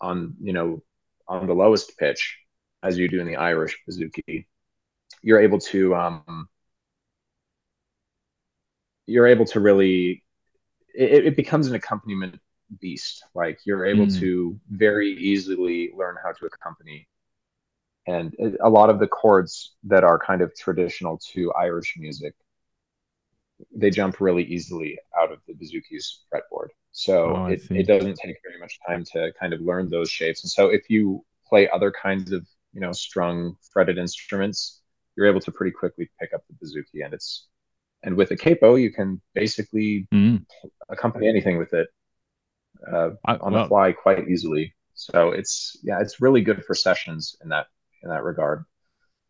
on 0.00 0.34
you 0.40 0.52
know 0.52 0.82
on 1.26 1.46
the 1.46 1.54
lowest 1.54 1.96
pitch, 1.98 2.38
as 2.82 2.98
you 2.98 3.08
do 3.08 3.20
in 3.20 3.26
the 3.26 3.36
Irish 3.36 3.76
bouzouki, 3.88 4.46
you're 5.22 5.40
able 5.40 5.58
to 5.58 5.94
um, 5.94 6.48
you're 9.06 9.26
able 9.26 9.46
to 9.46 9.60
really 9.60 10.22
it, 10.94 11.26
it 11.26 11.36
becomes 11.36 11.66
an 11.66 11.74
accompaniment 11.74 12.40
beast. 12.80 13.24
Like 13.34 13.60
you're 13.64 13.86
able 13.86 14.06
mm. 14.06 14.20
to 14.20 14.58
very 14.70 15.12
easily 15.12 15.90
learn 15.96 16.16
how 16.22 16.32
to 16.32 16.46
accompany. 16.46 17.08
And 18.06 18.34
a 18.62 18.68
lot 18.68 18.90
of 18.90 18.98
the 18.98 19.06
chords 19.06 19.74
that 19.84 20.04
are 20.04 20.18
kind 20.18 20.40
of 20.40 20.54
traditional 20.56 21.18
to 21.32 21.52
Irish 21.52 21.94
music, 21.98 22.34
they 23.74 23.90
jump 23.90 24.20
really 24.20 24.44
easily 24.44 24.98
out 25.18 25.30
of 25.30 25.38
the 25.46 25.54
bouzouki's 25.54 26.24
fretboard. 26.32 26.68
So 26.92 27.36
oh, 27.36 27.46
it, 27.46 27.62
it 27.70 27.86
doesn't 27.86 28.16
take 28.16 28.36
very 28.44 28.58
much 28.58 28.78
time 28.86 29.04
to 29.12 29.32
kind 29.38 29.52
of 29.52 29.60
learn 29.60 29.90
those 29.90 30.10
shapes. 30.10 30.42
And 30.42 30.50
so 30.50 30.68
if 30.68 30.88
you 30.88 31.24
play 31.46 31.68
other 31.68 31.92
kinds 31.92 32.32
of, 32.32 32.46
you 32.72 32.80
know, 32.80 32.92
strung 32.92 33.56
fretted 33.72 33.98
instruments, 33.98 34.80
you're 35.16 35.26
able 35.26 35.40
to 35.40 35.52
pretty 35.52 35.72
quickly 35.72 36.10
pick 36.18 36.32
up 36.32 36.42
the 36.48 36.54
bouzouki 36.54 37.04
and 37.04 37.12
it's 37.12 37.46
and 38.02 38.16
with 38.16 38.30
a 38.30 38.36
capo 38.36 38.76
you 38.76 38.90
can 38.90 39.20
basically 39.34 40.06
mm. 40.12 40.42
accompany 40.88 41.28
anything 41.28 41.58
with 41.58 41.72
it 41.74 41.88
uh, 42.90 43.10
I, 43.24 43.36
on 43.36 43.52
well, 43.52 43.64
the 43.64 43.68
fly 43.68 43.92
quite 43.92 44.28
easily. 44.28 44.74
So 44.94 45.30
it's 45.30 45.76
yeah, 45.82 46.00
it's 46.00 46.20
really 46.20 46.42
good 46.42 46.64
for 46.64 46.74
sessions 46.74 47.36
in 47.42 47.48
that 47.50 47.66
in 48.02 48.10
that 48.10 48.22
regard. 48.22 48.64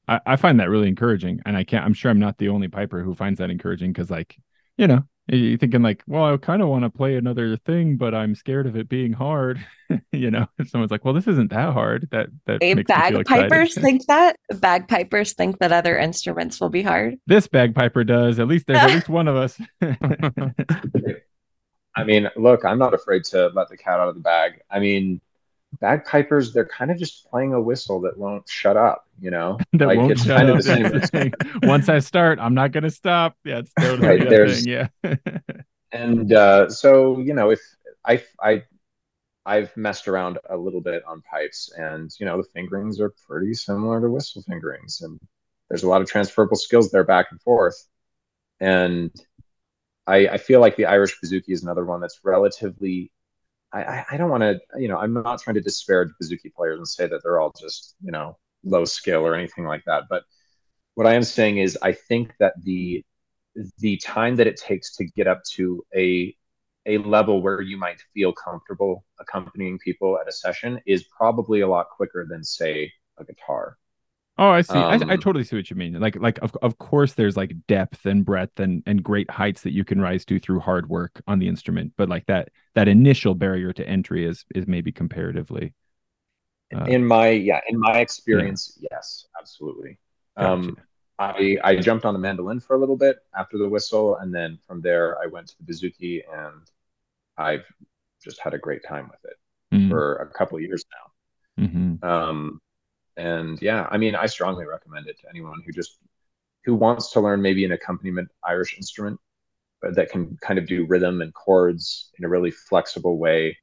I, 0.08 0.20
I 0.26 0.36
find 0.36 0.58
that 0.60 0.68
really 0.68 0.88
encouraging, 0.88 1.40
and 1.46 1.56
I 1.56 1.64
can't. 1.64 1.84
I'm 1.84 1.94
sure 1.94 2.10
I'm 2.10 2.18
not 2.18 2.38
the 2.38 2.48
only 2.48 2.68
piper 2.68 3.02
who 3.02 3.14
finds 3.14 3.38
that 3.38 3.50
encouraging 3.50 3.92
because, 3.92 4.10
like, 4.10 4.36
you 4.76 4.86
know, 4.86 5.04
you're 5.28 5.58
thinking 5.58 5.82
like, 5.82 6.02
well, 6.06 6.24
I 6.24 6.36
kind 6.36 6.60
of 6.60 6.68
want 6.68 6.82
to 6.82 6.90
play 6.90 7.16
another 7.16 7.56
thing, 7.56 7.96
but 7.96 8.14
I'm 8.14 8.34
scared 8.34 8.66
of 8.66 8.76
it 8.76 8.88
being 8.88 9.12
hard. 9.12 9.64
you 10.12 10.30
know, 10.30 10.46
if 10.58 10.68
someone's 10.68 10.90
like, 10.90 11.04
well, 11.04 11.14
this 11.14 11.28
isn't 11.28 11.50
that 11.50 11.72
hard. 11.72 12.08
That 12.10 12.28
that 12.46 12.62
hey, 12.62 12.74
bagpipers 12.74 13.74
think 13.80 14.06
that 14.06 14.36
bagpipers 14.54 15.34
think 15.34 15.58
that 15.60 15.70
other 15.70 15.96
instruments 15.96 16.60
will 16.60 16.70
be 16.70 16.82
hard. 16.82 17.16
This 17.26 17.46
bagpiper 17.46 18.02
does. 18.02 18.40
At 18.40 18.48
least 18.48 18.66
there's 18.66 18.80
at 18.80 18.90
least 18.94 19.08
one 19.08 19.28
of 19.28 19.36
us. 19.36 19.60
I 21.96 22.04
mean, 22.04 22.28
look, 22.36 22.64
I'm 22.64 22.78
not 22.78 22.94
afraid 22.94 23.24
to 23.24 23.48
let 23.48 23.68
the 23.68 23.76
cat 23.76 24.00
out 24.00 24.08
of 24.08 24.14
the 24.14 24.20
bag. 24.20 24.60
I 24.70 24.78
mean, 24.78 25.20
bagpipers, 25.80 26.52
they're 26.52 26.66
kind 26.66 26.90
of 26.90 26.98
just 26.98 27.28
playing 27.30 27.52
a 27.52 27.60
whistle 27.60 28.00
that 28.02 28.16
won't 28.16 28.48
shut 28.48 28.76
up, 28.76 29.06
you 29.20 29.30
know? 29.30 29.58
that 29.72 29.86
like 29.86 29.98
won't 29.98 30.12
it's 30.12 30.24
shut 30.24 30.36
kind 30.38 30.50
up. 30.50 30.58
of 30.58 30.64
the 30.64 31.08
same. 31.12 31.32
Once 31.62 31.88
I 31.88 31.98
start, 31.98 32.38
I'm 32.38 32.54
not 32.54 32.72
going 32.72 32.84
to 32.84 32.90
stop. 32.90 33.36
Yeah, 33.44 33.58
it's 33.58 33.72
totally 33.78 34.06
right, 34.06 34.28
there's, 34.28 34.64
thing. 34.64 34.88
Yeah. 35.04 35.14
and 35.92 36.32
uh, 36.32 36.70
so, 36.70 37.18
you 37.18 37.34
know, 37.34 37.50
if 37.50 37.60
I, 38.04 38.22
I, 38.40 38.62
I've 39.46 39.76
messed 39.76 40.06
around 40.06 40.38
a 40.48 40.56
little 40.56 40.80
bit 40.80 41.02
on 41.06 41.22
pipes, 41.22 41.72
and 41.76 42.10
you 42.20 42.26
know 42.26 42.36
the 42.36 42.48
fingerings 42.54 43.00
are 43.00 43.12
pretty 43.26 43.54
similar 43.54 44.00
to 44.00 44.10
whistle 44.10 44.42
fingerings, 44.42 45.00
and 45.00 45.18
there's 45.68 45.82
a 45.82 45.88
lot 45.88 46.02
of 46.02 46.08
transferable 46.08 46.56
skills 46.56 46.90
there 46.90 47.04
back 47.04 47.28
and 47.30 47.40
forth. 47.40 47.86
And 48.60 49.10
I, 50.10 50.34
I 50.34 50.38
feel 50.38 50.60
like 50.60 50.76
the 50.76 50.86
Irish 50.86 51.18
bouzouki 51.20 51.50
is 51.50 51.62
another 51.62 51.84
one 51.84 52.00
that's 52.00 52.20
relatively. 52.24 53.12
I, 53.72 54.04
I 54.10 54.16
don't 54.16 54.30
want 54.30 54.42
to, 54.42 54.60
you 54.78 54.88
know, 54.88 54.98
I'm 54.98 55.12
not 55.12 55.40
trying 55.40 55.54
to 55.54 55.60
disparage 55.60 56.10
bouzouki 56.20 56.52
players 56.52 56.78
and 56.78 56.88
say 56.88 57.06
that 57.06 57.22
they're 57.22 57.38
all 57.40 57.52
just, 57.58 57.94
you 58.02 58.10
know, 58.10 58.36
low 58.64 58.84
skill 58.84 59.24
or 59.24 59.36
anything 59.36 59.64
like 59.64 59.84
that. 59.86 60.04
But 60.10 60.24
what 60.96 61.06
I 61.06 61.14
am 61.14 61.22
saying 61.22 61.58
is, 61.58 61.78
I 61.82 61.92
think 61.92 62.34
that 62.40 62.54
the 62.62 63.04
the 63.78 63.96
time 63.98 64.36
that 64.36 64.46
it 64.46 64.56
takes 64.56 64.96
to 64.96 65.04
get 65.04 65.26
up 65.26 65.42
to 65.52 65.84
a 65.94 66.34
a 66.86 66.98
level 66.98 67.42
where 67.42 67.60
you 67.60 67.76
might 67.76 68.00
feel 68.14 68.32
comfortable 68.32 69.04
accompanying 69.20 69.78
people 69.78 70.18
at 70.18 70.28
a 70.28 70.32
session 70.32 70.80
is 70.86 71.04
probably 71.04 71.60
a 71.60 71.68
lot 71.68 71.88
quicker 71.90 72.26
than 72.28 72.42
say 72.42 72.92
a 73.18 73.24
guitar 73.24 73.76
Oh, 74.38 74.48
I 74.48 74.62
see. 74.62 74.74
Um, 74.74 74.84
I, 74.84 74.92
I 74.92 75.14
um, 75.14 75.20
totally 75.20 75.44
see 75.44 75.56
what 75.56 75.68
you 75.68 75.76
mean. 75.76 76.00
Like, 76.00 76.16
like 76.16 76.38
of, 76.38 76.56
of 76.62 76.78
course, 76.78 77.12
there's 77.12 77.36
like 77.36 77.52
depth 77.66 78.06
and 78.06 78.24
breadth 78.24 78.58
and 78.58 78.82
and 78.86 79.02
great 79.02 79.30
heights 79.30 79.62
that 79.62 79.72
you 79.72 79.84
can 79.84 80.00
rise 80.00 80.24
to 80.26 80.38
through 80.38 80.60
hard 80.60 80.88
work 80.88 81.20
on 81.26 81.38
the 81.38 81.48
instrument. 81.48 81.92
But 81.96 82.08
like 82.08 82.26
that 82.26 82.48
that 82.74 82.88
initial 82.88 83.34
barrier 83.34 83.72
to 83.74 83.86
entry 83.86 84.26
is 84.26 84.44
is 84.54 84.66
maybe 84.66 84.92
comparatively. 84.92 85.74
Uh, 86.74 86.84
in 86.84 87.04
my 87.04 87.28
yeah, 87.30 87.60
in 87.68 87.78
my 87.78 87.98
experience, 87.98 88.78
yeah. 88.80 88.88
yes, 88.92 89.26
absolutely. 89.38 89.98
Gotcha. 90.38 90.52
Um, 90.52 90.76
I 91.18 91.58
I 91.62 91.76
jumped 91.76 92.06
on 92.06 92.14
the 92.14 92.20
mandolin 92.20 92.60
for 92.60 92.76
a 92.76 92.78
little 92.78 92.96
bit 92.96 93.18
after 93.36 93.58
the 93.58 93.68
whistle, 93.68 94.16
and 94.16 94.34
then 94.34 94.58
from 94.66 94.80
there 94.80 95.18
I 95.22 95.26
went 95.26 95.48
to 95.48 95.54
the 95.60 95.70
bouzouki, 95.70 96.22
and 96.32 96.62
I've 97.36 97.66
just 98.24 98.40
had 98.40 98.54
a 98.54 98.58
great 98.58 98.82
time 98.88 99.10
with 99.10 99.30
it 99.30 99.36
mm-hmm. 99.74 99.90
for 99.90 100.16
a 100.16 100.28
couple 100.28 100.58
years 100.60 100.84
now. 101.58 101.64
Mm-hmm. 101.64 102.04
Um, 102.08 102.60
and 103.16 103.60
yeah, 103.60 103.86
I 103.90 103.98
mean, 103.98 104.14
I 104.14 104.26
strongly 104.26 104.66
recommend 104.66 105.06
it 105.06 105.18
to 105.20 105.28
anyone 105.28 105.62
who 105.64 105.72
just 105.72 105.98
who 106.64 106.74
wants 106.74 107.12
to 107.12 107.20
learn 107.20 107.42
maybe 107.42 107.64
an 107.64 107.72
accompaniment 107.72 108.28
Irish 108.44 108.76
instrument, 108.76 109.18
but 109.80 109.94
that 109.96 110.10
can 110.10 110.36
kind 110.42 110.58
of 110.58 110.66
do 110.66 110.86
rhythm 110.86 111.22
and 111.22 111.32
chords 111.32 112.10
in 112.18 112.24
a 112.24 112.28
really 112.28 112.50
flexible 112.50 113.18
way. 113.18 113.56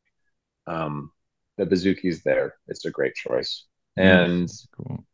Um, 0.66 1.12
the 1.58 1.66
bouzouki's 1.66 2.24
there. 2.24 2.56
It's 2.68 2.86
a 2.86 2.92
great 2.92 3.16
choice. 3.16 3.66
And 3.96 4.50
cool. 4.76 5.06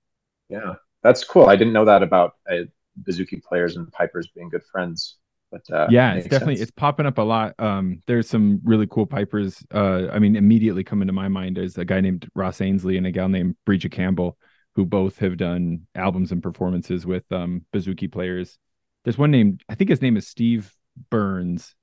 yeah, 0.49 0.75
that's 1.01 1.23
cool. 1.23 1.47
I 1.47 1.55
didn't 1.55 1.73
know 1.73 1.85
that 1.85 2.03
about 2.03 2.33
uh, 2.49 2.63
bouzouki 3.01 3.41
players 3.41 3.77
and 3.77 3.91
pipers 3.91 4.27
being 4.35 4.49
good 4.49 4.63
friends. 4.71 5.17
But 5.53 5.75
uh, 5.75 5.87
yeah, 5.91 6.15
it's 6.15 6.27
definitely 6.27 6.55
sense. 6.55 6.69
it's 6.69 6.75
popping 6.75 7.05
up 7.05 7.19
a 7.19 7.21
lot. 7.21 7.53
Um, 7.59 8.01
there's 8.07 8.27
some 8.27 8.59
really 8.63 8.87
cool 8.87 9.05
pipers. 9.05 9.63
Uh, 9.71 10.07
I 10.11 10.17
mean, 10.17 10.35
immediately 10.35 10.83
coming 10.83 11.05
to 11.07 11.13
my 11.13 11.27
mind 11.27 11.59
is 11.59 11.77
a 11.77 11.85
guy 11.85 12.01
named 12.01 12.27
Ross 12.33 12.59
Ainslie 12.59 12.97
and 12.97 13.05
a 13.05 13.11
gal 13.11 13.29
named 13.29 13.55
Breeja 13.67 13.91
Campbell, 13.91 14.37
who 14.73 14.83
both 14.83 15.19
have 15.19 15.37
done 15.37 15.85
albums 15.93 16.31
and 16.31 16.41
performances 16.41 17.05
with 17.05 17.23
um 17.31 17.65
bouzouki 17.71 18.11
players. 18.11 18.57
There's 19.03 19.17
one 19.17 19.29
named 19.29 19.63
I 19.69 19.75
think 19.75 19.91
his 19.91 20.01
name 20.01 20.17
is 20.17 20.27
Steve 20.27 20.73
Byrnes, 21.11 21.75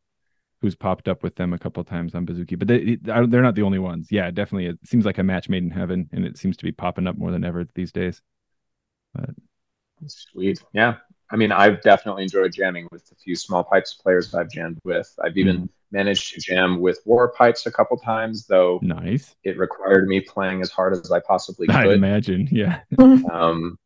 who's 0.63 0.75
popped 0.75 1.07
up 1.07 1.23
with 1.23 1.37
them 1.37 1.53
a 1.53 1.59
couple 1.59 1.85
times 1.85 2.15
on 2.17 2.27
bouzouki, 2.27 2.59
but 2.59 2.67
they, 2.67 2.97
they're 2.97 3.41
not 3.43 3.55
the 3.55 3.63
only 3.63 3.79
ones. 3.79 4.09
Yeah, 4.11 4.33
definitely, 4.33 4.67
it 4.67 4.79
seems 4.85 5.07
like 5.07 5.19
a 5.19 5.23
match 5.23 5.49
made 5.49 5.63
in 5.63 5.71
heaven, 5.71 6.09
and 6.13 6.25
it 6.25 6.39
seems 6.39 6.57
to 6.57 6.65
be 6.65 6.73
popping 6.73 7.07
up 7.07 7.17
more 7.17 7.31
than 7.31 7.45
ever 7.45 7.65
these 7.77 7.93
days. 7.93 8.21
But 9.15 9.31
sweet, 10.07 10.61
yeah. 10.73 10.97
I 11.31 11.37
mean, 11.37 11.53
I've 11.53 11.81
definitely 11.83 12.25
enjoyed 12.25 12.53
jamming 12.53 12.89
with 12.91 13.11
a 13.13 13.15
few 13.15 13.37
small 13.37 13.63
pipes 13.63 13.95
players 13.95 14.35
I've 14.35 14.51
jammed 14.51 14.79
with. 14.85 15.15
I've 15.23 15.37
even 15.37 15.63
mm. 15.63 15.69
managed 15.93 16.35
to 16.35 16.41
jam 16.41 16.81
with 16.81 17.01
war 17.05 17.33
pipes 17.33 17.67
a 17.67 17.73
couple 17.73 17.97
times, 17.99 18.47
though. 18.47 18.81
Nice. 18.83 19.37
It 19.45 19.57
required 19.57 20.09
me 20.09 20.21
playing 20.21 20.61
as 20.61 20.71
hard 20.71 20.93
as 20.93 21.11
I 21.13 21.21
possibly 21.21 21.67
could. 21.69 21.77
I 21.77 21.93
imagine, 21.93 22.49
yeah. 22.51 22.81
um, 22.99 23.79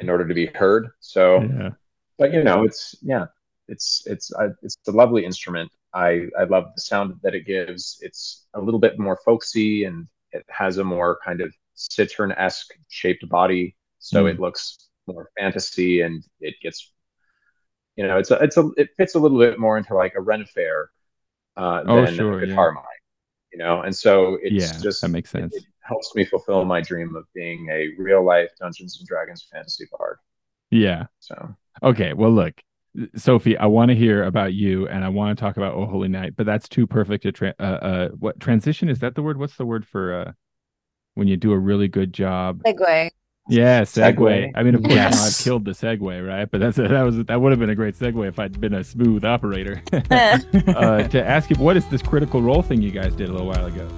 in 0.00 0.08
order 0.08 0.26
to 0.26 0.34
be 0.34 0.46
heard. 0.46 0.88
So, 1.00 1.42
yeah. 1.42 1.70
but 2.18 2.32
you 2.32 2.44
know, 2.44 2.64
it's 2.64 2.94
yeah, 3.02 3.26
it's 3.68 4.04
it's 4.06 4.32
uh, 4.34 4.50
it's 4.62 4.76
a 4.86 4.92
lovely 4.92 5.24
instrument. 5.24 5.70
I 5.94 6.26
I 6.38 6.44
love 6.44 6.66
the 6.74 6.80
sound 6.80 7.14
that 7.22 7.34
it 7.34 7.46
gives. 7.46 7.98
It's 8.00 8.46
a 8.54 8.60
little 8.60 8.80
bit 8.80 8.98
more 8.98 9.18
folksy, 9.24 9.84
and 9.84 10.06
it 10.30 10.44
has 10.48 10.78
a 10.78 10.84
more 10.84 11.18
kind 11.24 11.40
of 11.40 11.52
cittern 11.74 12.32
esque 12.32 12.72
shaped 12.88 13.28
body, 13.28 13.76
so 13.98 14.24
mm. 14.24 14.30
it 14.30 14.40
looks 14.40 14.90
more 15.12 15.30
fantasy 15.38 16.00
and 16.00 16.24
it 16.40 16.54
gets 16.62 16.92
you 17.96 18.06
know 18.06 18.18
it's 18.18 18.30
a 18.30 18.34
it's 18.36 18.56
a 18.56 18.70
it 18.76 18.90
fits 18.96 19.14
a 19.14 19.18
little 19.18 19.38
bit 19.38 19.58
more 19.58 19.76
into 19.76 19.94
like 19.94 20.14
a 20.16 20.20
Ren 20.20 20.44
fair 20.44 20.90
uh 21.56 21.82
oh, 21.86 22.04
than 22.04 22.14
sure, 22.14 22.40
a 22.40 22.46
guitar 22.46 22.68
yeah. 22.70 22.74
mine 22.74 22.84
you 23.52 23.58
know? 23.58 23.82
And 23.82 23.94
so 23.94 24.38
it's 24.42 24.72
yeah, 24.72 24.80
just 24.80 25.02
that 25.02 25.08
makes 25.08 25.30
sense. 25.30 25.54
it, 25.54 25.58
it, 25.58 25.64
helps 25.84 26.14
me 26.14 26.24
fulfill 26.24 26.64
my 26.64 26.80
dream 26.80 27.16
of 27.16 27.24
being 27.34 27.68
a 27.68 27.88
real 27.98 28.24
life 28.24 28.48
dungeons 28.60 28.98
and 29.00 29.08
dragons 29.08 29.48
fantasy 29.52 29.84
bard. 29.90 30.16
Yeah. 30.70 31.06
So. 31.18 31.56
Okay 31.82 32.12
well 32.12 32.30
look 32.30 32.54
sophie 33.16 33.56
i 33.56 33.64
want 33.64 33.88
to 33.88 33.94
hear 33.94 34.24
about 34.24 34.52
you 34.52 34.86
and 34.88 35.02
i 35.02 35.08
want 35.08 35.34
to 35.34 35.40
talk 35.42 35.56
about 35.56 35.74
oh 35.74 35.86
holy 35.86 36.08
night 36.08 36.36
but 36.36 36.44
that's 36.44 36.68
too 36.68 36.86
perfect 36.86 37.24
a 37.24 37.32
tra- 37.32 37.54
uh, 37.58 37.62
uh 37.62 38.08
what 38.10 38.38
transition? 38.38 38.90
Is 38.90 39.00
that 39.00 39.14
the 39.14 39.22
word? 39.22 39.38
What's 39.38 39.56
the 39.56 39.66
word 39.66 39.86
for 39.86 40.14
uh 40.14 40.32
when 41.14 41.26
you 41.26 41.36
do 41.36 41.52
a 41.52 41.58
really 41.58 41.88
good 41.88 42.12
job? 42.12 42.62
Segue 42.64 43.10
yeah, 43.48 43.82
segue. 43.82 44.16
segue. 44.16 44.52
I 44.54 44.62
mean, 44.62 44.74
of 44.74 44.82
course, 44.82 44.94
yes. 44.94 45.40
I've 45.40 45.44
killed 45.44 45.64
the 45.64 45.72
segue, 45.72 46.26
right? 46.26 46.50
But 46.50 46.60
that's 46.60 46.78
a, 46.78 46.88
that 46.88 47.02
was 47.02 47.24
that 47.24 47.40
would 47.40 47.52
have 47.52 47.58
been 47.58 47.70
a 47.70 47.74
great 47.74 47.96
segue 47.96 48.28
if 48.28 48.38
I'd 48.38 48.60
been 48.60 48.74
a 48.74 48.84
smooth 48.84 49.24
operator. 49.24 49.82
uh, 49.92 51.08
to 51.08 51.24
ask 51.24 51.50
you, 51.50 51.56
what 51.56 51.76
is 51.76 51.86
this 51.86 52.02
critical 52.02 52.42
role 52.42 52.62
thing 52.62 52.82
you 52.82 52.90
guys 52.90 53.14
did 53.14 53.28
a 53.28 53.32
little 53.32 53.48
while 53.48 53.66
ago? 53.66 53.88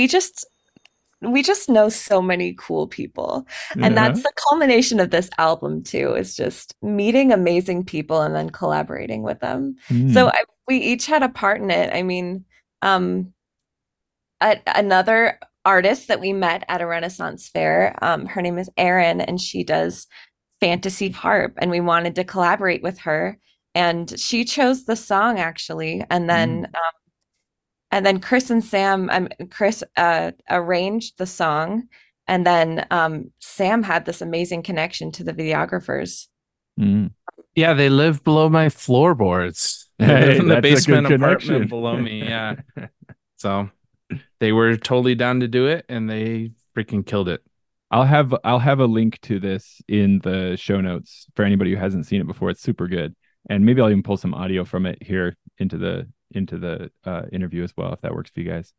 We 0.00 0.06
just 0.06 0.46
we 1.20 1.42
just 1.42 1.68
know 1.68 1.90
so 1.90 2.22
many 2.22 2.54
cool 2.58 2.86
people. 2.86 3.46
And 3.74 3.84
uh-huh. 3.84 3.94
that's 3.94 4.22
the 4.22 4.32
culmination 4.48 4.98
of 5.00 5.10
this 5.10 5.28
album 5.36 5.82
too, 5.82 6.14
is 6.14 6.34
just 6.34 6.74
meeting 6.80 7.30
amazing 7.30 7.84
people 7.84 8.22
and 8.22 8.34
then 8.34 8.48
collaborating 8.48 9.22
with 9.22 9.40
them. 9.40 9.76
Mm. 9.90 10.14
So 10.14 10.28
I, 10.28 10.44
we 10.66 10.78
each 10.78 11.04
had 11.04 11.22
a 11.22 11.28
part 11.28 11.60
in 11.60 11.70
it. 11.70 11.94
I 11.94 12.02
mean, 12.02 12.46
um 12.80 13.34
a, 14.40 14.58
another 14.66 15.38
artist 15.66 16.08
that 16.08 16.20
we 16.20 16.32
met 16.32 16.64
at 16.68 16.80
a 16.80 16.86
Renaissance 16.86 17.50
fair, 17.50 17.94
um, 18.02 18.24
her 18.24 18.40
name 18.40 18.56
is 18.56 18.70
Erin, 18.78 19.20
and 19.20 19.38
she 19.38 19.62
does 19.62 20.06
fantasy 20.60 21.10
harp, 21.10 21.52
and 21.58 21.70
we 21.70 21.80
wanted 21.80 22.14
to 22.14 22.24
collaborate 22.24 22.82
with 22.82 22.98
her. 23.00 23.38
And 23.74 24.18
she 24.18 24.46
chose 24.46 24.86
the 24.86 24.96
song 24.96 25.38
actually, 25.38 26.02
and 26.08 26.30
then 26.30 26.62
mm. 26.62 26.64
um, 26.64 26.99
and 27.90 28.06
then 28.06 28.20
Chris 28.20 28.50
and 28.50 28.62
Sam, 28.62 29.10
um, 29.10 29.28
Chris 29.50 29.82
uh, 29.96 30.32
arranged 30.48 31.18
the 31.18 31.26
song, 31.26 31.88
and 32.26 32.46
then 32.46 32.86
um, 32.90 33.32
Sam 33.40 33.82
had 33.82 34.04
this 34.04 34.22
amazing 34.22 34.62
connection 34.62 35.10
to 35.12 35.24
the 35.24 35.32
videographers. 35.32 36.28
Mm. 36.78 37.10
Yeah, 37.56 37.74
they 37.74 37.88
live 37.88 38.22
below 38.22 38.48
my 38.48 38.68
floorboards 38.68 39.88
hey, 39.98 40.38
in 40.38 40.48
the 40.48 40.60
basement 40.60 41.10
apartment 41.10 41.68
below 41.68 41.96
me. 41.96 42.22
Yeah, 42.22 42.56
so 43.36 43.68
they 44.38 44.52
were 44.52 44.76
totally 44.76 45.16
down 45.16 45.40
to 45.40 45.48
do 45.48 45.66
it, 45.66 45.84
and 45.88 46.08
they 46.08 46.52
freaking 46.76 47.04
killed 47.04 47.28
it. 47.28 47.42
I'll 47.90 48.04
have 48.04 48.32
I'll 48.44 48.60
have 48.60 48.78
a 48.78 48.86
link 48.86 49.20
to 49.22 49.40
this 49.40 49.82
in 49.88 50.20
the 50.20 50.56
show 50.56 50.80
notes 50.80 51.26
for 51.34 51.44
anybody 51.44 51.72
who 51.72 51.76
hasn't 51.76 52.06
seen 52.06 52.20
it 52.20 52.26
before. 52.28 52.50
It's 52.50 52.62
super 52.62 52.86
good, 52.86 53.16
and 53.48 53.66
maybe 53.66 53.80
I'll 53.80 53.90
even 53.90 54.04
pull 54.04 54.16
some 54.16 54.32
audio 54.32 54.64
from 54.64 54.86
it 54.86 55.02
here 55.02 55.36
into 55.58 55.76
the 55.76 56.08
into 56.32 56.58
the 56.58 56.90
uh, 57.04 57.22
interview 57.32 57.64
as 57.64 57.72
well 57.76 57.92
if 57.92 58.00
that 58.02 58.14
works 58.14 58.30
for 58.30 58.40
you 58.40 58.50
guys. 58.50 58.72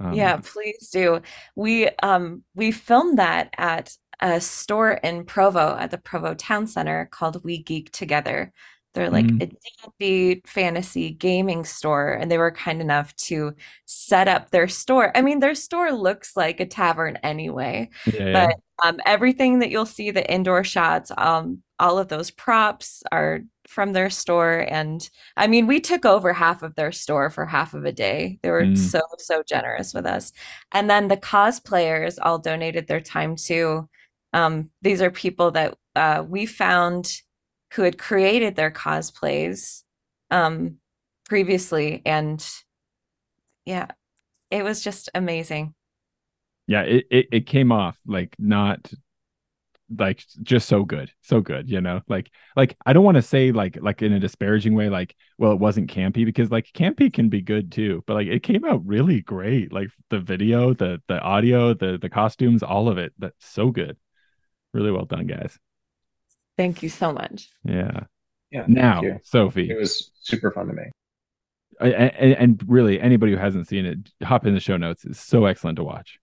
Um, 0.00 0.14
yeah, 0.14 0.40
please 0.42 0.88
do. 0.90 1.20
We 1.54 1.88
um 2.02 2.44
we 2.54 2.72
filmed 2.72 3.18
that 3.18 3.50
at 3.58 3.94
a 4.20 4.40
store 4.40 4.92
in 4.92 5.24
Provo 5.24 5.76
at 5.76 5.90
the 5.90 5.98
Provo 5.98 6.34
Town 6.34 6.66
Center 6.66 7.08
called 7.10 7.44
We 7.44 7.62
Geek 7.62 7.90
Together. 7.92 8.52
They're 8.94 9.10
like 9.10 9.24
mm. 9.24 9.42
a 9.42 9.46
D&D 9.98 10.42
fantasy 10.46 11.12
gaming 11.12 11.64
store 11.64 12.12
and 12.12 12.30
they 12.30 12.36
were 12.36 12.50
kind 12.50 12.82
enough 12.82 13.16
to 13.16 13.54
set 13.86 14.28
up 14.28 14.50
their 14.50 14.68
store. 14.68 15.16
I 15.16 15.22
mean, 15.22 15.40
their 15.40 15.54
store 15.54 15.92
looks 15.92 16.36
like 16.36 16.60
a 16.60 16.66
tavern 16.66 17.16
anyway. 17.22 17.88
Yeah, 18.12 18.32
but 18.32 18.86
um, 18.86 19.00
everything 19.06 19.60
that 19.60 19.70
you'll 19.70 19.86
see 19.86 20.10
the 20.10 20.30
indoor 20.30 20.64
shots 20.64 21.10
um 21.16 21.62
all 21.78 21.98
of 21.98 22.08
those 22.08 22.30
props 22.30 23.02
are 23.10 23.40
from 23.72 23.92
their 23.92 24.10
store 24.10 24.66
and 24.68 25.08
i 25.36 25.46
mean 25.46 25.66
we 25.66 25.80
took 25.80 26.04
over 26.04 26.32
half 26.32 26.62
of 26.62 26.74
their 26.74 26.92
store 26.92 27.30
for 27.30 27.46
half 27.46 27.74
of 27.74 27.84
a 27.84 27.92
day. 27.92 28.38
They 28.42 28.50
were 28.50 28.64
mm. 28.64 28.76
so 28.76 29.00
so 29.18 29.42
generous 29.46 29.94
with 29.94 30.06
us. 30.06 30.32
And 30.72 30.88
then 30.88 31.08
the 31.08 31.16
cosplayers 31.16 32.18
all 32.20 32.38
donated 32.38 32.86
their 32.86 33.00
time 33.00 33.36
too. 33.36 33.88
Um, 34.32 34.70
these 34.80 35.02
are 35.02 35.10
people 35.10 35.50
that 35.52 35.76
uh, 35.94 36.24
we 36.26 36.46
found 36.46 37.20
who 37.74 37.82
had 37.82 37.98
created 37.98 38.56
their 38.56 38.70
cosplays 38.70 39.82
um, 40.30 40.76
previously 41.28 42.02
and 42.04 42.46
yeah 43.64 43.86
it 44.50 44.64
was 44.64 44.82
just 44.82 45.08
amazing. 45.14 45.74
Yeah 46.66 46.82
it, 46.82 47.06
it, 47.10 47.26
it 47.32 47.46
came 47.46 47.72
off 47.72 47.98
like 48.06 48.34
not 48.38 48.92
like 49.98 50.24
just 50.42 50.68
so 50.68 50.84
good 50.84 51.10
so 51.22 51.40
good 51.40 51.68
you 51.68 51.80
know? 51.80 52.00
Like 52.08 52.30
like 52.56 52.76
i 52.86 52.92
don't 52.92 53.04
want 53.04 53.16
to 53.16 53.22
say 53.22 53.52
like 53.52 53.78
like 53.80 54.02
in 54.02 54.12
a 54.12 54.20
disparaging 54.20 54.74
way 54.74 54.88
like 54.88 55.14
well 55.38 55.52
it 55.52 55.58
wasn't 55.58 55.90
campy 55.90 56.24
because 56.24 56.50
like 56.50 56.72
campy 56.72 57.12
can 57.12 57.28
be 57.28 57.40
good 57.40 57.72
too 57.72 58.02
but 58.06 58.14
like 58.14 58.28
it 58.28 58.42
came 58.42 58.64
out 58.64 58.86
really 58.86 59.20
great 59.20 59.72
like 59.72 59.90
the 60.10 60.20
video 60.20 60.74
the 60.74 61.00
the 61.08 61.20
audio 61.20 61.74
the 61.74 61.98
the 62.00 62.08
costumes 62.08 62.62
all 62.62 62.88
of 62.88 62.98
it 62.98 63.12
that's 63.18 63.34
so 63.46 63.70
good. 63.70 63.96
Really 64.72 64.90
well 64.90 65.04
done 65.04 65.26
guys. 65.26 65.58
Thank 66.56 66.82
you 66.82 66.88
so 66.88 67.12
much. 67.12 67.50
Yeah. 67.64 68.04
Yeah 68.50 68.64
now 68.68 69.02
sophie. 69.22 69.70
It 69.70 69.78
was 69.78 70.10
super 70.20 70.50
fun 70.50 70.68
to 70.68 70.72
me. 70.74 70.84
And, 71.80 72.34
and 72.34 72.64
really 72.66 73.00
anybody 73.00 73.32
who 73.32 73.38
hasn't 73.38 73.66
seen 73.66 73.86
it 73.86 74.26
hop 74.26 74.46
in 74.46 74.54
the 74.54 74.60
show 74.60 74.76
notes 74.76 75.04
it's 75.04 75.20
so 75.20 75.46
excellent 75.46 75.76
to 75.76 75.84
watch. 75.84 76.18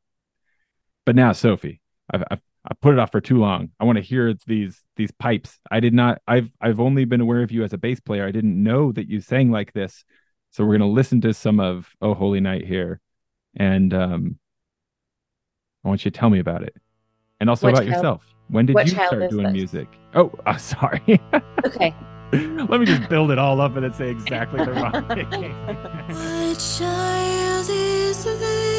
But 1.05 1.15
now 1.15 1.31
sophie 1.31 1.81
I've, 2.11 2.23
I've 2.29 2.41
I 2.65 2.73
put 2.81 2.93
it 2.93 2.99
off 2.99 3.11
for 3.11 3.21
too 3.21 3.37
long. 3.37 3.69
I 3.79 3.85
want 3.85 3.97
to 3.97 4.03
hear 4.03 4.33
these 4.45 4.81
these 4.95 5.11
pipes. 5.11 5.59
I 5.71 5.79
did 5.79 5.93
not. 5.93 6.21
I've 6.27 6.51
I've 6.59 6.79
only 6.79 7.05
been 7.05 7.21
aware 7.21 7.41
of 7.41 7.51
you 7.51 7.63
as 7.63 7.73
a 7.73 7.77
bass 7.77 7.99
player. 7.99 8.25
I 8.25 8.31
didn't 8.31 8.61
know 8.61 8.91
that 8.91 9.09
you 9.09 9.21
sang 9.21 9.51
like 9.51 9.73
this. 9.73 10.03
So 10.51 10.65
we're 10.65 10.77
gonna 10.77 10.91
listen 10.91 11.21
to 11.21 11.33
some 11.33 11.59
of 11.59 11.89
Oh 12.01 12.13
Holy 12.13 12.39
Night 12.39 12.65
here, 12.65 12.99
and 13.55 13.93
um, 13.93 14.39
I 15.85 15.87
want 15.87 16.03
you 16.03 16.11
to 16.11 16.19
tell 16.19 16.29
me 16.29 16.39
about 16.39 16.63
it, 16.63 16.75
and 17.39 17.49
also 17.49 17.67
what 17.67 17.73
about 17.75 17.83
child? 17.83 17.95
yourself. 17.95 18.35
When 18.49 18.65
did 18.65 18.73
what 18.73 18.87
you 18.87 18.93
start 18.93 19.29
doing 19.29 19.45
this? 19.45 19.53
music? 19.53 19.87
Oh, 20.15 20.31
uh, 20.45 20.57
sorry. 20.57 21.21
okay. 21.65 21.95
Let 22.31 22.79
me 22.79 22.85
just 22.85 23.09
build 23.09 23.31
it 23.31 23.39
all 23.39 23.59
up 23.59 23.75
and 23.75 23.83
then 23.83 23.93
say 23.93 24.09
exactly 24.09 24.63
the 24.63 24.71
wrong 24.73 25.07
thing. 25.07 25.51
what 26.13 26.59
child 26.59 27.67
is 27.69 28.23
this? 28.23 28.78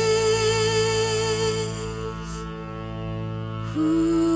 Who 3.75 4.30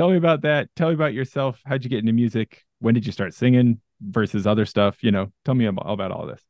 tell 0.00 0.08
me 0.08 0.16
about 0.16 0.40
that. 0.40 0.74
Tell 0.76 0.88
me 0.88 0.94
about 0.94 1.12
yourself. 1.12 1.60
How'd 1.66 1.84
you 1.84 1.90
get 1.90 1.98
into 1.98 2.12
music? 2.12 2.64
When 2.78 2.94
did 2.94 3.04
you 3.04 3.12
start 3.12 3.34
singing 3.34 3.80
versus 4.00 4.46
other 4.46 4.64
stuff? 4.64 5.04
You 5.04 5.10
know, 5.10 5.30
tell 5.44 5.54
me 5.54 5.66
about, 5.66 5.84
about 5.84 6.10
all 6.10 6.26
this. 6.26 6.40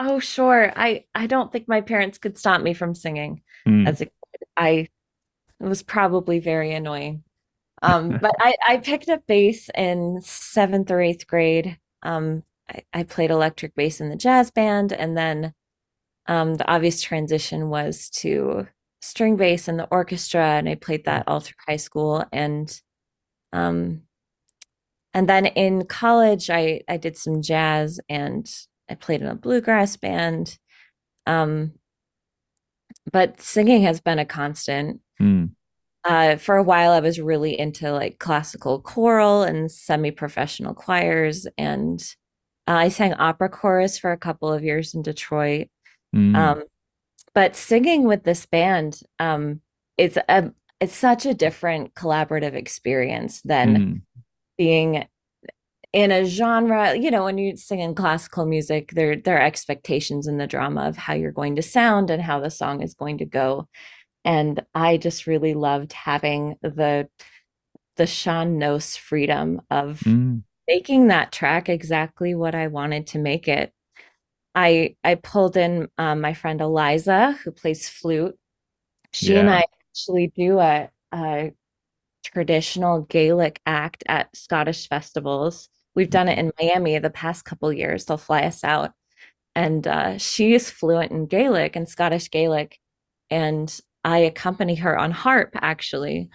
Oh, 0.00 0.18
sure. 0.18 0.72
I 0.74 1.04
I 1.14 1.28
don't 1.28 1.52
think 1.52 1.68
my 1.68 1.82
parents 1.82 2.18
could 2.18 2.36
stop 2.36 2.60
me 2.62 2.74
from 2.74 2.96
singing 2.96 3.42
mm. 3.66 3.86
as 3.86 4.00
a 4.00 4.06
kid. 4.06 4.12
I 4.56 4.70
it 5.60 5.66
was 5.66 5.84
probably 5.84 6.40
very 6.40 6.72
annoying. 6.72 7.22
Um, 7.80 8.18
but 8.20 8.32
I, 8.40 8.54
I 8.66 8.76
picked 8.78 9.08
up 9.08 9.24
bass 9.28 9.70
in 9.76 10.20
seventh 10.22 10.90
or 10.90 11.00
eighth 11.00 11.28
grade. 11.28 11.78
Um, 12.02 12.42
I, 12.68 12.82
I 12.92 13.02
played 13.04 13.30
electric 13.30 13.76
bass 13.76 14.00
in 14.00 14.08
the 14.08 14.16
jazz 14.16 14.50
band, 14.50 14.92
and 14.92 15.16
then 15.16 15.54
um, 16.26 16.56
the 16.56 16.68
obvious 16.68 17.02
transition 17.02 17.68
was 17.68 18.10
to 18.10 18.66
string 19.00 19.36
bass 19.36 19.68
in 19.68 19.76
the 19.76 19.88
orchestra 19.90 20.44
and 20.44 20.68
I 20.68 20.74
played 20.74 21.04
that 21.06 21.24
all 21.26 21.40
through 21.40 21.56
high 21.66 21.76
school 21.76 22.24
and 22.32 22.80
um 23.52 24.02
and 25.14 25.28
then 25.28 25.46
in 25.46 25.86
college 25.86 26.50
I 26.50 26.82
I 26.86 26.98
did 26.98 27.16
some 27.16 27.42
jazz 27.42 27.98
and 28.08 28.48
I 28.88 28.94
played 28.94 29.22
in 29.22 29.26
a 29.26 29.34
bluegrass 29.34 29.96
band 29.96 30.58
um 31.26 31.72
but 33.10 33.40
singing 33.40 33.82
has 33.82 34.00
been 34.00 34.18
a 34.18 34.26
constant 34.26 35.00
mm. 35.20 35.50
uh 36.04 36.36
for 36.36 36.56
a 36.56 36.62
while 36.62 36.92
I 36.92 37.00
was 37.00 37.18
really 37.18 37.58
into 37.58 37.92
like 37.92 38.18
classical 38.18 38.80
choral 38.80 39.42
and 39.44 39.72
semi-professional 39.72 40.74
choirs 40.74 41.46
and 41.56 42.02
uh, 42.68 42.74
I 42.74 42.90
sang 42.90 43.14
opera 43.14 43.48
chorus 43.48 43.98
for 43.98 44.12
a 44.12 44.18
couple 44.18 44.52
of 44.52 44.62
years 44.62 44.92
in 44.94 45.00
Detroit 45.00 45.68
mm. 46.14 46.36
um 46.36 46.64
but 47.40 47.56
singing 47.56 48.04
with 48.04 48.22
this 48.24 48.44
band 48.44 49.00
um 49.18 49.62
it's 49.96 50.18
a 50.28 50.52
it's 50.78 50.94
such 50.94 51.24
a 51.24 51.32
different 51.32 51.94
collaborative 51.94 52.52
experience 52.52 53.40
than 53.46 53.76
mm. 53.76 54.02
being 54.58 55.06
in 55.94 56.12
a 56.12 56.26
genre 56.26 56.94
you 56.94 57.10
know 57.10 57.24
when 57.24 57.38
you 57.38 57.56
sing 57.56 57.80
in 57.80 57.94
classical 57.94 58.44
music 58.44 58.90
there 58.92 59.16
there 59.16 59.38
are 59.38 59.46
expectations 59.46 60.26
in 60.26 60.36
the 60.36 60.46
drama 60.46 60.82
of 60.82 60.98
how 60.98 61.14
you're 61.14 61.32
going 61.32 61.56
to 61.56 61.62
sound 61.62 62.10
and 62.10 62.20
how 62.20 62.38
the 62.40 62.50
song 62.50 62.82
is 62.82 62.92
going 62.92 63.16
to 63.16 63.24
go 63.24 63.66
and 64.22 64.62
i 64.74 64.98
just 64.98 65.26
really 65.26 65.54
loved 65.54 65.94
having 65.94 66.56
the 66.60 67.08
the 67.96 68.06
sean-nós 68.06 68.98
freedom 68.98 69.62
of 69.70 70.00
mm. 70.00 70.42
making 70.68 71.06
that 71.06 71.32
track 71.32 71.70
exactly 71.70 72.34
what 72.34 72.54
i 72.54 72.66
wanted 72.66 73.06
to 73.06 73.18
make 73.18 73.48
it 73.48 73.72
I 74.54 74.96
I 75.04 75.14
pulled 75.16 75.56
in 75.56 75.88
um, 75.98 76.20
my 76.20 76.34
friend 76.34 76.60
Eliza 76.60 77.38
who 77.44 77.52
plays 77.52 77.88
flute. 77.88 78.36
She 79.12 79.34
yeah. 79.34 79.40
and 79.40 79.50
I 79.50 79.64
actually 79.90 80.32
do 80.36 80.58
a, 80.58 80.88
a 81.12 81.52
traditional 82.24 83.02
Gaelic 83.02 83.60
act 83.66 84.04
at 84.08 84.34
Scottish 84.36 84.88
festivals. 84.88 85.68
We've 85.94 86.10
done 86.10 86.28
it 86.28 86.38
in 86.38 86.52
Miami 86.60 86.98
the 86.98 87.10
past 87.10 87.44
couple 87.44 87.72
years. 87.72 88.04
They'll 88.04 88.16
fly 88.16 88.42
us 88.42 88.62
out, 88.64 88.92
and 89.54 89.86
uh, 89.86 90.18
she 90.18 90.54
is 90.54 90.70
fluent 90.70 91.12
in 91.12 91.26
Gaelic 91.26 91.76
and 91.76 91.88
Scottish 91.88 92.30
Gaelic, 92.30 92.78
and 93.30 93.80
I 94.04 94.18
accompany 94.18 94.76
her 94.76 94.98
on 94.98 95.10
harp 95.10 95.50
actually. 95.54 96.28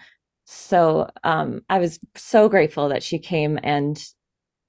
So 0.46 1.10
um, 1.24 1.62
I 1.68 1.78
was 1.78 1.98
so 2.14 2.48
grateful 2.48 2.90
that 2.90 3.02
she 3.02 3.18
came 3.18 3.58
and 3.62 4.02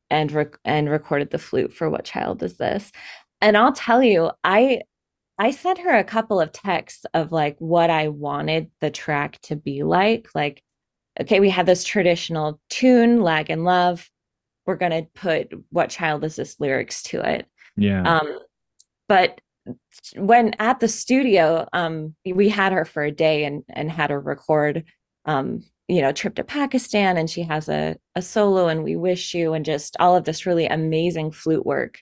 and 0.09 0.31
rec- 0.31 0.59
and 0.65 0.89
recorded 0.89 1.31
the 1.31 1.37
flute 1.37 1.73
for 1.73 1.89
what 1.89 2.05
child 2.05 2.41
is 2.41 2.57
this 2.57 2.91
and 3.41 3.57
I'll 3.57 3.73
tell 3.73 4.03
you, 4.03 4.31
I 4.43 4.81
I 5.39 5.51
sent 5.51 5.79
her 5.79 5.95
a 5.95 6.03
couple 6.03 6.41
of 6.41 6.51
texts 6.51 7.05
of 7.13 7.31
like 7.31 7.57
what 7.59 7.89
I 7.89 8.07
wanted 8.07 8.71
the 8.81 8.89
track 8.89 9.39
to 9.43 9.55
be 9.55 9.83
like. 9.83 10.29
Like, 10.33 10.63
okay, 11.21 11.39
we 11.39 11.49
had 11.49 11.67
this 11.67 11.83
traditional 11.83 12.59
tune, 12.69 13.21
Lagan 13.21 13.63
Love. 13.63 14.09
We're 14.65 14.75
gonna 14.75 15.03
put 15.13 15.49
what 15.69 15.89
child 15.89 16.23
is 16.23 16.35
this 16.35 16.59
lyrics 16.59 17.03
to 17.03 17.21
it. 17.21 17.47
Yeah. 17.75 18.19
Um, 18.19 18.39
but 19.07 19.39
when 20.15 20.53
at 20.59 20.79
the 20.79 20.87
studio, 20.87 21.67
um, 21.73 22.15
we 22.25 22.49
had 22.49 22.71
her 22.71 22.85
for 22.85 23.03
a 23.03 23.11
day 23.11 23.45
and 23.45 23.63
and 23.69 23.91
had 23.91 24.09
her 24.09 24.19
record 24.19 24.85
um, 25.25 25.61
you 25.87 26.01
know, 26.01 26.11
trip 26.11 26.35
to 26.35 26.43
Pakistan 26.43 27.17
and 27.17 27.29
she 27.29 27.43
has 27.43 27.69
a 27.69 27.95
a 28.15 28.21
solo 28.21 28.67
and 28.67 28.83
we 28.83 28.95
wish 28.95 29.33
you 29.33 29.53
and 29.53 29.63
just 29.63 29.95
all 29.99 30.15
of 30.15 30.25
this 30.25 30.45
really 30.45 30.65
amazing 30.65 31.31
flute 31.31 31.65
work 31.65 31.99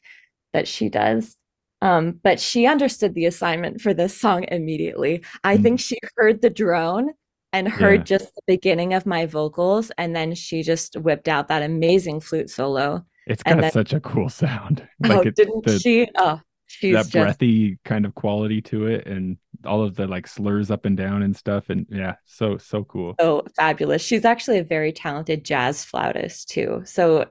that 0.56 0.68
she 0.70 0.88
does. 0.89 1.36
Um, 1.82 2.20
but 2.24 2.39
she 2.39 2.66
understood 2.66 3.14
the 3.14 3.26
assignment 3.26 3.82
for 3.82 3.93
this 3.93 4.18
song 4.18 4.45
immediately. 4.47 5.24
I 5.43 5.58
mm. 5.58 5.64
think 5.64 5.80
she 5.82 5.99
heard 6.16 6.41
the 6.41 6.49
drone 6.49 7.10
and 7.51 7.68
heard 7.68 8.01
yeah. 8.01 8.18
just 8.18 8.34
the 8.34 8.41
beginning 8.47 8.93
of 8.93 9.06
my 9.06 9.26
vocals, 9.26 9.91
and 9.97 10.16
then 10.16 10.34
she 10.34 10.64
just 10.64 10.95
whipped 10.95 11.28
out 11.28 11.49
that 11.49 11.62
amazing 11.62 12.22
flute 12.22 12.49
solo. 12.49 13.06
It's 13.28 13.43
got 13.43 13.60
then, 13.60 13.72
such 13.72 13.93
a 13.93 13.99
cool 13.99 14.30
sound. 14.30 14.88
Like 14.99 15.12
oh, 15.12 15.22
it, 15.22 15.36
didn't 15.36 15.66
the, 15.66 15.78
she? 15.78 16.08
Oh, 16.16 16.39
she's 16.68 16.95
that 16.95 17.08
just, 17.08 17.12
breathy 17.12 17.78
kind 17.84 18.06
of 18.06 18.16
quality 18.16 18.62
to 18.64 18.88
it, 18.88 19.06
and 19.06 19.38
all 19.66 19.84
of 19.84 19.95
the 19.95 20.08
like 20.08 20.28
slurs 20.28 20.72
up 20.72 20.86
and 20.86 20.95
down 20.95 21.24
and 21.24 21.36
stuff. 21.36 21.70
And 21.70 21.86
yeah, 21.89 22.16
so 22.26 22.58
so 22.58 22.86
cool. 22.86 23.16
Oh, 23.20 23.43
fabulous! 23.58 24.01
She's 24.01 24.26
actually 24.26 24.60
a 24.60 24.64
very 24.64 24.93
talented 24.93 25.43
jazz 25.43 25.84
flautist 25.84 26.49
too. 26.49 26.82
So, 26.86 27.26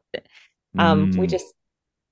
um, 0.78 1.12
mm. 1.12 1.16
we 1.16 1.26
just 1.26 1.46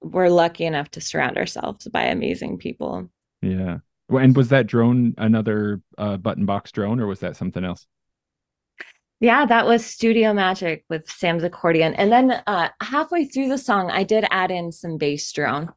we're 0.02 0.28
lucky 0.28 0.64
enough 0.64 0.90
to 0.92 1.00
surround 1.00 1.38
ourselves 1.38 1.88
by 1.88 2.04
amazing 2.04 2.58
people. 2.58 3.08
Yeah. 3.40 3.78
And 4.08 4.36
was 4.36 4.48
that 4.48 4.66
drone 4.66 5.14
another 5.16 5.80
uh, 5.96 6.16
button 6.16 6.44
box 6.44 6.72
drone 6.72 7.00
or 7.00 7.06
was 7.06 7.20
that 7.20 7.36
something 7.36 7.64
else? 7.64 7.86
Yeah, 9.20 9.46
that 9.46 9.66
was 9.66 9.86
Studio 9.86 10.34
Magic 10.34 10.84
with 10.90 11.08
Sam's 11.08 11.44
accordion. 11.44 11.94
And 11.94 12.10
then 12.10 12.42
uh, 12.46 12.70
halfway 12.80 13.24
through 13.24 13.48
the 13.48 13.58
song, 13.58 13.90
I 13.90 14.02
did 14.02 14.24
add 14.30 14.50
in 14.50 14.72
some 14.72 14.98
bass 14.98 15.30
drone. 15.30 15.70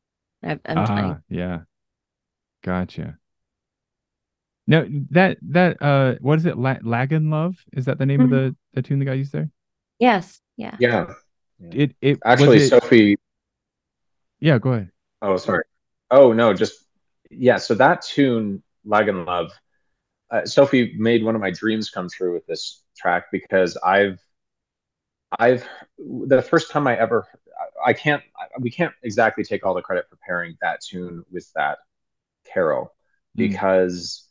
I'm 0.44 0.60
uh, 0.66 1.16
yeah. 1.30 1.60
Gotcha. 2.64 3.18
No, 4.68 4.88
that 5.12 5.38
that 5.50 5.80
uh 5.82 6.16
what 6.22 6.40
is 6.40 6.48
it? 6.48 6.58
La- 6.58 6.78
Lagan 6.82 7.30
Love? 7.30 7.56
Is 7.74 7.86
that 7.86 8.00
the 8.00 8.06
name 8.06 8.22
mm-hmm. 8.22 8.34
of 8.34 8.40
the 8.40 8.56
the 8.74 8.82
tune 8.82 9.00
the 9.00 9.06
guy 9.06 9.14
used 9.14 9.32
there? 9.32 9.50
Yes. 10.00 10.42
Yeah. 10.58 10.76
Yeah. 10.80 11.14
It 11.72 11.96
it 12.02 12.20
actually 12.26 12.58
it, 12.58 12.70
Sophie 12.70 13.18
yeah, 14.46 14.60
go 14.60 14.74
ahead. 14.74 14.92
Oh, 15.24 15.38
sorry. 15.38 15.64
Oh 16.12 16.32
no, 16.32 16.54
just 16.54 16.86
yeah. 17.32 17.58
So 17.58 17.74
that 17.76 18.04
tune, 18.04 18.62
Lagan 18.86 19.26
Love, 19.26 19.52
uh, 20.30 20.46
Sophie 20.46 20.94
made 20.98 21.24
one 21.24 21.34
of 21.34 21.42
my 21.42 21.50
dreams 21.50 21.90
come 21.90 22.08
true 22.08 22.32
with 22.32 22.46
this 22.46 22.84
track 22.96 23.26
because 23.32 23.76
I've 23.78 24.20
I've 25.40 25.68
the 25.98 26.44
first 26.44 26.70
time 26.70 26.86
I 26.86 26.96
ever 26.96 27.26
I 27.84 27.94
can't 27.94 28.22
we 28.60 28.70
can't 28.70 28.94
exactly 29.02 29.44
take 29.44 29.66
all 29.66 29.74
the 29.74 29.82
credit 29.82 30.06
for 30.12 30.18
pairing 30.24 30.56
that 30.62 30.80
tune 30.82 31.24
with 31.32 31.52
that 31.56 31.80
carol 32.46 32.94
hmm. 33.36 33.42
because 33.42 34.28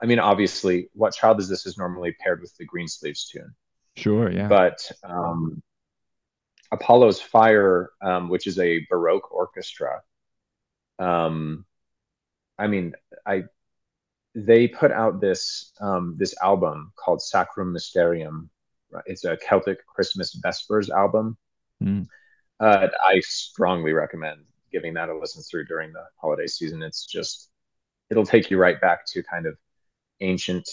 mm. 0.00 0.04
I 0.04 0.06
mean 0.06 0.20
obviously 0.20 0.88
what 0.94 1.12
child 1.12 1.38
is 1.38 1.50
this 1.50 1.66
is 1.66 1.76
normally 1.76 2.16
paired 2.18 2.40
with 2.40 2.56
the 2.56 2.64
Greensleeves 2.64 3.28
tune. 3.28 3.54
Sure, 3.96 4.32
yeah. 4.32 4.48
But 4.48 4.90
um, 5.04 5.62
Apollo's 6.72 7.20
Fire, 7.20 7.90
um, 8.00 8.28
which 8.28 8.46
is 8.46 8.58
a 8.58 8.86
Baroque 8.88 9.32
orchestra, 9.32 10.02
um, 10.98 11.64
I 12.58 12.66
mean, 12.66 12.94
I 13.26 13.44
they 14.34 14.68
put 14.68 14.92
out 14.92 15.20
this 15.20 15.72
um, 15.80 16.16
this 16.18 16.34
album 16.42 16.92
called 16.96 17.22
Sacrum 17.22 17.72
Mysterium. 17.72 18.50
It's 19.06 19.24
a 19.24 19.36
Celtic 19.36 19.84
Christmas 19.86 20.34
Vespers 20.34 20.90
album. 20.90 21.36
Mm. 21.82 22.06
Uh, 22.58 22.88
I 23.04 23.20
strongly 23.20 23.92
recommend 23.92 24.44
giving 24.70 24.94
that 24.94 25.08
a 25.08 25.16
listen 25.16 25.42
through 25.42 25.64
during 25.64 25.92
the 25.92 26.04
holiday 26.16 26.46
season. 26.46 26.82
It's 26.82 27.06
just 27.06 27.50
it'll 28.10 28.26
take 28.26 28.50
you 28.50 28.58
right 28.58 28.80
back 28.80 29.06
to 29.06 29.22
kind 29.22 29.46
of 29.46 29.56
ancient, 30.20 30.68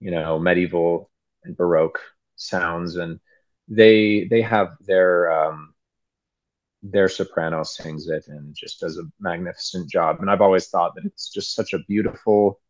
you 0.00 0.10
know, 0.10 0.38
medieval 0.38 1.10
and 1.44 1.56
Baroque 1.56 2.00
sounds, 2.36 2.96
and 2.96 3.20
they 3.68 4.24
they 4.24 4.42
have 4.42 4.76
their 4.80 5.30
um, 5.30 5.74
their 6.82 7.08
soprano 7.08 7.62
sings 7.62 8.08
it 8.08 8.24
and 8.28 8.54
just 8.54 8.80
does 8.80 8.98
a 8.98 9.04
magnificent 9.20 9.90
job. 9.90 10.18
And 10.20 10.30
I've 10.30 10.40
always 10.40 10.68
thought 10.68 10.94
that 10.94 11.04
it's 11.04 11.30
just 11.30 11.54
such 11.54 11.72
a 11.72 11.80
beautiful, 11.80 12.60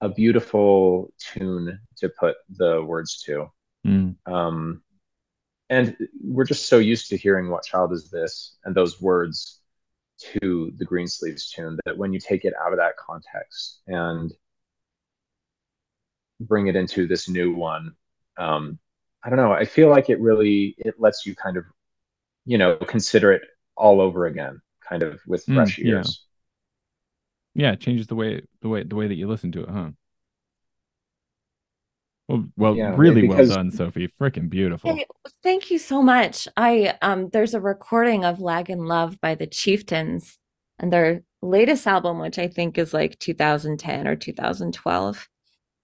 a 0.00 0.08
beautiful 0.08 1.12
tune 1.18 1.78
to 1.98 2.08
put 2.08 2.36
the 2.50 2.82
words 2.82 3.22
to. 3.22 3.50
Mm. 3.86 4.16
Um, 4.26 4.82
and 5.70 5.96
we're 6.22 6.44
just 6.44 6.66
so 6.66 6.78
used 6.78 7.08
to 7.08 7.16
hearing 7.16 7.48
"What 7.48 7.64
child 7.64 7.92
is 7.92 8.10
this?" 8.10 8.56
and 8.64 8.74
those 8.74 9.00
words 9.00 9.60
to 10.18 10.72
the 10.76 10.84
Greensleeves 10.84 11.50
tune 11.50 11.78
that 11.84 11.96
when 11.96 12.12
you 12.12 12.20
take 12.20 12.44
it 12.44 12.54
out 12.60 12.72
of 12.72 12.78
that 12.78 12.96
context 12.96 13.80
and 13.86 14.32
bring 16.38 16.66
it 16.66 16.76
into 16.76 17.06
this 17.06 17.28
new 17.28 17.54
one, 17.54 17.94
um, 18.38 18.78
I 19.24 19.30
don't 19.30 19.38
know. 19.38 19.52
I 19.52 19.64
feel 19.64 19.88
like 19.88 20.10
it 20.10 20.20
really 20.20 20.74
it 20.78 20.94
lets 20.98 21.24
you 21.26 21.34
kind 21.34 21.56
of 21.56 21.64
you 22.44 22.58
know 22.58 22.76
consider 22.76 23.32
it 23.32 23.42
all 23.76 24.00
over 24.00 24.26
again 24.26 24.60
kind 24.86 25.02
of 25.02 25.20
with 25.26 25.44
mm, 25.46 25.54
fresh 25.54 25.78
mm, 25.78 25.86
ears 25.86 26.24
yeah. 27.54 27.68
yeah 27.68 27.72
it 27.72 27.80
changes 27.80 28.06
the 28.06 28.14
way 28.14 28.42
the 28.60 28.68
way 28.68 28.82
the 28.82 28.94
way 28.94 29.06
that 29.06 29.14
you 29.14 29.28
listen 29.28 29.52
to 29.52 29.62
it 29.62 29.68
huh 29.68 29.88
well, 32.28 32.44
well, 32.56 32.76
yeah, 32.76 32.94
really 32.96 33.22
because... 33.22 33.48
well 33.48 33.56
done, 33.58 33.70
Sophie. 33.72 34.08
Freaking 34.18 34.48
beautiful. 34.48 34.94
Hey, 34.94 35.04
thank 35.42 35.70
you 35.70 35.78
so 35.78 36.00
much. 36.00 36.48
I 36.56 36.96
um, 37.02 37.28
there's 37.30 37.52
a 37.52 37.60
recording 37.60 38.24
of 38.24 38.40
"Lagan 38.40 38.86
Love" 38.86 39.20
by 39.20 39.34
the 39.34 39.46
Chieftains, 39.46 40.38
and 40.78 40.90
their 40.90 41.24
latest 41.42 41.86
album, 41.86 42.20
which 42.20 42.38
I 42.38 42.46
think 42.48 42.78
is 42.78 42.94
like 42.94 43.18
2010 43.18 44.06
or 44.06 44.16
2012. 44.16 45.28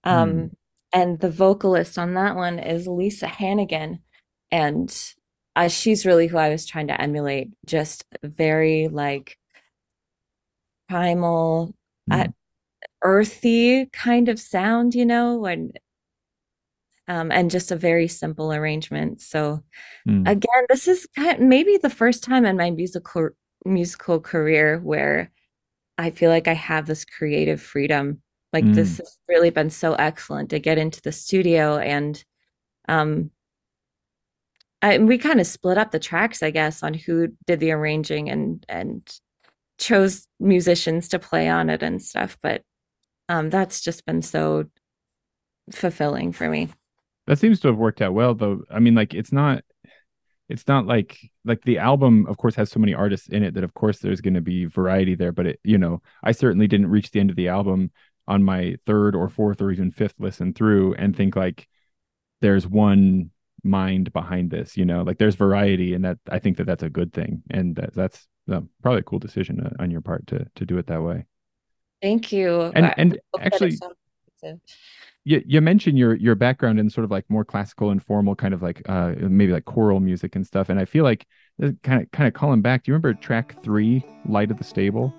Um, 0.05 0.31
mm. 0.31 0.51
And 0.93 1.19
the 1.19 1.29
vocalist 1.29 1.97
on 1.97 2.13
that 2.15 2.35
one 2.35 2.59
is 2.59 2.87
Lisa 2.87 3.27
Hannigan, 3.27 3.99
and 4.51 4.95
uh, 5.55 5.67
she's 5.67 6.05
really 6.05 6.27
who 6.27 6.37
I 6.37 6.49
was 6.49 6.65
trying 6.65 6.87
to 6.87 6.99
emulate. 6.99 7.49
Just 7.65 8.05
very 8.23 8.87
like 8.87 9.37
primal, 10.87 11.75
mm. 12.09 12.25
uh, 12.25 12.27
earthy 13.03 13.87
kind 13.87 14.29
of 14.29 14.39
sound, 14.39 14.95
you 14.95 15.05
know, 15.05 15.45
and 15.45 15.77
um, 17.07 17.31
and 17.31 17.49
just 17.49 17.71
a 17.71 17.75
very 17.75 18.07
simple 18.07 18.53
arrangement. 18.53 19.19
So 19.21 19.63
mm. 20.07 20.21
again, 20.29 20.65
this 20.69 20.87
is 20.87 21.07
kind 21.15 21.31
of 21.31 21.39
maybe 21.39 21.77
the 21.77 21.89
first 21.89 22.23
time 22.23 22.45
in 22.45 22.55
my 22.55 22.69
musical 22.71 23.29
musical 23.65 24.19
career 24.19 24.79
where 24.79 25.31
I 25.97 26.11
feel 26.11 26.29
like 26.29 26.47
I 26.47 26.53
have 26.53 26.85
this 26.85 27.03
creative 27.05 27.61
freedom. 27.61 28.21
Like 28.51 28.65
mm. 28.65 28.73
this 28.73 28.97
has 28.97 29.17
really 29.27 29.49
been 29.49 29.69
so 29.69 29.93
excellent 29.93 30.49
to 30.49 30.59
get 30.59 30.77
into 30.77 31.01
the 31.01 31.11
studio 31.11 31.77
and 31.77 32.23
um 32.87 33.31
I, 34.81 34.97
we 34.97 35.17
kind 35.17 35.41
of 35.41 35.47
split 35.47 35.77
up 35.77 35.91
the 35.91 35.99
tracks, 35.99 36.41
I 36.41 36.51
guess, 36.51 36.83
on 36.83 36.93
who 36.93 37.29
did 37.45 37.59
the 37.59 37.71
arranging 37.71 38.29
and 38.29 38.65
and 38.69 39.19
chose 39.77 40.27
musicians 40.39 41.09
to 41.09 41.19
play 41.19 41.49
on 41.49 41.69
it 41.69 41.83
and 41.83 42.01
stuff. 42.01 42.37
But 42.41 42.63
um, 43.27 43.49
that's 43.49 43.81
just 43.81 44.05
been 44.05 44.21
so 44.21 44.65
fulfilling 45.71 46.31
for 46.31 46.49
me. 46.49 46.69
That 47.27 47.39
seems 47.39 47.59
to 47.61 47.67
have 47.67 47.77
worked 47.77 48.01
out 48.01 48.13
well, 48.13 48.33
though. 48.33 48.63
I 48.71 48.79
mean, 48.79 48.95
like 48.95 49.13
it's 49.13 49.31
not, 49.31 49.63
it's 50.47 50.67
not 50.67 50.85
like 50.85 51.19
like 51.43 51.61
the 51.63 51.77
album, 51.77 52.25
of 52.27 52.37
course, 52.37 52.55
has 52.55 52.71
so 52.71 52.79
many 52.79 52.93
artists 52.93 53.27
in 53.27 53.43
it 53.43 53.53
that, 53.55 53.63
of 53.63 53.73
course, 53.73 53.99
there's 53.99 54.21
going 54.21 54.33
to 54.33 54.41
be 54.41 54.65
variety 54.65 55.15
there. 55.15 55.31
But 55.31 55.45
it, 55.45 55.59
you 55.63 55.77
know, 55.77 56.01
I 56.23 56.31
certainly 56.31 56.67
didn't 56.67 56.89
reach 56.89 57.11
the 57.11 57.19
end 57.19 57.29
of 57.29 57.35
the 57.35 57.49
album 57.49 57.91
on 58.29 58.43
my 58.43 58.77
third 58.85 59.15
or 59.15 59.27
fourth 59.27 59.61
or 59.61 59.71
even 59.71 59.91
fifth 59.91 60.15
listen 60.19 60.53
through 60.53 60.93
and 60.93 61.15
think 61.15 61.35
like 61.35 61.67
there's 62.41 62.65
one 62.65 63.31
mind 63.63 64.13
behind 64.13 64.49
this 64.49 64.77
you 64.77 64.85
know 64.85 65.01
like 65.03 65.17
there's 65.17 65.35
variety 65.35 65.93
and 65.93 66.05
that 66.05 66.17
i 66.31 66.39
think 66.39 66.55
that 66.55 66.65
that's 66.65 66.83
a 66.83 66.89
good 66.89 67.11
thing. 67.11 67.43
And 67.51 67.75
that, 67.75 67.93
that's 67.93 68.27
uh, 68.51 68.61
probably 68.81 69.01
a 69.01 69.03
cool 69.03 69.19
decision 69.19 69.59
uh, 69.59 69.83
on 69.83 69.91
your 69.91 70.01
part 70.01 70.25
to 70.27 70.45
to 70.55 70.65
do 70.65 70.77
it 70.77 70.87
that 70.87 71.01
way. 71.01 71.25
Thank 72.01 72.31
you. 72.31 72.71
And 72.75 72.93
and 72.97 73.19
actually 73.39 73.77
you, 75.25 75.43
you 75.45 75.61
mentioned 75.61 75.97
your 75.97 76.15
your 76.15 76.35
background 76.35 76.79
in 76.79 76.89
sort 76.89 77.05
of 77.05 77.11
like 77.11 77.25
more 77.29 77.43
classical 77.43 77.89
and 77.89 78.01
formal 78.01 78.35
kind 78.35 78.53
of 78.53 78.61
like 78.61 78.81
uh 78.87 79.13
maybe 79.17 79.51
like 79.51 79.65
choral 79.65 79.99
music 79.99 80.35
and 80.35 80.45
stuff. 80.45 80.69
And 80.69 80.79
i 80.79 80.85
feel 80.85 81.03
like 81.03 81.27
kind 81.83 82.01
of 82.01 82.11
kind 82.11 82.27
of 82.27 82.33
calling 82.33 82.61
back 82.61 82.83
do 82.83 82.91
you 82.91 82.93
remember 82.93 83.13
track 83.13 83.61
three 83.63 84.03
light 84.27 84.51
of 84.51 84.57
the 84.57 84.63
stable? 84.63 85.13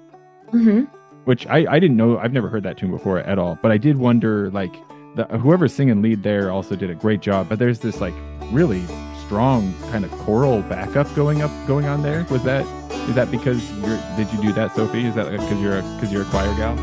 Mm-hmm. 0.52 0.99
Which 1.24 1.46
i 1.46 1.66
i 1.70 1.78
didn't 1.78 1.96
know 1.96 2.18
i've 2.18 2.32
never 2.32 2.48
heard 2.48 2.62
that 2.62 2.78
tune 2.78 2.90
before 2.90 3.18
at 3.18 3.38
all 3.38 3.58
but 3.62 3.70
i 3.70 3.76
did 3.76 3.96
wonder 3.96 4.50
like 4.50 4.74
the, 5.14 5.24
whoever's 5.38 5.74
singing 5.74 6.02
lead 6.02 6.22
there 6.22 6.50
also 6.50 6.76
did 6.76 6.90
a 6.90 6.94
great 6.94 7.20
job. 7.20 7.48
But 7.48 7.58
there's 7.58 7.80
this 7.80 8.00
like 8.00 8.14
really 8.50 8.84
strong 9.24 9.74
kind 9.90 10.04
of 10.04 10.10
choral 10.12 10.62
backup 10.62 11.12
going 11.14 11.42
up 11.42 11.50
going 11.66 11.86
on 11.86 12.02
there. 12.02 12.26
Was 12.30 12.42
that 12.44 12.64
is 13.08 13.14
that 13.14 13.30
because 13.30 13.70
you're 13.80 14.00
did 14.16 14.32
you 14.32 14.40
do 14.40 14.52
that, 14.52 14.74
Sophie? 14.74 15.06
Is 15.06 15.14
that 15.14 15.30
because 15.30 15.60
you're 15.60 15.82
because 15.82 16.12
you're 16.12 16.22
a 16.22 16.26
choir 16.26 16.54
gal? 16.56 16.76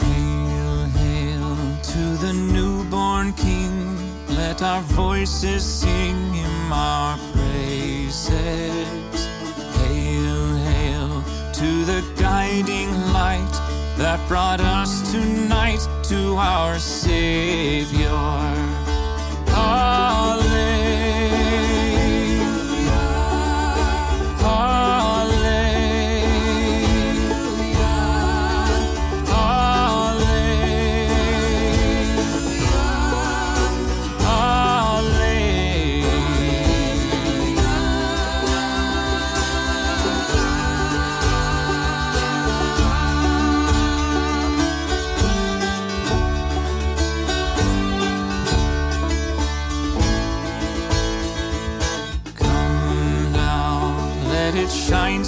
Hail, 0.00 0.84
hail 0.86 1.76
to 1.82 2.26
the 2.26 2.32
newborn 2.32 3.32
King. 3.34 3.96
Let 4.28 4.62
our 4.62 4.82
voices 4.82 5.64
sing 5.64 6.34
him 6.34 6.72
our 6.72 7.18
praises. 7.32 9.03
Guiding 12.16 12.90
light 13.12 13.52
that 13.96 14.20
brought 14.28 14.60
us 14.60 15.12
tonight 15.12 15.86
to 16.04 16.36
our 16.36 16.78
Savior. 16.78 18.08
Hallelujah. 19.48 20.53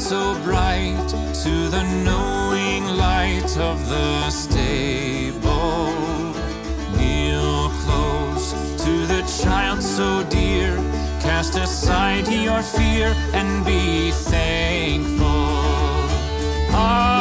So 0.09 0.41
bright 0.45 1.09
to 1.43 1.69
the 1.69 1.83
knowing 2.05 2.85
light 2.97 3.59
of 3.59 3.89
the 3.89 4.31
stable. 4.31 5.91
Kneel 6.97 7.71
close 7.83 8.53
to 8.85 9.05
the 9.09 9.23
child 9.43 9.83
so 9.83 10.23
dear, 10.31 10.77
cast 11.21 11.57
aside 11.57 12.29
your 12.29 12.63
fear 12.63 13.09
and 13.33 13.65
be 13.67 14.13
thankful. 14.13 15.17
that 16.77 17.16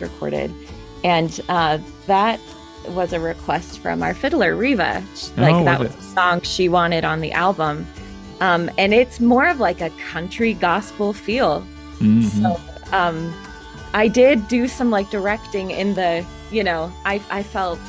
Recorded, 0.00 0.52
and 1.04 1.40
uh, 1.48 1.78
that 2.06 2.40
was 2.88 3.12
a 3.12 3.20
request 3.20 3.80
from 3.80 4.02
our 4.02 4.14
fiddler 4.14 4.54
Riva. 4.54 5.02
Like 5.36 5.54
oh, 5.54 5.64
that 5.64 5.80
was, 5.80 5.94
was 5.96 6.04
a 6.04 6.14
song 6.14 6.40
she 6.42 6.68
wanted 6.68 7.04
on 7.04 7.20
the 7.20 7.32
album, 7.32 7.86
um, 8.40 8.70
and 8.78 8.92
it's 8.92 9.20
more 9.20 9.48
of 9.48 9.60
like 9.60 9.80
a 9.80 9.90
country 10.10 10.54
gospel 10.54 11.12
feel. 11.12 11.66
Mm-hmm. 11.98 12.22
So 12.22 12.60
um, 12.92 13.34
I 13.94 14.08
did 14.08 14.48
do 14.48 14.68
some 14.68 14.90
like 14.90 15.10
directing 15.10 15.70
in 15.70 15.94
the, 15.94 16.24
you 16.50 16.62
know, 16.62 16.92
I 17.04 17.20
I 17.30 17.42
felt 17.42 17.80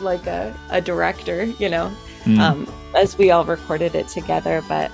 like 0.00 0.26
a, 0.26 0.54
a 0.70 0.80
director, 0.80 1.44
you 1.44 1.68
know, 1.68 1.92
mm. 2.24 2.38
um, 2.38 2.72
as 2.96 3.18
we 3.18 3.30
all 3.30 3.44
recorded 3.44 3.94
it 3.94 4.08
together. 4.08 4.62
But 4.68 4.90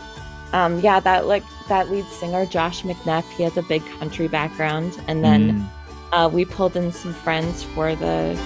um, 0.52 0.80
yeah, 0.80 1.00
that 1.00 1.26
like 1.26 1.44
that 1.68 1.90
lead 1.90 2.07
singer 2.07 2.46
Josh 2.46 2.82
McNeff, 2.82 3.24
he 3.36 3.42
has 3.42 3.57
a 3.57 3.62
big 3.62 3.84
country 3.98 4.28
background, 4.28 5.00
and 5.09 5.22
then 5.22 5.52
mm. 5.52 5.68
Uh, 6.14 6.28
we 6.28 6.44
pulled 6.44 6.76
in 6.76 6.92
some 6.92 7.12
friends 7.12 7.64
for 7.64 7.94
the 7.96 8.38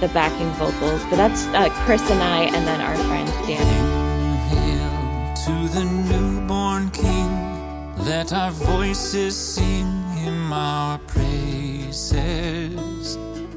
the 0.00 0.08
backing 0.08 0.50
vocals. 0.52 1.02
But 1.10 1.16
that's 1.16 1.44
uh, 1.46 1.68
Chris 1.84 2.08
and 2.10 2.22
I, 2.22 2.44
and 2.44 2.66
then 2.66 2.80
our 2.80 2.96
friend 3.08 3.28
Danny. 3.46 3.80
Hail 4.50 5.34
to 5.44 5.54
the 5.74 5.84
newborn 5.84 6.90
King, 6.90 7.30
let 8.04 8.32
our 8.32 8.52
voices 8.52 9.36
sing 9.36 9.90
him 10.12 10.52
our 10.52 10.98
praises. 11.00 12.16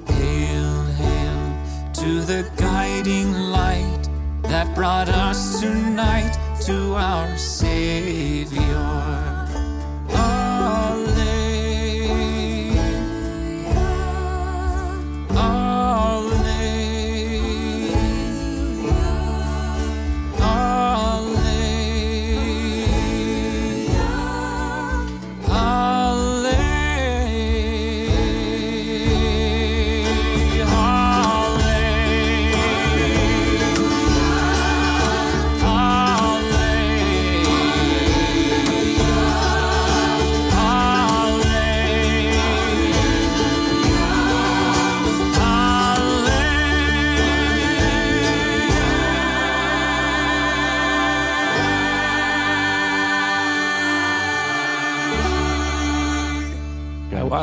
Hail, 0.08 0.84
hail 1.02 1.94
to 1.94 2.22
the 2.22 2.50
guiding 2.58 3.32
light 3.34 4.10
that 4.44 4.74
brought 4.76 5.10
us 5.10 5.62
tonight 5.62 6.36
to 6.66 6.96
our 6.96 7.38
Savior. 7.38 9.33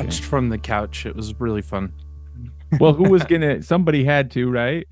Watched 0.05 0.25
from 0.25 0.49
the 0.49 0.59
couch. 0.59 1.07
It 1.07 1.15
was 1.15 1.39
really 1.41 1.63
fun. 1.63 1.93
well, 2.79 2.93
who 2.93 3.11
was 3.11 3.25
gonna? 3.29 3.63
Somebody 3.63 4.05
had 4.05 4.31
to, 4.33 4.51
right? 4.51 4.87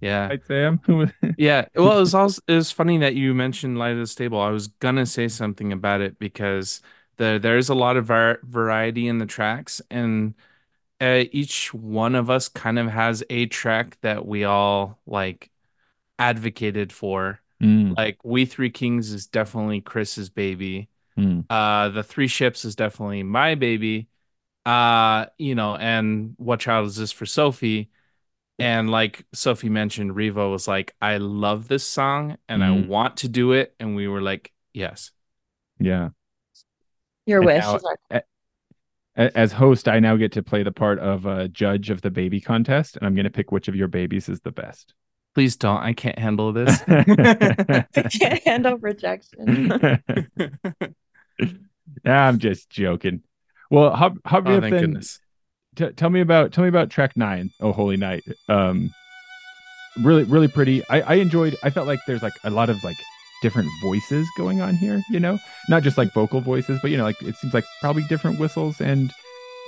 Yeah, 0.00 0.28
right, 0.28 0.44
Sam. 0.46 0.80
yeah. 1.38 1.66
Well, 1.74 1.96
it 1.96 2.00
was 2.00 2.14
also 2.14 2.42
it 2.48 2.54
was 2.54 2.72
funny 2.72 2.98
that 2.98 3.14
you 3.14 3.34
mentioned 3.34 3.78
Light 3.78 3.92
of 3.92 3.98
the 3.98 4.06
Stable. 4.06 4.40
I 4.40 4.50
was 4.50 4.68
gonna 4.68 5.06
say 5.06 5.28
something 5.28 5.72
about 5.72 6.00
it 6.00 6.18
because 6.18 6.80
the 7.16 7.38
there's 7.40 7.68
a 7.68 7.74
lot 7.74 7.96
of 7.96 8.06
var- 8.06 8.40
variety 8.42 9.06
in 9.08 9.18
the 9.18 9.26
tracks, 9.26 9.80
and 9.90 10.34
uh, 11.00 11.24
each 11.32 11.72
one 11.72 12.14
of 12.14 12.30
us 12.30 12.48
kind 12.48 12.78
of 12.78 12.88
has 12.88 13.22
a 13.30 13.46
track 13.46 13.98
that 14.02 14.26
we 14.26 14.44
all 14.44 14.98
like 15.06 15.50
advocated 16.18 16.92
for. 16.92 17.40
Mm. 17.62 17.96
Like 17.96 18.18
We 18.24 18.44
Three 18.44 18.70
Kings 18.70 19.12
is 19.12 19.26
definitely 19.26 19.80
Chris's 19.80 20.30
baby. 20.30 20.88
Mm. 21.16 21.44
Uh, 21.48 21.90
the 21.90 22.02
Three 22.02 22.26
Ships 22.26 22.64
is 22.64 22.74
definitely 22.74 23.22
my 23.22 23.54
baby 23.54 24.08
uh 24.64 25.26
you 25.38 25.54
know 25.54 25.76
and 25.76 26.34
what 26.38 26.60
child 26.60 26.86
is 26.86 26.96
this 26.96 27.12
for 27.12 27.26
sophie? 27.26 27.90
And 28.58 28.90
like 28.90 29.26
sophie 29.32 29.68
mentioned 29.68 30.14
Riva 30.14 30.48
was 30.48 30.68
like 30.68 30.94
i 31.00 31.16
love 31.16 31.68
this 31.68 31.84
song 31.84 32.36
and 32.48 32.62
mm-hmm. 32.62 32.84
i 32.84 32.86
want 32.86 33.18
to 33.18 33.28
do 33.28 33.52
it. 33.52 33.74
And 33.80 33.96
we 33.96 34.08
were 34.08 34.22
like 34.22 34.52
yes. 34.72 35.10
Yeah. 35.78 36.10
Your 37.26 37.40
and 37.40 37.46
wish. 37.46 37.82
now, 38.10 38.20
as 39.16 39.52
host 39.52 39.88
i 39.88 39.98
now 39.98 40.16
get 40.16 40.32
to 40.32 40.42
play 40.42 40.62
the 40.62 40.72
part 40.72 40.98
of 40.98 41.26
a 41.26 41.48
judge 41.48 41.90
of 41.90 42.00
the 42.00 42.10
baby 42.10 42.40
contest 42.40 42.96
and 42.96 43.06
i'm 43.06 43.14
going 43.14 43.24
to 43.24 43.30
pick 43.30 43.52
which 43.52 43.68
of 43.68 43.76
your 43.76 43.88
babies 43.88 44.28
is 44.28 44.40
the 44.40 44.52
best. 44.52 44.94
Please 45.34 45.56
don't. 45.56 45.78
I 45.78 45.94
can't 45.94 46.18
handle 46.18 46.52
this. 46.52 46.82
I 46.88 47.86
can't 48.10 48.42
handle 48.44 48.76
rejection. 48.76 49.72
I'm 52.04 52.38
just 52.38 52.68
joking 52.70 53.22
well, 53.72 53.96
how 53.96 54.14
how 54.26 54.40
oh, 54.40 54.60
thank 54.60 54.62
then, 54.74 54.80
goodness. 54.80 55.18
T- 55.76 55.92
tell 55.92 56.10
me 56.10 56.20
about 56.20 56.52
tell 56.52 56.62
me 56.62 56.68
about 56.68 56.90
track 56.90 57.16
nine. 57.16 57.50
Oh, 57.58 57.72
holy 57.72 57.96
night. 57.96 58.22
Um, 58.46 58.90
really 60.02 60.24
really 60.24 60.48
pretty. 60.48 60.86
I 60.90 61.00
I 61.00 61.14
enjoyed. 61.14 61.56
I 61.62 61.70
felt 61.70 61.86
like 61.86 62.00
there's 62.06 62.22
like 62.22 62.34
a 62.44 62.50
lot 62.50 62.68
of 62.68 62.84
like 62.84 62.98
different 63.40 63.70
voices 63.82 64.28
going 64.36 64.60
on 64.60 64.74
here. 64.76 65.00
You 65.10 65.20
know, 65.20 65.38
not 65.70 65.82
just 65.82 65.96
like 65.96 66.12
vocal 66.12 66.42
voices, 66.42 66.80
but 66.82 66.90
you 66.90 66.98
know, 66.98 67.04
like 67.04 67.20
it 67.22 67.34
seems 67.36 67.54
like 67.54 67.64
probably 67.80 68.02
different 68.10 68.38
whistles 68.38 68.78
and 68.78 69.10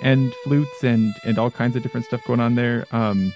and 0.03 0.35
flutes 0.45 0.85
and 0.85 1.15
and 1.25 1.39
all 1.39 1.51
kinds 1.51 1.75
of 1.75 1.83
different 1.83 2.05
stuff 2.05 2.21
going 2.27 2.41
on 2.41 2.57
there. 2.57 2.85
Um, 2.93 3.33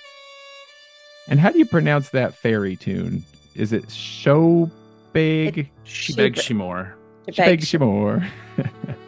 and 1.29 1.41
how 1.41 1.51
do 1.51 1.59
you 1.59 1.66
pronounce 1.66 2.11
that 2.11 2.35
fairy 2.35 2.77
tune? 2.77 3.25
Is 3.55 3.73
it 3.73 3.91
show 3.91 4.71
big? 5.14 5.71
Sí 5.87 6.14
Bheag 6.14 6.35
Sí 6.35 7.79
Mhór. 7.79 8.29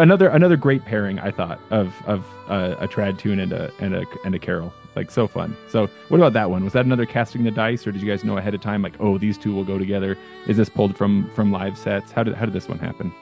She 0.00 0.06
beg 0.08 0.28
Shimore. 0.28 0.28
another 0.28 0.28
another 0.28 0.56
great 0.56 0.84
pairing 0.84 1.18
I 1.18 1.30
thought 1.30 1.60
of 1.70 1.94
of 2.06 2.24
uh, 2.48 2.76
a 2.78 2.88
trad 2.88 3.18
tune 3.18 3.40
and 3.40 3.52
a 3.52 3.70
and 3.80 3.94
a 3.94 4.04
and 4.24 4.34
a 4.34 4.38
carol 4.38 4.72
like 4.96 5.10
so 5.10 5.26
fun. 5.26 5.56
So 5.68 5.88
what 6.08 6.18
about 6.18 6.32
that 6.32 6.50
one? 6.50 6.64
Was 6.64 6.72
that 6.72 6.84
another 6.84 7.06
casting 7.06 7.44
the 7.44 7.50
dice, 7.50 7.86
or 7.86 7.92
did 7.92 8.02
you 8.02 8.08
guys 8.08 8.24
know 8.24 8.36
ahead 8.36 8.54
of 8.54 8.60
time 8.60 8.82
like 8.82 8.94
oh 9.00 9.18
these 9.18 9.38
two 9.38 9.54
will 9.54 9.64
go 9.64 9.78
together? 9.78 10.16
Is 10.46 10.56
this 10.56 10.68
pulled 10.68 10.96
from 10.96 11.30
from 11.34 11.52
live 11.52 11.78
sets? 11.78 12.12
How 12.12 12.22
did 12.22 12.34
how 12.34 12.44
did 12.44 12.54
this 12.54 12.68
one 12.68 12.78
happen? 12.78 13.12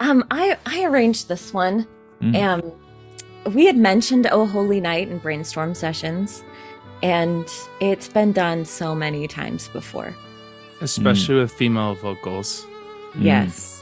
Um, 0.00 0.24
I 0.30 0.56
I 0.66 0.84
arranged 0.84 1.28
this 1.28 1.52
one. 1.52 1.86
Mm. 2.20 2.42
Um, 2.42 3.54
we 3.54 3.66
had 3.66 3.76
mentioned 3.76 4.26
Oh 4.30 4.46
Holy 4.46 4.80
Night 4.80 5.08
in 5.08 5.18
brainstorm 5.18 5.74
sessions, 5.74 6.42
and 7.02 7.48
it's 7.80 8.08
been 8.08 8.32
done 8.32 8.64
so 8.64 8.94
many 8.94 9.28
times 9.28 9.68
before, 9.68 10.14
especially 10.80 11.36
mm. 11.36 11.42
with 11.42 11.52
female 11.52 11.94
vocals. 11.94 12.66
Yes. 13.18 13.79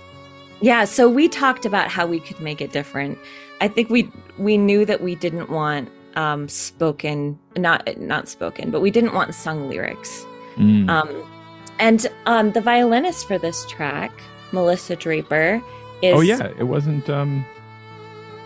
Yeah, 0.61 0.85
so 0.85 1.09
we 1.09 1.29
talked 1.29 1.65
about 1.65 1.89
how 1.89 2.07
we 2.07 2.21
could 2.21 2.41
make 2.41 2.61
it 2.61 2.73
different. 2.73 3.19
I 3.61 3.69
think 3.69 3.91
we 3.91 4.11
we 4.39 4.57
knew 4.57 4.85
that 4.85 5.01
we 5.01 5.15
didn't 5.15 5.51
want 5.51 5.89
um, 6.17 6.49
spoken, 6.49 7.39
not 7.57 7.99
not 7.99 8.29
spoken, 8.29 8.71
but 8.71 8.81
we 8.81 8.91
didn't 8.91 9.15
want 9.15 9.35
sung 9.35 9.69
lyrics. 9.69 10.25
Mm. 10.57 10.89
Um, 10.89 11.31
and 11.79 12.07
um, 12.27 12.53
the 12.53 12.61
violinist 12.61 13.29
for 13.29 13.39
this 13.39 13.65
track, 13.67 14.13
Melissa 14.51 14.97
Draper, 14.97 15.63
is 16.03 16.17
oh 16.17 16.21
yeah, 16.21 16.49
it 16.59 16.65
wasn't 16.65 17.09
um, 17.09 17.45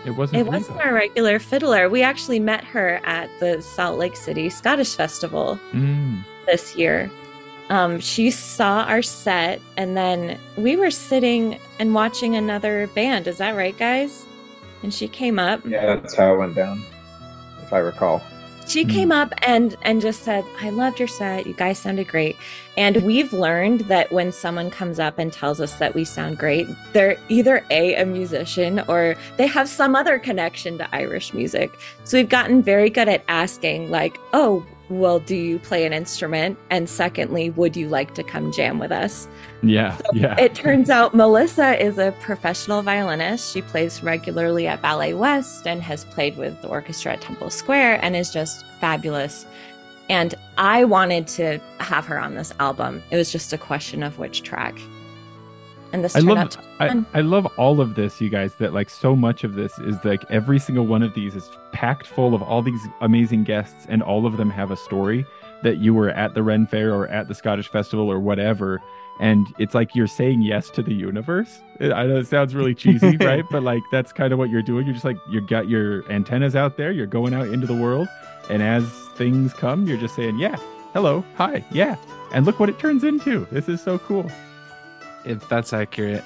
it 0.05 0.11
wasn't 0.11 0.41
it 0.41 0.45
wasn't 0.45 0.79
our 0.81 0.93
regular 0.93 1.39
fiddler. 1.39 1.89
We 1.89 2.03
actually 2.03 2.39
met 2.39 2.63
her 2.65 3.01
at 3.05 3.29
the 3.39 3.61
Salt 3.61 3.97
Lake 3.97 4.15
City 4.15 4.49
Scottish 4.49 4.95
Festival 4.95 5.59
mm. 5.71 6.23
this 6.45 6.75
year 6.75 7.09
um, 7.73 7.99
she 7.99 8.29
saw 8.29 8.83
our 8.83 9.01
set 9.01 9.59
and 9.77 9.97
then 9.97 10.39
we 10.57 10.75
were 10.75 10.91
sitting 10.91 11.59
and 11.79 11.95
watching 11.95 12.35
another 12.35 12.85
band. 12.93 13.27
Is 13.27 13.39
that 13.39 13.55
right, 13.55 13.75
guys? 13.75 14.27
And 14.83 14.93
she 14.93 15.07
came 15.07 15.39
up. 15.39 15.65
Yeah, 15.65 15.95
that's 15.95 16.15
how 16.15 16.35
it 16.35 16.37
went 16.37 16.53
down, 16.53 16.83
if 17.63 17.73
I 17.73 17.79
recall. 17.79 18.21
She 18.67 18.85
came 18.85 19.11
up 19.11 19.33
and 19.41 19.75
and 19.81 20.01
just 20.01 20.21
said, 20.21 20.45
"I 20.61 20.69
loved 20.69 20.99
your 20.99 21.07
set. 21.07 21.47
You 21.47 21.53
guys 21.53 21.79
sounded 21.79 22.07
great." 22.07 22.37
And 22.77 22.97
we've 22.97 23.33
learned 23.33 23.81
that 23.81 24.11
when 24.11 24.31
someone 24.31 24.69
comes 24.69 24.99
up 24.99 25.19
and 25.19 25.33
tells 25.33 25.59
us 25.59 25.73
that 25.79 25.95
we 25.95 26.05
sound 26.05 26.37
great, 26.37 26.67
they're 26.93 27.17
either 27.27 27.65
a 27.71 27.95
a 27.95 28.05
musician 28.05 28.81
or 28.87 29.15
they 29.37 29.47
have 29.47 29.67
some 29.67 29.95
other 29.95 30.17
connection 30.17 30.77
to 30.77 30.95
Irish 30.95 31.33
music. 31.33 31.71
So 32.03 32.17
we've 32.17 32.29
gotten 32.29 32.61
very 32.61 32.89
good 32.89 33.09
at 33.09 33.23
asking, 33.27 33.91
like, 33.91 34.17
"Oh, 34.31 34.63
well, 34.99 35.19
do 35.19 35.35
you 35.35 35.59
play 35.59 35.85
an 35.85 35.93
instrument? 35.93 36.57
And 36.69 36.89
secondly, 36.89 37.49
would 37.51 37.75
you 37.75 37.89
like 37.89 38.13
to 38.15 38.23
come 38.23 38.51
jam 38.51 38.79
with 38.79 38.91
us? 38.91 39.27
Yeah. 39.61 39.97
So 39.97 40.03
yeah. 40.13 40.39
It 40.39 40.55
turns 40.55 40.89
out 40.89 41.13
Melissa 41.15 41.81
is 41.83 41.97
a 41.97 42.13
professional 42.21 42.81
violinist. 42.81 43.53
She 43.53 43.61
plays 43.61 44.03
regularly 44.03 44.67
at 44.67 44.81
Ballet 44.81 45.13
West 45.13 45.67
and 45.67 45.81
has 45.81 46.05
played 46.05 46.37
with 46.37 46.61
the 46.61 46.67
orchestra 46.67 47.13
at 47.13 47.21
Temple 47.21 47.49
Square 47.49 48.03
and 48.03 48.15
is 48.15 48.31
just 48.31 48.65
fabulous. 48.79 49.45
And 50.09 50.35
I 50.57 50.83
wanted 50.83 51.27
to 51.29 51.59
have 51.79 52.05
her 52.05 52.19
on 52.19 52.35
this 52.35 52.53
album. 52.59 53.01
It 53.09 53.17
was 53.17 53.31
just 53.31 53.53
a 53.53 53.57
question 53.57 54.03
of 54.03 54.19
which 54.19 54.43
track. 54.43 54.77
And 55.93 56.03
this 56.03 56.15
I 56.15 56.19
love 56.19 56.37
out 56.39 56.57
I. 56.79 57.05
I 57.13 57.21
love 57.21 57.45
all 57.57 57.79
of 57.79 57.95
this, 57.95 58.19
you 58.19 58.29
guys. 58.29 58.55
That 58.55 58.73
like 58.73 58.89
so 58.89 59.15
much 59.15 59.43
of 59.43 59.53
this 59.53 59.77
is 59.79 59.95
like 60.03 60.29
every 60.29 60.59
single 60.59 60.85
one 60.87 61.03
of 61.03 61.13
these 61.13 61.35
is 61.35 61.49
packed 61.71 62.07
full 62.07 62.33
of 62.33 62.41
all 62.41 62.61
these 62.63 62.81
amazing 63.01 63.43
guests, 63.43 63.85
and 63.87 64.01
all 64.01 64.25
of 64.25 64.37
them 64.37 64.49
have 64.49 64.71
a 64.71 64.75
story 64.75 65.25
that 65.61 65.77
you 65.77 65.93
were 65.93 66.09
at 66.09 66.33
the 66.33 66.43
Ren 66.43 66.67
Fair 66.67 66.93
or 66.93 67.07
at 67.07 67.27
the 67.27 67.35
Scottish 67.35 67.69
Festival 67.69 68.11
or 68.11 68.19
whatever. 68.19 68.81
And 69.19 69.47
it's 69.59 69.75
like 69.75 69.95
you're 69.95 70.07
saying 70.07 70.41
yes 70.41 70.71
to 70.71 70.81
the 70.81 70.93
universe. 70.93 71.61
I 71.79 72.07
know 72.07 72.17
it 72.17 72.27
sounds 72.27 72.55
really 72.55 72.73
cheesy, 72.73 73.15
right? 73.21 73.45
But 73.49 73.61
like 73.61 73.83
that's 73.91 74.11
kind 74.11 74.33
of 74.33 74.39
what 74.39 74.49
you're 74.49 74.63
doing. 74.63 74.85
You're 74.87 74.95
just 74.95 75.05
like 75.05 75.17
you 75.29 75.41
got 75.41 75.69
your 75.69 76.09
antennas 76.11 76.55
out 76.55 76.75
there. 76.75 76.91
You're 76.91 77.05
going 77.05 77.35
out 77.35 77.47
into 77.47 77.67
the 77.67 77.75
world, 77.75 78.07
and 78.49 78.63
as 78.63 78.83
things 79.15 79.53
come, 79.53 79.85
you're 79.87 79.99
just 79.99 80.15
saying, 80.15 80.39
"Yeah, 80.39 80.55
hello, 80.93 81.23
hi, 81.35 81.63
yeah," 81.71 81.97
and 82.33 82.47
look 82.47 82.59
what 82.59 82.69
it 82.69 82.79
turns 82.79 83.03
into. 83.03 83.47
This 83.51 83.69
is 83.69 83.79
so 83.79 83.99
cool. 83.99 84.29
If 85.25 85.47
that's 85.49 85.73
accurate. 85.73 86.23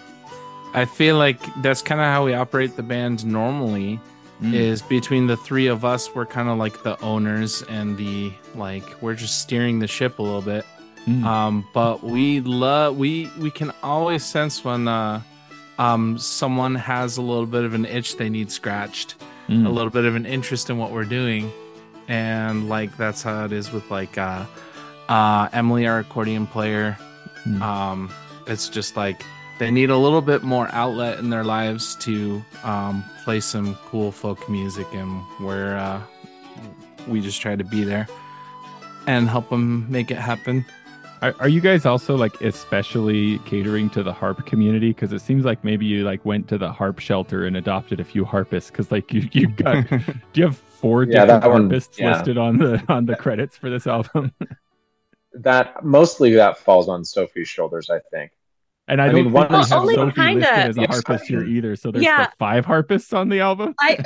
I 0.73 0.85
feel 0.85 1.17
like 1.17 1.39
that's 1.61 1.81
kind 1.81 2.01
of 2.01 2.07
how 2.07 2.25
we 2.25 2.33
operate 2.33 2.75
the 2.75 2.83
band 2.83 3.25
normally. 3.25 3.99
Mm. 4.41 4.53
Is 4.53 4.83
between 4.83 5.25
the 5.25 5.35
three 5.35 5.65
of 5.65 5.83
us, 5.83 6.13
we're 6.13 6.27
kind 6.27 6.47
of 6.47 6.59
like 6.59 6.83
the 6.83 6.99
owners 7.01 7.63
and 7.69 7.97
the 7.97 8.31
like. 8.53 9.01
We're 9.01 9.15
just 9.15 9.41
steering 9.41 9.79
the 9.79 9.87
ship 9.87 10.19
a 10.19 10.21
little 10.21 10.43
bit. 10.43 10.63
Mm. 11.07 11.23
Um, 11.23 11.67
but 11.73 12.03
we 12.03 12.41
love 12.41 12.97
we 12.97 13.31
we 13.39 13.49
can 13.49 13.71
always 13.81 14.23
sense 14.23 14.63
when 14.63 14.87
uh, 14.87 15.21
um 15.79 16.19
someone 16.19 16.75
has 16.75 17.17
a 17.17 17.21
little 17.23 17.47
bit 17.47 17.63
of 17.63 17.73
an 17.73 17.85
itch 17.85 18.17
they 18.17 18.29
need 18.29 18.51
scratched, 18.51 19.15
Mm. 19.49 19.65
a 19.65 19.69
little 19.69 19.89
bit 19.89 20.05
of 20.05 20.15
an 20.15 20.25
interest 20.27 20.69
in 20.69 20.77
what 20.77 20.91
we're 20.91 21.05
doing, 21.05 21.51
and 22.07 22.69
like 22.69 22.95
that's 22.95 23.23
how 23.23 23.45
it 23.45 23.51
is 23.51 23.71
with 23.71 23.89
like 23.89 24.19
uh, 24.19 24.45
uh 25.09 25.49
Emily, 25.51 25.87
our 25.87 25.97
accordion 25.99 26.45
player. 26.45 26.95
Mm. 27.47 27.59
Um, 27.61 28.11
it's 28.47 28.69
just 28.69 28.95
like 28.97 29.23
they 29.59 29.71
need 29.71 29.89
a 29.89 29.97
little 29.97 30.21
bit 30.21 30.43
more 30.43 30.69
outlet 30.71 31.19
in 31.19 31.29
their 31.29 31.43
lives 31.43 31.95
to 31.97 32.43
um, 32.63 33.03
play 33.23 33.39
some 33.39 33.75
cool 33.85 34.11
folk 34.11 34.47
music, 34.49 34.87
and 34.93 35.21
we're 35.39 35.75
uh, 35.77 36.01
we 37.07 37.21
just 37.21 37.41
try 37.41 37.55
to 37.55 37.63
be 37.63 37.83
there 37.83 38.07
and 39.07 39.29
help 39.29 39.49
them 39.49 39.89
make 39.91 40.11
it 40.11 40.17
happen. 40.17 40.65
Are, 41.23 41.33
are 41.39 41.47
you 41.49 41.61
guys 41.61 41.85
also 41.87 42.15
like 42.15 42.39
especially 42.41 43.39
catering 43.39 43.89
to 43.91 44.03
the 44.03 44.13
harp 44.13 44.45
community? 44.45 44.89
Because 44.89 45.11
it 45.13 45.19
seems 45.21 45.45
like 45.45 45.63
maybe 45.63 45.85
you 45.85 46.03
like 46.03 46.23
went 46.25 46.47
to 46.49 46.57
the 46.59 46.71
harp 46.71 46.99
shelter 46.99 47.45
and 47.47 47.57
adopted 47.57 47.99
a 47.99 48.03
few 48.03 48.23
harpists. 48.23 48.69
Because 48.69 48.91
like 48.91 49.11
you 49.11 49.27
you 49.31 49.47
got 49.47 49.87
do 49.89 50.03
you 50.35 50.43
have 50.43 50.57
four 50.57 51.03
Yeah, 51.05 51.21
different 51.25 51.41
that 51.41 51.49
one- 51.49 51.61
harpists 51.63 51.97
yeah. 51.97 52.11
listed 52.17 52.37
on 52.37 52.57
the 52.59 52.83
on 52.87 53.07
the 53.07 53.15
credits 53.15 53.57
for 53.57 53.69
this 53.71 53.87
album? 53.87 54.31
That 55.33 55.83
mostly 55.83 56.33
that 56.33 56.57
falls 56.59 56.87
on 56.89 57.03
Sophie's 57.05 57.47
shoulders, 57.47 57.89
I 57.89 57.99
think. 58.11 58.31
And 58.87 59.01
I, 59.01 59.05
I 59.05 59.07
don't 59.07 59.15
mean, 59.25 59.31
one 59.33 59.47
think 59.49 59.51
we 59.63 59.69
have 59.69 59.71
only 59.81 59.95
Sophie 59.95 60.11
kinda- 60.13 60.39
listed 60.39 60.57
as 60.69 60.77
a 60.77 60.81
Yes, 60.81 60.89
harpist 60.91 61.25
here 61.25 61.43
either. 61.43 61.75
So 61.75 61.91
there's 61.91 62.05
Yeah. 62.05 62.17
like 62.19 62.37
five 62.37 62.65
harpists 62.65 63.11
on 63.13 63.29
the 63.29 63.39
album. 63.41 63.75
I 63.79 63.97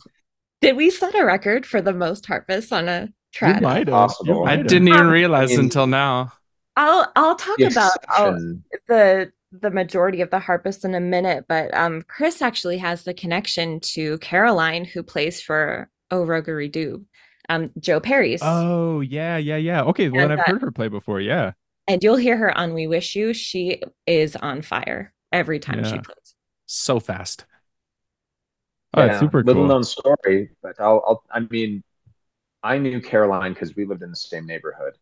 did 0.60 0.76
we 0.76 0.90
set 0.90 1.14
a 1.14 1.24
record 1.24 1.66
for 1.66 1.80
the 1.80 1.92
most 1.92 2.26
harpists 2.26 2.70
on 2.72 2.88
a 2.88 3.02
You 3.02 3.08
track? 3.32 3.62
might 3.62 3.76
have. 3.78 3.86
You 3.88 3.92
Possible. 3.92 4.44
might 4.44 4.58
I 4.60 4.62
didn't 4.62 4.88
even 4.88 5.00
Um, 5.00 5.10
realize 5.10 5.50
I 5.50 5.56
mean- 5.56 5.64
until 5.66 5.86
now. 5.86 6.32
I'll 6.76 7.10
I'll 7.16 7.34
talk 7.34 7.58
The 7.58 7.64
about 7.66 7.92
exception- 8.04 8.64
the 8.88 9.32
the 9.52 9.70
majority 9.70 10.20
of 10.20 10.30
the 10.30 10.38
harpists 10.38 10.84
in 10.84 10.94
a 10.94 11.00
minute, 11.00 11.44
but 11.48 11.74
um, 11.76 12.02
Chris 12.06 12.40
actually 12.40 12.78
has 12.78 13.02
the 13.02 13.12
connection 13.12 13.80
to 13.80 14.16
Caroline, 14.18 14.84
who 14.84 15.02
plays 15.02 15.40
for 15.40 15.90
O 16.12 16.24
Rogery 16.24 16.70
Doob, 16.70 17.04
um, 17.48 17.70
Joe 17.80 17.98
Perry's, 17.98 18.38
Oh 18.44 19.00
yeah, 19.00 19.36
yeah, 19.38 19.56
yeah. 19.56 19.82
Okay, 19.82 20.08
well, 20.08 20.22
And 20.22 20.32
I've 20.32 20.38
that- 20.38 20.46
heard 20.48 20.62
her 20.62 20.70
play 20.70 20.86
before. 20.86 21.20
Yeah. 21.20 21.52
And 21.88 22.02
you'll 22.02 22.16
hear 22.16 22.36
her 22.36 22.56
on 22.56 22.74
"We 22.74 22.86
Wish 22.86 23.16
You." 23.16 23.34
She 23.34 23.82
is 24.06 24.36
on 24.36 24.62
fire 24.62 25.14
every 25.32 25.58
time 25.60 25.82
she 25.84 25.98
Yeah. 25.98 26.00
plays. 26.00 26.34
So 26.66 27.00
fast. 27.00 27.46
Oh, 28.94 29.04
it's 29.04 29.16
Yeah, 29.16 29.18
super 29.18 29.42
little 29.42 29.64
cool. 29.64 29.66
known 29.66 29.84
story, 29.84 30.50
but 30.62 30.76
I'll, 30.80 31.02
I'll 31.06 31.24
I 31.30 31.40
mean, 31.40 31.82
I 32.62 32.78
knew 32.78 33.00
Caroline 33.02 33.54
because 33.54 33.76
we 33.76 33.86
lived 33.86 34.02
in 34.02 34.10
the 34.10 34.16
same 34.16 34.46
neighborhood, 34.46 34.94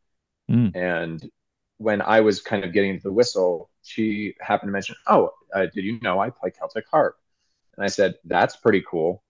Mm. 0.49 0.75
and 0.75 1.31
when 1.79 2.03
I 2.03 2.21
was 2.21 2.41
kind 2.43 2.65
of 2.65 2.73
getting 2.75 2.91
into 2.93 3.05
the 3.05 3.13
whistle, 3.13 3.71
she 3.83 4.35
happened 4.41 4.69
to 4.71 4.73
mention, 4.73 4.97
"Oh, 5.09 5.33
uh, 5.55 5.67
did 5.75 5.85
you 5.85 6.01
know 6.03 6.21
I 6.21 6.31
play 6.31 6.51
Celtic 6.53 6.87
harp?" 6.91 7.19
And 7.77 7.85
I 7.85 7.89
said, 7.89 8.17
"That's 8.25 8.57
pretty 8.57 8.83
cool." 8.89 9.23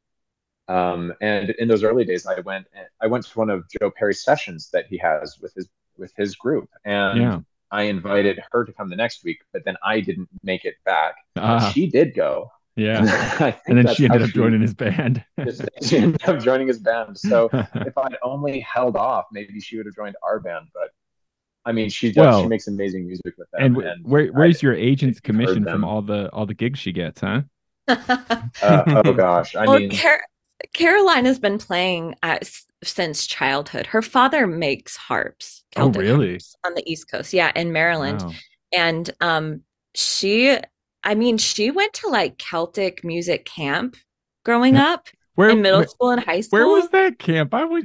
Um, 0.68 1.14
and 1.22 1.50
in 1.50 1.68
those 1.68 1.84
early 1.84 2.04
days, 2.04 2.26
I 2.26 2.40
went 2.40 2.66
I 3.00 3.06
went 3.08 3.26
to 3.26 3.38
one 3.38 3.50
of 3.50 3.64
Joe 3.80 3.90
Perry's 3.90 4.24
sessions 4.24 4.70
that 4.72 4.86
he 4.88 4.98
has 4.98 5.38
with 5.40 5.54
his 5.54 5.68
with 5.98 6.12
his 6.16 6.36
group, 6.36 6.68
and 6.84 7.18
Yeah. 7.20 7.40
I 7.70 7.82
invited 7.82 8.40
her 8.52 8.64
to 8.64 8.72
come 8.72 8.88
the 8.88 8.96
next 8.96 9.22
week, 9.24 9.38
but 9.52 9.64
then 9.64 9.76
I 9.84 10.00
didn't 10.00 10.28
make 10.42 10.64
it 10.64 10.76
back. 10.84 11.14
But 11.34 11.44
Ah, 11.44 11.70
she 11.70 11.86
did 11.88 12.14
go. 12.14 12.50
yeah. 12.76 13.00
I 13.40 13.50
think 13.50 13.62
And 13.66 13.78
then 13.78 13.94
she 13.94 14.04
ended 14.06 14.22
up 14.22 14.30
joining 14.30 14.62
his 14.62 14.72
band. 14.74 15.22
just- 15.44 15.68
she 15.82 15.98
ended 15.98 16.26
up 16.28 16.38
joining 16.40 16.66
his 16.68 16.78
band. 16.78 17.18
So 17.18 17.50
if 17.74 17.98
I'd 17.98 18.16
only 18.22 18.60
held 18.60 18.96
off, 18.96 19.26
maybe 19.32 19.60
she 19.60 19.76
would 19.76 19.86
have 19.86 19.94
joined 19.94 20.16
our 20.22 20.40
band. 20.40 20.66
But 20.72 20.90
I 21.66 21.72
mean, 21.72 21.90
she 21.90 22.10
does. 22.12 22.24
Well, 22.24 22.42
she 22.42 22.48
makes 22.48 22.68
amazing 22.68 23.06
music 23.06 23.34
with 23.36 23.50
them. 23.50 23.76
and 23.76 23.76
wh- 23.76 24.08
where 24.08 24.26
where's 24.28 24.62
your 24.62 24.74
agent's 24.74 25.20
commission 25.20 25.64
from 25.64 25.84
all 25.84 26.00
the 26.00 26.30
all 26.32 26.46
the 26.46 26.54
gigs 26.54 26.78
she 26.78 26.92
gets, 26.92 27.20
huh? 27.20 27.42
uh, 27.88 28.44
oh 28.62 29.12
gosh, 29.12 29.54
I 29.56 29.66
well, 29.66 29.78
mean, 29.78 29.90
Car- 29.90 30.22
Caroline 30.72 31.24
has 31.24 31.38
been 31.38 31.58
playing 31.58 32.14
uh, 32.22 32.38
since 32.82 33.26
childhood. 33.26 33.86
Her 33.86 34.02
father 34.02 34.46
makes 34.46 34.96
harps. 34.96 35.64
Oh, 35.76 35.90
really? 35.90 36.30
harps 36.30 36.56
on 36.64 36.74
the 36.74 36.82
East 36.90 37.10
Coast, 37.10 37.32
yeah, 37.32 37.52
in 37.54 37.72
Maryland. 37.72 38.22
Wow. 38.22 38.32
and 38.72 39.10
um 39.20 39.62
she 39.94 40.56
i 41.04 41.14
mean 41.14 41.38
she 41.38 41.70
went 41.70 41.92
to 41.94 42.08
like 42.08 42.38
celtic 42.38 43.02
music 43.02 43.44
camp 43.44 43.96
growing 44.44 44.76
up 44.76 45.08
Where 45.34 45.50
in 45.50 45.62
middle 45.62 45.80
where, 45.80 45.88
school 45.88 46.10
and 46.10 46.22
high 46.22 46.42
school 46.42 46.58
where 46.58 46.68
was 46.68 46.90
that 46.90 47.18
camp? 47.18 47.54
I 47.54 47.64
was 47.64 47.84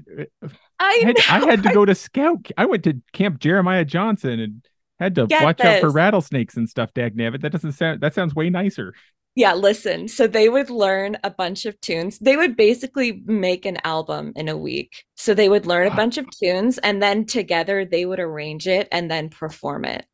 i, 0.79 1.01
I 1.03 1.05
had, 1.05 1.17
I 1.29 1.45
had 1.45 1.63
to 1.63 1.73
go 1.73 1.85
to 1.85 1.95
scout. 1.95 2.49
I 2.57 2.65
went 2.65 2.83
to 2.83 3.01
Camp 3.13 3.39
Jeremiah 3.39 3.85
Johnson 3.85 4.39
and 4.39 4.65
had 4.99 5.15
to 5.15 5.27
Get 5.27 5.43
watch 5.43 5.61
out 5.61 5.79
for 5.79 5.89
rattlesnakes 5.89 6.57
and 6.57 6.69
stuff. 6.69 6.93
Dag 6.93 7.15
nabbit. 7.15 7.41
That 7.41 7.51
doesn't 7.51 7.73
sound. 7.73 8.01
That 8.01 8.13
sounds 8.13 8.35
way 8.35 8.49
nicer. 8.49 8.93
Yeah 9.35 9.53
listen 9.53 10.07
so 10.07 10.27
they 10.27 10.49
would 10.49 10.69
learn 10.69 11.17
a 11.23 11.29
bunch 11.29 11.65
of 11.65 11.79
tunes. 11.81 12.19
They 12.19 12.35
would 12.35 12.55
basically 12.55 13.23
make 13.25 13.65
an 13.65 13.77
album 13.83 14.33
in 14.35 14.49
a 14.49 14.57
week. 14.57 15.05
So 15.15 15.33
they 15.33 15.49
would 15.49 15.65
learn 15.65 15.87
a 15.87 15.95
bunch 15.95 16.17
of 16.17 16.29
tunes 16.29 16.77
and 16.77 17.01
then 17.01 17.25
together 17.25 17.85
they 17.85 18.05
would 18.05 18.19
arrange 18.19 18.67
it 18.67 18.87
and 18.91 19.09
then 19.09 19.29
perform 19.29 19.85
it. 19.85 20.05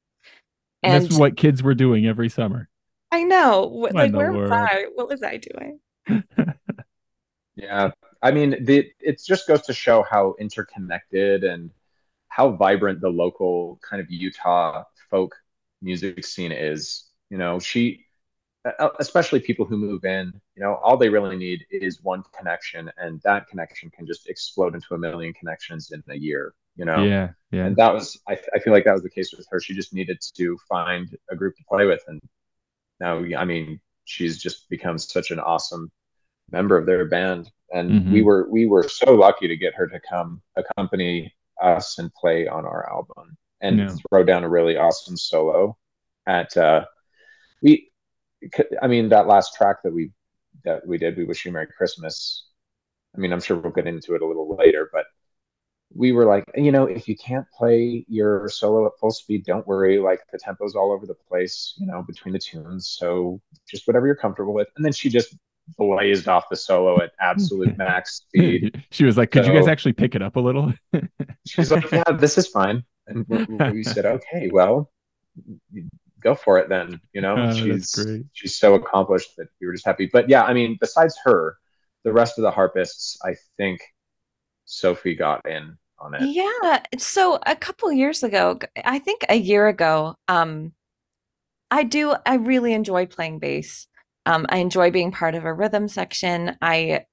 And 0.83 1.05
That's 1.05 1.17
what 1.17 1.35
kids 1.37 1.61
were 1.61 1.75
doing 1.75 2.05
every 2.07 2.29
summer. 2.29 2.69
i 3.11 3.23
know. 3.23 3.61
What, 3.61 3.93
What 3.93 3.95
like 3.95 4.05
in 4.07 4.11
the 4.13 4.17
where 4.17 4.31
was 4.31 4.51
i? 4.51 4.85
What 4.95 5.09
was 5.09 5.23
i 5.23 5.37
doing? 5.37 5.79
Yeah, 7.59 7.91
I 8.21 8.31
mean, 8.31 8.63
the 8.63 8.89
it 9.01 9.21
just 9.21 9.45
goes 9.47 9.63
to 9.63 9.73
show 9.73 10.03
how 10.09 10.35
interconnected 10.39 11.43
and 11.43 11.71
how 12.29 12.51
vibrant 12.51 13.01
the 13.01 13.09
local 13.09 13.79
kind 13.81 14.01
of 14.01 14.09
Utah 14.09 14.85
folk 15.09 15.35
music 15.81 16.23
scene 16.25 16.53
is. 16.53 17.05
You 17.29 17.37
know, 17.37 17.59
she, 17.59 18.05
especially 18.99 19.39
people 19.39 19.65
who 19.65 19.77
move 19.77 20.03
in, 20.05 20.33
you 20.55 20.61
know, 20.63 20.75
all 20.83 20.97
they 20.97 21.09
really 21.09 21.37
need 21.37 21.65
is 21.71 22.03
one 22.03 22.23
connection, 22.37 22.91
and 22.97 23.21
that 23.23 23.47
connection 23.47 23.89
can 23.89 24.05
just 24.05 24.27
explode 24.29 24.75
into 24.75 24.93
a 24.93 24.97
million 24.97 25.33
connections 25.33 25.91
in 25.91 26.03
a 26.09 26.15
year. 26.17 26.53
You 26.75 26.85
know, 26.85 27.03
Yeah, 27.05 27.29
yeah. 27.51 27.65
and 27.65 27.75
that 27.77 27.93
was 27.93 28.19
I, 28.27 28.37
I 28.53 28.59
feel 28.59 28.73
like 28.73 28.85
that 28.85 28.93
was 28.93 29.03
the 29.03 29.09
case 29.09 29.33
with 29.35 29.45
her 29.51 29.59
she 29.59 29.73
just 29.73 29.93
needed 29.93 30.19
to 30.35 30.57
find 30.69 31.17
a 31.29 31.35
group 31.35 31.55
to 31.57 31.63
play 31.67 31.85
with 31.85 32.01
and 32.07 32.21
now 33.01 33.17
i 33.37 33.43
mean 33.43 33.79
she's 34.05 34.41
just 34.41 34.69
become 34.69 34.97
such 34.97 35.31
an 35.31 35.39
awesome 35.39 35.91
member 36.51 36.77
of 36.77 36.85
their 36.85 37.05
band 37.05 37.51
and 37.73 37.91
Mhm. 37.91 38.11
we 38.13 38.21
were 38.21 38.49
we 38.49 38.65
were 38.65 38.87
so 38.87 39.13
lucky 39.13 39.47
to 39.49 39.57
get 39.57 39.73
her 39.75 39.87
to 39.87 39.99
come 40.09 40.41
accompany 40.55 41.33
us 41.61 41.97
and 41.99 42.13
play 42.13 42.47
on 42.47 42.65
our 42.65 42.89
album 42.89 43.35
and 43.59 43.79
Yeah. 43.79 43.95
throw 44.09 44.23
down 44.23 44.45
a 44.45 44.49
really 44.49 44.77
awesome 44.77 45.17
solo 45.17 45.77
at 46.27 46.55
uh 46.55 46.85
we 47.61 47.88
i 48.81 48.87
mean 48.87 49.09
that 49.09 49.27
last 49.27 49.55
track 49.55 49.77
that 49.83 49.93
we 49.93 50.11
that 50.63 50.85
we 50.87 50.97
did 50.97 51.17
we 51.17 51.23
wish 51.23 51.45
you 51.45 51.51
merry 51.51 51.67
christmas 51.67 52.47
i 53.15 53.19
mean 53.19 53.33
i'm 53.33 53.41
sure 53.41 53.57
we'll 53.57 53.71
get 53.71 53.87
into 53.87 54.15
it 54.15 54.21
a 54.21 54.25
little 54.25 54.55
later 54.55 54.89
but 54.91 55.05
we 55.93 56.11
were 56.11 56.25
like, 56.25 56.45
you 56.55 56.71
know, 56.71 56.85
if 56.85 57.07
you 57.07 57.17
can't 57.17 57.45
play 57.51 58.05
your 58.07 58.47
solo 58.49 58.85
at 58.85 58.91
full 58.99 59.11
speed, 59.11 59.45
don't 59.45 59.65
worry. 59.65 59.97
Like 59.97 60.21
the 60.31 60.37
tempo's 60.37 60.75
all 60.75 60.91
over 60.91 61.05
the 61.05 61.15
place, 61.15 61.73
you 61.77 61.87
know, 61.87 62.03
between 62.03 62.33
the 62.33 62.39
tunes. 62.39 62.87
So 62.87 63.41
just 63.67 63.87
whatever 63.87 64.05
you're 64.05 64.15
comfortable 64.15 64.53
with. 64.53 64.67
And 64.75 64.85
then 64.85 64.91
she 64.91 65.09
just 65.09 65.35
blazed 65.77 66.27
off 66.27 66.45
the 66.49 66.55
solo 66.55 67.01
at 67.01 67.11
absolute 67.19 67.77
max 67.77 68.17
speed. 68.17 68.83
she 68.91 69.03
was 69.03 69.17
like, 69.17 69.31
"Could 69.31 69.45
you 69.45 69.53
guys 69.53 69.67
actually 69.67 69.93
pick 69.93 70.15
it 70.15 70.21
up 70.21 70.35
a 70.35 70.39
little?" 70.39 70.73
She's 71.47 71.71
like, 71.71 71.91
yeah, 71.91 72.03
this 72.13 72.37
is 72.37 72.47
fine. 72.47 72.83
And 73.07 73.25
we, 73.27 73.71
we 73.71 73.83
said, 73.95 74.05
okay, 74.05 74.49
well, 74.53 74.91
go 76.21 76.35
for 76.35 76.57
it 76.57 76.69
then. 76.69 76.99
You 77.13 77.21
know, 77.21 77.35
Oh, 77.37 77.53
she's 77.53 77.93
great. 77.95 78.25
she's 78.33 78.57
so 78.57 78.75
accomplished 78.75 79.35
that 79.37 79.47
we 79.59 79.67
were 79.67 79.73
just 79.73 79.85
happy. 79.85 80.09
But 80.11 80.29
yeah, 80.29 80.43
I 80.43 80.53
mean, 80.53 80.77
besides 80.79 81.17
her, 81.23 81.57
the 82.03 82.13
rest 82.13 82.37
of 82.37 82.43
the 82.43 82.51
harpists, 82.51 83.17
I 83.23 83.35
think 83.57 83.81
Sophie 84.65 85.15
got 85.15 85.47
in 85.49 85.77
on 85.99 86.13
it. 86.13 86.21
Yeah. 86.21 86.83
So 86.97 87.39
a 87.45 87.55
couple 87.55 87.91
years 87.91 88.23
ago, 88.23 88.59
I 88.83 88.99
think 88.99 89.25
a 89.29 89.35
year 89.35 89.67
ago, 89.67 90.15
um, 90.27 90.73
I 91.71 91.83
do. 91.83 92.15
I 92.25 92.35
really 92.35 92.73
enjoy 92.73 93.05
playing 93.05 93.39
bass. 93.39 93.87
Um, 94.25 94.45
I 94.49 94.57
enjoy 94.57 94.91
being 94.91 95.11
part 95.11 95.35
of 95.35 95.45
a 95.45 95.53
rhythm 95.53 95.87
section. 95.87 96.55
I 96.61 97.05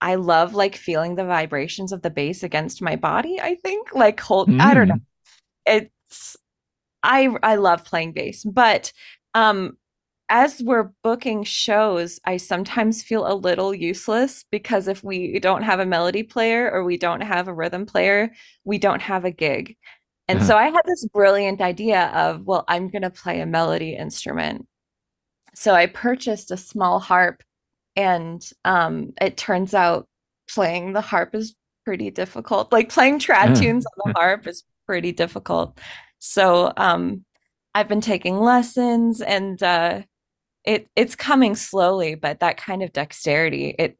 I 0.00 0.14
love 0.16 0.54
like 0.54 0.76
feeling 0.76 1.14
the 1.14 1.24
vibrations 1.24 1.92
of 1.92 2.02
the 2.02 2.10
bass 2.10 2.42
against 2.42 2.80
my 2.82 2.96
body. 2.96 3.40
I 3.40 3.56
think 3.56 3.94
like 3.94 4.18
hold. 4.20 4.48
Mm. 4.48 4.60
I 4.60 4.74
don't 4.74 4.88
know. 4.88 4.94
Mm. 4.94 5.00
It's 5.66 6.36
I 7.02 7.28
I 7.42 7.56
love 7.56 7.84
playing 7.84 8.12
bass, 8.12 8.44
but 8.44 8.92
um, 9.34 9.76
as 10.30 10.62
we're 10.62 10.92
booking 11.02 11.42
shows, 11.42 12.20
I 12.24 12.36
sometimes 12.36 13.02
feel 13.02 13.26
a 13.26 13.34
little 13.34 13.74
useless 13.74 14.44
because 14.50 14.86
if 14.86 15.02
we 15.02 15.40
don't 15.40 15.62
have 15.62 15.80
a 15.80 15.86
melody 15.86 16.22
player 16.22 16.70
or 16.70 16.84
we 16.84 16.96
don't 16.96 17.20
have 17.20 17.48
a 17.48 17.54
rhythm 17.54 17.84
player, 17.84 18.30
we 18.64 18.78
don't 18.78 19.02
have 19.02 19.24
a 19.24 19.32
gig. 19.32 19.76
And 20.28 20.38
uh-huh. 20.38 20.46
so 20.46 20.56
I 20.56 20.66
had 20.66 20.82
this 20.86 21.04
brilliant 21.06 21.60
idea 21.60 22.06
of, 22.14 22.46
well, 22.46 22.64
I'm 22.68 22.88
going 22.88 23.02
to 23.02 23.10
play 23.10 23.40
a 23.40 23.46
melody 23.46 23.96
instrument. 23.96 24.68
So 25.56 25.74
I 25.74 25.86
purchased 25.86 26.52
a 26.52 26.56
small 26.56 27.00
harp, 27.00 27.42
and 27.96 28.40
um, 28.64 29.12
it 29.20 29.36
turns 29.36 29.74
out 29.74 30.06
playing 30.48 30.92
the 30.92 31.00
harp 31.00 31.34
is 31.34 31.56
pretty 31.84 32.12
difficult. 32.12 32.70
Like 32.72 32.88
playing 32.88 33.18
trad 33.18 33.58
tunes 33.58 33.84
on 33.84 34.12
the 34.12 34.12
harp 34.20 34.46
is 34.46 34.62
pretty 34.86 35.10
difficult. 35.10 35.80
So 36.20 36.72
um, 36.76 37.24
I've 37.74 37.88
been 37.88 38.00
taking 38.00 38.38
lessons, 38.38 39.20
and 39.20 39.60
uh, 39.62 40.02
it 40.64 40.88
it's 40.94 41.14
coming 41.14 41.54
slowly 41.54 42.14
but 42.14 42.40
that 42.40 42.56
kind 42.56 42.82
of 42.82 42.92
dexterity 42.92 43.74
it, 43.78 43.96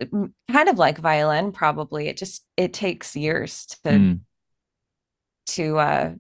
kind 0.51 0.69
of 0.69 0.79
like 0.79 0.99
violin 0.99 1.53
probably 1.53 2.09
it 2.09 2.17
just 2.17 2.45
it 2.57 2.73
takes 2.73 3.17
years 3.17 3.67
to 3.67 3.91
mm. 3.91 4.21
to 5.47 5.79
uh 5.79 6.13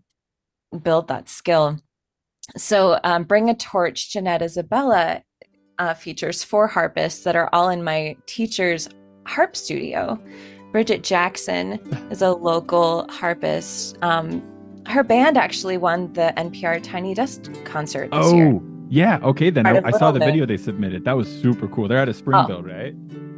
build 0.82 1.08
that 1.08 1.28
skill 1.28 1.78
so 2.56 2.98
um, 3.04 3.24
bring 3.24 3.50
a 3.50 3.54
torch 3.54 4.10
jeanette 4.12 4.42
isabella 4.42 5.22
uh, 5.78 5.94
features 5.94 6.42
four 6.44 6.66
harpists 6.66 7.24
that 7.24 7.36
are 7.36 7.48
all 7.52 7.68
in 7.68 7.82
my 7.82 8.16
teacher's 8.26 8.88
harp 9.26 9.54
studio 9.54 10.18
bridget 10.72 11.02
jackson 11.02 11.72
is 12.10 12.22
a 12.22 12.30
local 12.30 13.06
harpist 13.10 13.98
um, 14.02 14.42
her 14.86 15.02
band 15.02 15.36
actually 15.36 15.76
won 15.76 16.12
the 16.14 16.32
npr 16.36 16.82
tiny 16.82 17.14
desk 17.14 17.52
concert 17.64 18.10
this 18.10 18.26
oh. 18.26 18.34
year 18.34 18.60
yeah. 18.90 19.20
Okay. 19.22 19.50
Then 19.50 19.66
I, 19.66 19.80
I 19.84 19.90
saw 19.92 20.10
the 20.10 20.18
video 20.18 20.44
they 20.44 20.56
submitted. 20.56 21.04
That 21.04 21.16
was 21.16 21.28
super 21.28 21.68
cool. 21.68 21.86
They're 21.86 21.98
out 21.98 22.08
of 22.08 22.16
Springfield, 22.16 22.66
oh. 22.68 22.74
right? 22.74 22.94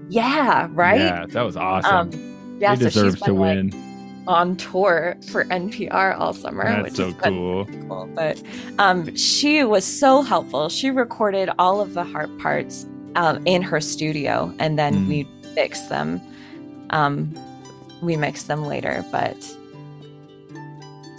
Yeah. 0.08 0.66
Right. 0.70 0.98
Yeah. 0.98 1.26
That 1.28 1.42
was 1.42 1.56
awesome. 1.56 1.94
Um, 1.94 2.56
yeah. 2.58 2.74
They 2.74 2.88
so 2.90 3.10
to 3.10 3.34
win. 3.34 3.70
Like, 3.70 3.80
on 4.28 4.56
tour 4.56 5.16
for 5.30 5.44
NPR 5.46 6.16
all 6.18 6.32
summer, 6.32 6.64
That's 6.64 6.82
which 6.84 6.94
so 6.94 7.08
is 7.08 7.14
cool. 7.14 7.66
cool. 7.66 8.08
But 8.14 8.40
um, 8.78 9.14
she 9.16 9.64
was 9.64 9.84
so 9.84 10.22
helpful. 10.22 10.68
She 10.68 10.90
recorded 10.90 11.50
all 11.58 11.80
of 11.80 11.94
the 11.94 12.04
harp 12.04 12.30
parts 12.38 12.86
um, 13.16 13.44
in 13.46 13.62
her 13.62 13.80
studio, 13.80 14.54
and 14.58 14.78
then 14.78 14.94
mm. 14.94 15.08
we 15.08 15.28
mixed 15.54 15.88
them. 15.88 16.20
Um, 16.90 17.34
we 18.00 18.16
mixed 18.16 18.46
them 18.46 18.64
later, 18.64 19.04
but 19.10 19.36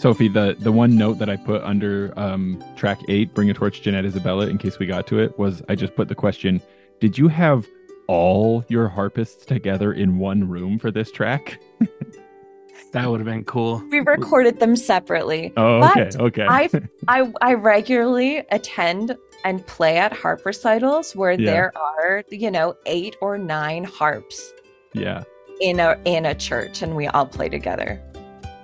Sophie, 0.04 0.28
the 0.28 0.58
the 0.60 0.70
one 0.74 0.98
note 0.98 1.18
that 1.20 1.30
I 1.30 1.38
put 1.38 1.64
under 1.64 2.14
um, 2.18 2.62
track 2.76 3.00
eight, 3.08 3.34
"Bring 3.34 3.50
a 3.50 3.54
Torch, 3.54 3.82
Jeanette 3.82 4.04
Isabella," 4.04 4.48
in 4.48 4.58
case 4.58 4.78
we 4.78 4.86
got 4.86 5.08
to 5.08 5.20
it, 5.20 5.40
was 5.40 5.62
I 5.70 5.76
just 5.76 5.96
put 5.96 6.10
the 6.10 6.16
question: 6.16 6.62
Did 7.00 7.18
you 7.18 7.30
have 7.30 7.66
all 8.08 8.66
your 8.68 8.90
harpists 8.90 9.46
together 9.46 9.94
in 9.94 10.20
one 10.20 10.50
room 10.50 10.78
for 10.78 10.92
this 10.92 11.10
track? 11.10 11.58
that 12.92 13.10
would 13.10 13.22
have 13.22 13.26
been 13.26 13.46
cool. 13.46 13.82
We 13.92 14.02
recorded 14.02 14.60
them 14.60 14.76
separately. 14.76 15.54
Oh, 15.56 15.82
okay, 15.92 16.10
okay. 16.20 16.48
I 16.50 16.70
I 17.08 17.32
I 17.42 17.54
regularly 17.54 18.44
attend 18.52 19.16
and 19.46 19.66
play 19.68 20.00
at 20.00 20.12
harp 20.12 20.46
recitals 20.46 21.16
where 21.16 21.32
yeah. 21.32 21.50
there 21.50 21.74
are 21.78 22.26
you 22.30 22.52
know 22.52 22.76
eight 22.88 23.16
or 23.22 23.38
nine 23.38 23.86
harps. 23.86 24.52
Yeah. 24.92 25.24
In 25.62 25.80
a 25.80 25.98
in 26.04 26.26
a 26.26 26.36
church, 26.36 26.82
and 26.82 26.94
we 26.94 27.08
all 27.08 27.26
play 27.26 27.48
together. 27.48 28.02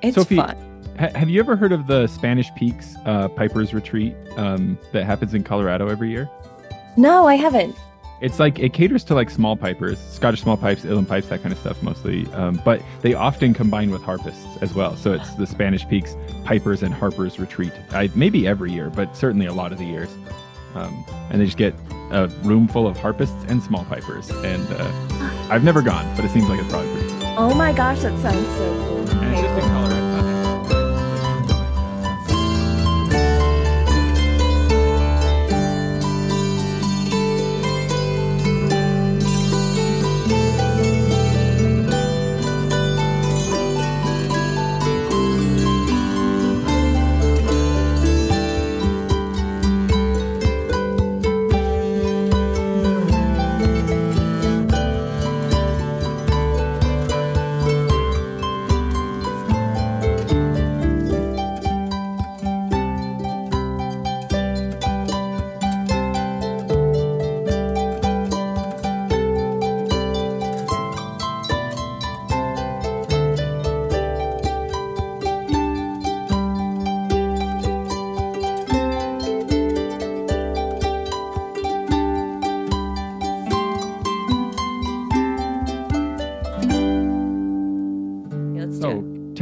It's 0.02 0.16
Sophie, 0.16 0.36
fun 0.36 0.69
ha- 1.00 1.12
have 1.16 1.30
you 1.30 1.40
ever 1.40 1.56
heard 1.56 1.72
of 1.72 1.88
the 1.88 2.08
Spanish 2.08 2.54
Peaks 2.56 2.96
uh, 3.06 3.28
Pipers 3.30 3.74
Retreat 3.74 4.16
um, 4.36 4.78
that 4.92 5.06
happens 5.06 5.34
in 5.34 5.44
Colorado 5.44 5.88
every 5.88 6.10
year? 6.10 6.30
No, 6.98 7.28
I 7.28 7.36
haven't. 7.36 7.76
It's 8.22 8.38
like 8.38 8.60
it 8.60 8.74
caters 8.74 9.06
to 9.06 9.16
like 9.16 9.30
small 9.30 9.56
pipers, 9.56 9.98
Scottish 9.98 10.42
small 10.42 10.58
pipes, 10.58 10.82
uilleann 10.82 11.08
pipes, 11.08 11.28
that 11.30 11.42
kind 11.42 11.54
of 11.54 11.60
stuff 11.60 11.82
mostly. 11.82 12.28
Um, 12.34 12.62
but 12.66 12.82
they 13.02 13.14
often 13.14 13.54
combine 13.54 13.92
with 13.92 14.02
harpists 14.02 14.46
as 14.60 14.74
well. 14.74 14.98
So 14.98 15.14
it's 15.14 15.34
the 15.36 15.48
Spanish 15.48 15.88
Peaks 15.88 16.18
Pipers 16.44 16.84
and 16.84 16.94
Harpers 16.94 17.40
Retreat. 17.40 17.72
I, 17.92 18.10
maybe 18.16 18.46
every 18.46 18.74
year, 18.74 18.90
but 18.90 19.16
certainly 19.16 19.46
a 19.46 19.54
lot 19.54 19.72
of 19.72 19.78
the 19.78 19.86
years. 19.86 20.10
Um, 20.76 21.06
and 21.30 21.40
they 21.40 21.46
just 21.46 21.58
get 21.58 21.74
a 22.12 22.28
room 22.44 22.68
full 22.68 22.88
of 22.88 22.98
harpists 22.98 23.46
and 23.48 23.64
small 23.64 23.86
pipers. 23.86 24.30
And 24.32 24.68
uh, 24.70 25.48
I've 25.50 25.64
never 25.64 25.82
gone, 25.82 26.14
but 26.18 26.26
it 26.26 26.32
seems 26.32 26.50
like 26.50 26.60
it's 26.60 26.70
probably 26.70 26.92
pretty 26.92 27.08
cool. 27.08 27.36
Oh 27.38 27.54
my 27.54 27.72
gosh, 27.72 28.02
that 28.02 28.20
sounds 28.20 28.48
so 28.58 28.86
cool. 28.86 29.10
And 29.18 29.34
it's 29.34 29.42
just 29.42 29.64
in 29.64 29.70
Colorado. 29.70 30.09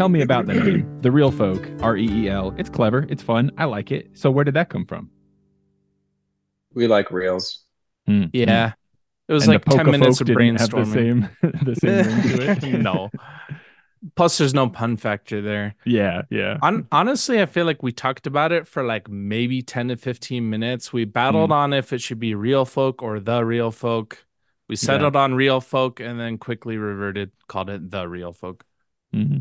Tell 0.07 0.13
me 0.13 0.21
about 0.21 0.45
the 0.45 0.53
name, 0.53 1.01
the 1.01 1.11
Reel 1.11 1.31
Folk, 1.31 1.69
R 1.81 1.97
E 1.97 2.07
E 2.09 2.29
L. 2.29 2.55
It's 2.57 2.69
clever. 2.69 3.05
It's 3.09 3.21
fun. 3.21 3.51
I 3.57 3.65
like 3.65 3.91
it. 3.91 4.11
So 4.13 4.31
where 4.31 4.45
did 4.45 4.53
that 4.53 4.69
come 4.69 4.85
from? 4.85 5.09
We 6.73 6.87
like 6.87 7.11
reels. 7.11 7.65
Mm-hmm. 8.07 8.29
Yeah, 8.31 8.71
it 9.27 9.33
was 9.33 9.49
and 9.49 9.55
like 9.55 9.65
ten 9.65 9.91
minutes 9.91 10.21
of 10.21 10.27
brainstorming. 10.27 10.85
the 10.85 10.93
same, 10.93 11.29
the 11.65 11.75
same 11.75 12.39
ring 12.39 12.61
to 12.61 12.67
it. 12.67 12.79
no. 12.81 13.09
Plus, 14.15 14.37
there's 14.37 14.53
no 14.53 14.69
pun 14.69 14.95
factor 14.95 15.41
there. 15.41 15.75
Yeah, 15.85 16.21
yeah. 16.29 16.57
On, 16.61 16.87
honestly, 16.89 17.41
I 17.41 17.45
feel 17.45 17.65
like 17.65 17.83
we 17.83 17.91
talked 17.91 18.27
about 18.27 18.53
it 18.53 18.65
for 18.65 18.83
like 18.83 19.09
maybe 19.09 19.61
10 19.61 19.89
to 19.89 19.97
15 19.97 20.49
minutes. 20.49 20.93
We 20.93 21.03
battled 21.03 21.49
mm. 21.49 21.53
on 21.55 21.73
if 21.73 21.91
it 21.91 21.99
should 21.99 22.21
be 22.21 22.33
Reel 22.33 22.63
Folk 22.63 23.03
or 23.03 23.19
the 23.19 23.43
Reel 23.43 23.71
Folk. 23.71 24.25
We 24.69 24.77
settled 24.77 25.15
yeah. 25.15 25.21
on 25.23 25.33
Reel 25.33 25.59
Folk 25.59 25.99
and 25.99 26.17
then 26.17 26.37
quickly 26.37 26.77
reverted, 26.77 27.31
called 27.49 27.69
it 27.69 27.91
the 27.91 28.07
Reel 28.07 28.31
Folk. 28.31 28.63
Mm-hmm 29.13 29.39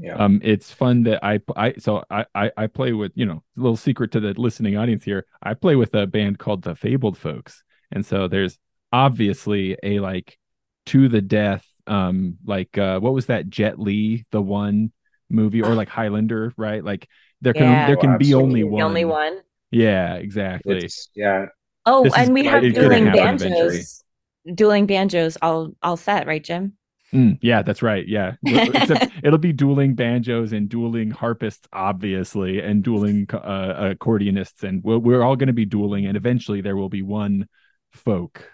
yeah. 0.00 0.14
Um, 0.14 0.40
it's 0.44 0.70
fun 0.70 1.02
that 1.04 1.24
I 1.24 1.40
I 1.56 1.74
so 1.78 2.04
I, 2.08 2.24
I 2.34 2.50
I 2.56 2.66
play 2.68 2.92
with 2.92 3.12
you 3.14 3.26
know 3.26 3.42
a 3.56 3.60
little 3.60 3.76
secret 3.76 4.12
to 4.12 4.20
the 4.20 4.32
listening 4.34 4.76
audience 4.76 5.04
here. 5.04 5.26
I 5.42 5.54
play 5.54 5.76
with 5.76 5.94
a 5.94 6.06
band 6.06 6.38
called 6.38 6.62
the 6.62 6.76
Fabled 6.76 7.18
Folks, 7.18 7.64
and 7.90 8.06
so 8.06 8.28
there's 8.28 8.58
obviously 8.92 9.76
a 9.82 10.00
like 10.00 10.38
to 10.86 11.08
the 11.08 11.20
death 11.20 11.66
um 11.86 12.38
like 12.46 12.78
uh 12.78 12.98
what 13.00 13.12
was 13.12 13.26
that 13.26 13.48
Jet 13.48 13.78
Li 13.78 14.24
the 14.30 14.40
one 14.40 14.92
movie 15.28 15.62
or 15.62 15.74
like 15.74 15.88
Highlander 15.88 16.52
right? 16.56 16.84
Like 16.84 17.08
there 17.40 17.52
can 17.52 17.64
yeah. 17.64 17.86
there 17.86 17.96
can 17.96 18.14
oh, 18.14 18.18
be 18.18 18.34
only 18.34 18.64
one. 18.64 18.82
only 18.82 19.04
one. 19.04 19.40
Yeah 19.70 20.14
exactly. 20.14 20.78
It's, 20.78 21.10
yeah. 21.14 21.46
Oh 21.84 22.04
this 22.04 22.14
and 22.14 22.32
we 22.32 22.44
have 22.44 22.62
dueling 22.62 23.06
banjos. 23.06 23.50
Eventually. 23.52 24.54
dueling 24.54 24.86
banjos 24.86 25.36
all 25.42 25.72
all 25.82 25.96
set 25.96 26.26
right 26.26 26.42
Jim 26.42 26.77
Mm, 27.12 27.38
yeah, 27.40 27.62
that's 27.62 27.82
right. 27.82 28.06
Yeah, 28.06 28.34
except 28.44 29.12
it'll 29.22 29.38
be 29.38 29.52
dueling 29.52 29.94
banjos 29.94 30.52
and 30.52 30.68
dueling 30.68 31.10
harpists, 31.10 31.66
obviously, 31.72 32.60
and 32.60 32.82
dueling 32.82 33.26
uh, 33.32 33.94
accordionists, 33.94 34.62
and 34.62 34.82
we're, 34.84 34.98
we're 34.98 35.22
all 35.22 35.36
going 35.36 35.46
to 35.46 35.54
be 35.54 35.64
dueling, 35.64 36.06
and 36.06 36.16
eventually 36.16 36.60
there 36.60 36.76
will 36.76 36.90
be 36.90 37.02
one 37.02 37.48
folk. 37.92 38.50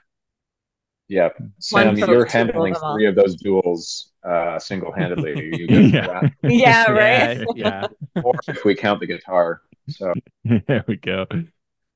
Yeah, 1.09 1.31
Sam, 1.59 1.97
you're 1.98 2.24
handling 2.24 2.74
three 2.74 3.06
of 3.06 3.14
those 3.14 3.36
duels 3.36 4.12
uh, 4.24 4.59
single-handedly. 4.59 5.66
yeah. 5.93 6.28
yeah, 6.43 6.90
right. 6.90 7.47
Yeah, 7.55 7.86
yeah. 8.14 8.22
or 8.22 8.35
if 8.48 8.64
we 8.64 8.74
count 8.74 9.01
the 9.01 9.06
guitar. 9.06 9.62
So 9.89 10.14
there 10.44 10.85
we 10.86 10.97
go. 10.97 11.26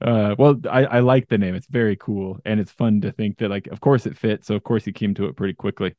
Uh, 0.01 0.35
well, 0.39 0.61
I, 0.71 0.85
I 0.85 1.01
like 1.01 1.29
the 1.29 1.39
name. 1.39 1.55
It's 1.55 1.67
very 1.69 1.97
cool, 1.97 2.39
and 2.45 2.61
it's 2.61 2.71
fun 2.71 3.01
to 3.01 3.13
think 3.13 3.39
that, 3.39 3.49
like, 3.49 3.67
of 3.69 3.81
course 3.81 4.07
it 4.07 4.17
fits. 4.17 4.47
So 4.49 4.55
of 4.55 4.63
course 4.63 4.85
he 4.85 4.93
came 4.93 5.15
to 5.15 5.27
it 5.27 5.37
pretty 5.37 5.55
quickly. 5.55 5.95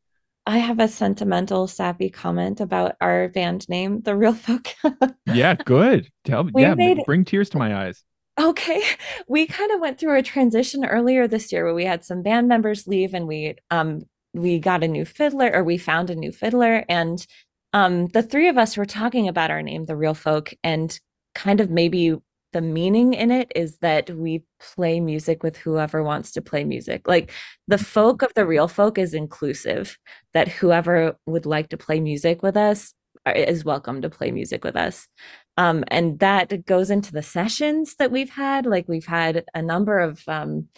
I 0.49 0.57
have 0.57 0.80
a 0.80 0.88
sentimental, 0.88 1.67
sappy 1.67 2.09
comment 2.09 2.59
about 2.59 2.95
our 3.01 3.30
band 3.30 3.69
name, 3.69 4.01
The 4.01 4.15
Reel 4.15 4.34
Folk. 4.34 4.69
yeah, 5.27 5.53
good. 5.53 6.09
Tell 6.26 6.43
me. 6.43 6.53
Yeah, 6.55 6.73
made... 6.73 7.03
bring 7.05 7.23
tears 7.23 7.51
to 7.51 7.59
my 7.59 7.85
eyes. 7.85 8.03
Okay, 8.39 8.81
we 9.27 9.45
kind 9.45 9.71
of 9.71 9.80
went 9.80 9.99
through 9.99 10.17
a 10.17 10.23
transition 10.23 10.85
earlier 10.85 11.27
this 11.27 11.51
year 11.51 11.65
where 11.65 11.76
we 11.76 11.85
had 11.85 12.03
some 12.03 12.23
band 12.23 12.47
members 12.47 12.88
leave, 12.88 13.13
and 13.13 13.27
we 13.27 13.57
um 13.69 14.01
we 14.34 14.57
got 14.57 14.84
a 14.84 14.88
new 14.88 15.05
fiddler, 15.05 15.51
or 15.53 15.63
we 15.63 15.77
found 15.77 16.09
a 16.09 16.15
new 16.15 16.31
fiddler, 16.31 16.84
and 16.89 17.27
um 17.73 18.07
the 18.07 18.23
three 18.23 18.47
of 18.47 18.57
us 18.57 18.76
were 18.76 18.85
talking 18.85 19.27
about 19.27 19.51
our 19.51 19.61
name, 19.61 19.85
The 19.85 19.95
Reel 19.95 20.15
Folk, 20.15 20.51
and 20.63 20.99
kind 21.35 21.61
of 21.61 21.69
maybe 21.69 22.17
the 22.51 22.61
meaning 22.61 23.13
in 23.13 23.31
it 23.31 23.51
is 23.55 23.77
that 23.77 24.09
we 24.09 24.43
play 24.76 24.99
music 24.99 25.43
with 25.43 25.57
whoever 25.57 26.03
wants 26.03 26.31
to 26.34 26.41
play 26.41 26.63
music. 26.63 27.07
Like 27.07 27.31
the 27.67 27.77
folk 27.77 28.21
of 28.21 28.34
the 28.34 28.45
Reel 28.45 28.67
Folk 28.67 28.97
is 28.97 29.13
inclusive, 29.13 29.97
that 30.34 30.47
whoever 30.47 31.17
would 31.26 31.45
like 31.45 31.69
to 31.69 31.77
play 31.77 31.99
music 31.99 32.41
with 32.41 32.57
us 32.57 32.93
uh, 33.26 33.34
is 33.35 33.65
welcome 33.65 34.01
to 34.01 34.09
play 34.09 34.31
music 34.31 34.63
with 34.63 34.76
us. 34.76 35.07
Um, 35.57 35.84
and 35.89 36.19
that 36.19 36.65
goes 36.65 36.89
into 36.89 37.11
the 37.11 37.23
sessions 37.23 37.95
that 37.95 38.11
we've 38.11 38.30
had. 38.30 38.65
Like 38.65 38.88
we've 38.88 39.05
had 39.05 39.45
a 39.53 39.61
number 39.61 39.99
of 39.99 40.23
um, 40.27 40.69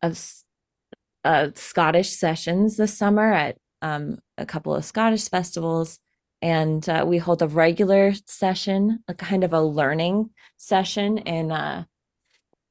of 0.00 0.20
uh, 1.24 1.48
Scottish 1.54 2.10
sessions 2.10 2.76
this 2.76 2.96
summer 2.96 3.32
at 3.32 3.56
um, 3.82 4.18
a 4.38 4.46
couple 4.46 4.74
of 4.74 4.84
Scottish 4.84 5.28
festivals 5.28 5.98
and 6.42 6.86
uh, 6.88 7.04
we 7.06 7.18
hold 7.18 7.40
a 7.40 7.46
regular 7.46 8.12
session, 8.26 8.98
a 9.06 9.14
kind 9.14 9.44
of 9.44 9.52
a 9.52 9.62
learning 9.62 10.30
session 10.56 11.18
in 11.18 11.52
uh, 11.52 11.84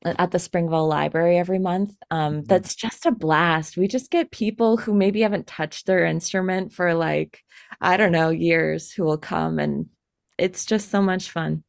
at 0.03 0.31
the 0.31 0.39
Springville 0.39 0.88
Library 0.88 1.38
every 1.38 1.60
month. 1.60 1.95
Um, 2.11 2.34
mm-hmm. 2.34 2.43
That's 2.45 2.76
just 2.76 3.06
a 3.06 3.11
blast. 3.11 3.77
We 3.77 3.88
just 3.88 4.11
get 4.11 4.30
people 4.30 4.76
who 4.76 4.93
maybe 4.93 5.22
haven't 5.22 5.48
touched 5.48 5.85
their 5.85 6.06
instrument 6.06 6.73
for 6.73 6.93
like 6.93 7.39
I 7.80 7.95
don't 7.95 8.11
know 8.11 8.30
years 8.30 8.91
who 8.91 9.03
will 9.03 9.18
come, 9.18 9.57
and 9.57 9.88
it's 10.38 10.65
just 10.65 10.91
so 10.91 11.02
much 11.02 11.31
fun. 11.31 11.64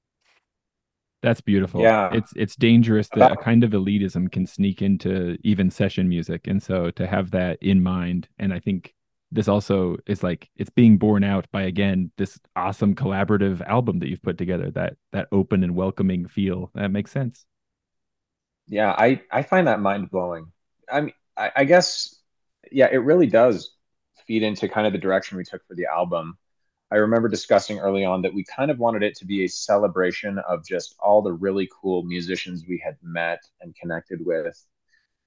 That's 1.23 1.41
beautiful. 1.41 1.83
Yeah, 1.83 2.11
it's 2.13 2.33
it's 2.35 2.57
dangerous 2.57 3.09
that 3.15 3.31
a 3.31 3.37
kind 3.37 3.63
of 3.63 3.71
elitism 3.71 4.33
can 4.33 4.49
sneak 4.49 4.83
into 4.83 5.39
even 5.45 5.71
session 5.71 6.09
music, 6.09 6.49
and 6.49 6.61
so 6.61 6.91
to 6.91 7.07
have 7.07 7.31
that 7.31 7.63
in 7.63 7.81
mind, 7.81 8.29
and 8.41 8.53
I 8.53 8.59
think 8.59 8.93
this 9.33 9.49
also 9.49 9.97
is 10.07 10.23
like 10.23 10.51
it's 10.57 10.71
being 10.71 10.99
borne 10.99 11.25
out 11.25 11.47
by 11.51 11.63
again 11.63 12.13
this 12.19 12.39
awesome 12.55 12.95
collaborative 12.95 13.61
album 13.63 13.99
that 13.99 14.09
you've 14.09 14.23
put 14.23 14.39
together 14.39 14.71
that 14.71 14.97
that 15.13 15.29
open 15.33 15.65
and 15.65 15.75
welcoming 15.75 16.29
feel. 16.29 16.71
That 16.75 16.91
makes 16.91 17.11
sense. 17.11 17.45
Yeah 18.69 18.93
i 18.97 19.21
i 19.31 19.43
find 19.43 19.67
that 19.67 19.81
mind-blowing. 19.81 20.53
I 20.91 21.01
mean 21.01 21.15
I, 21.37 21.51
I 21.57 21.65
guess 21.65 22.21
yeah 22.71 22.89
it 22.93 22.99
really 22.99 23.27
does 23.27 23.75
feed 24.27 24.43
into 24.43 24.69
kind 24.69 24.87
of 24.87 24.93
the 24.93 24.99
direction 24.99 25.37
we 25.37 25.45
took 25.45 25.67
for 25.67 25.75
the 25.75 25.87
album. 25.87 26.39
I 26.91 26.97
remember 26.97 27.29
discussing 27.29 27.79
early 27.79 28.05
on 28.05 28.21
that 28.23 28.35
we 28.35 28.45
kind 28.45 28.71
of 28.71 28.79
wanted 28.79 29.03
it 29.03 29.17
to 29.17 29.25
be 29.25 29.45
a 29.45 29.49
celebration 29.49 30.39
of 30.47 30.65
just 30.65 30.95
all 31.01 31.23
the 31.23 31.33
really 31.33 31.69
cool 31.81 32.03
musicians 32.03 32.65
we 32.69 32.81
had 32.85 32.97
met 33.03 33.41
and 33.63 33.75
connected 33.75 34.25
with 34.25 34.63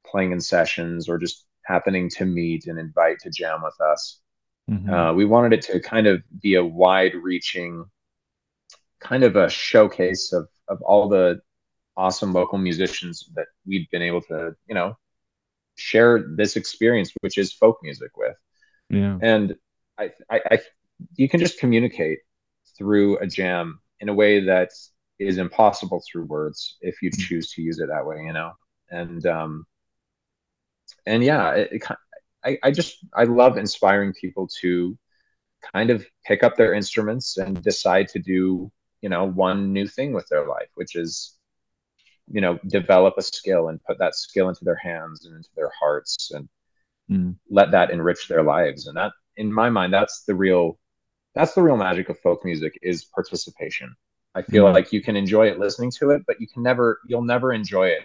playing 0.05 0.31
in 0.31 0.39
sessions 0.39 1.09
or 1.09 1.17
just 1.17 1.45
happening 1.65 2.09
to 2.09 2.25
meet 2.25 2.67
and 2.67 2.79
invite 2.79 3.19
to 3.19 3.29
jam 3.29 3.61
with 3.63 3.79
us. 3.81 4.19
Mm-hmm. 4.69 4.93
Uh, 4.93 5.13
we 5.13 5.25
wanted 5.25 5.53
it 5.53 5.61
to 5.63 5.79
kind 5.79 6.07
of 6.07 6.23
be 6.41 6.55
a 6.55 6.63
wide 6.63 7.15
reaching, 7.15 7.85
kind 8.99 9.23
of 9.23 9.35
a 9.35 9.49
showcase 9.49 10.33
of, 10.33 10.47
of 10.67 10.81
all 10.81 11.09
the 11.09 11.39
awesome 11.97 12.33
local 12.33 12.57
musicians 12.57 13.29
that 13.35 13.45
we've 13.65 13.89
been 13.91 14.01
able 14.01 14.21
to, 14.21 14.55
you 14.67 14.75
know, 14.75 14.97
share 15.75 16.23
this 16.35 16.55
experience, 16.55 17.11
which 17.21 17.37
is 17.37 17.53
folk 17.53 17.79
music 17.83 18.11
with. 18.17 18.35
Yeah. 18.89 19.17
And 19.21 19.55
I, 19.97 20.11
I, 20.29 20.41
I 20.51 20.59
you 21.15 21.29
can 21.29 21.39
just 21.39 21.59
communicate 21.59 22.19
through 22.77 23.17
a 23.19 23.27
jam 23.27 23.79
in 23.99 24.09
a 24.09 24.13
way 24.13 24.45
that 24.45 24.69
is 25.19 25.37
impossible 25.37 26.03
through 26.11 26.25
words 26.25 26.77
if 26.81 27.01
you 27.01 27.09
mm. 27.09 27.19
choose 27.19 27.51
to 27.53 27.61
use 27.61 27.79
it 27.79 27.89
that 27.89 28.05
way, 28.05 28.23
you 28.25 28.33
know? 28.33 28.51
And, 28.89 29.25
um, 29.25 29.65
and 31.05 31.23
yeah, 31.23 31.51
it, 31.51 31.69
it, 31.71 31.83
I, 32.43 32.57
I 32.63 32.71
just 32.71 32.97
I 33.13 33.23
love 33.23 33.57
inspiring 33.57 34.13
people 34.13 34.47
to 34.61 34.97
kind 35.73 35.89
of 35.89 36.05
pick 36.25 36.43
up 36.43 36.55
their 36.55 36.73
instruments 36.73 37.37
and 37.37 37.61
decide 37.63 38.07
to 38.09 38.19
do 38.19 38.71
you 39.01 39.09
know 39.09 39.25
one 39.25 39.73
new 39.73 39.87
thing 39.87 40.13
with 40.13 40.27
their 40.29 40.47
life, 40.47 40.69
which 40.75 40.95
is 40.95 41.35
you 42.27 42.41
know 42.41 42.59
develop 42.67 43.15
a 43.17 43.21
skill 43.21 43.69
and 43.69 43.83
put 43.83 43.99
that 43.99 44.15
skill 44.15 44.49
into 44.49 44.65
their 44.65 44.75
hands 44.77 45.25
and 45.25 45.35
into 45.35 45.49
their 45.55 45.71
hearts 45.79 46.31
and 46.31 46.49
mm. 47.09 47.35
let 47.49 47.71
that 47.71 47.91
enrich 47.91 48.27
their 48.27 48.43
lives. 48.43 48.87
And 48.87 48.97
that, 48.97 49.11
in 49.37 49.51
my 49.51 49.69
mind, 49.69 49.93
that's 49.93 50.23
the 50.23 50.35
real 50.35 50.79
that's 51.33 51.53
the 51.53 51.61
real 51.61 51.77
magic 51.77 52.09
of 52.09 52.19
folk 52.19 52.45
music 52.45 52.77
is 52.81 53.05
participation. 53.05 53.95
I 54.33 54.41
feel 54.41 54.65
mm. 54.65 54.73
like 54.73 54.91
you 54.91 55.01
can 55.01 55.15
enjoy 55.15 55.47
it 55.47 55.59
listening 55.59 55.91
to 55.99 56.11
it, 56.11 56.23
but 56.27 56.39
you 56.39 56.47
can 56.47 56.63
never 56.63 56.99
you'll 57.07 57.23
never 57.23 57.53
enjoy 57.53 57.87
it 57.87 58.03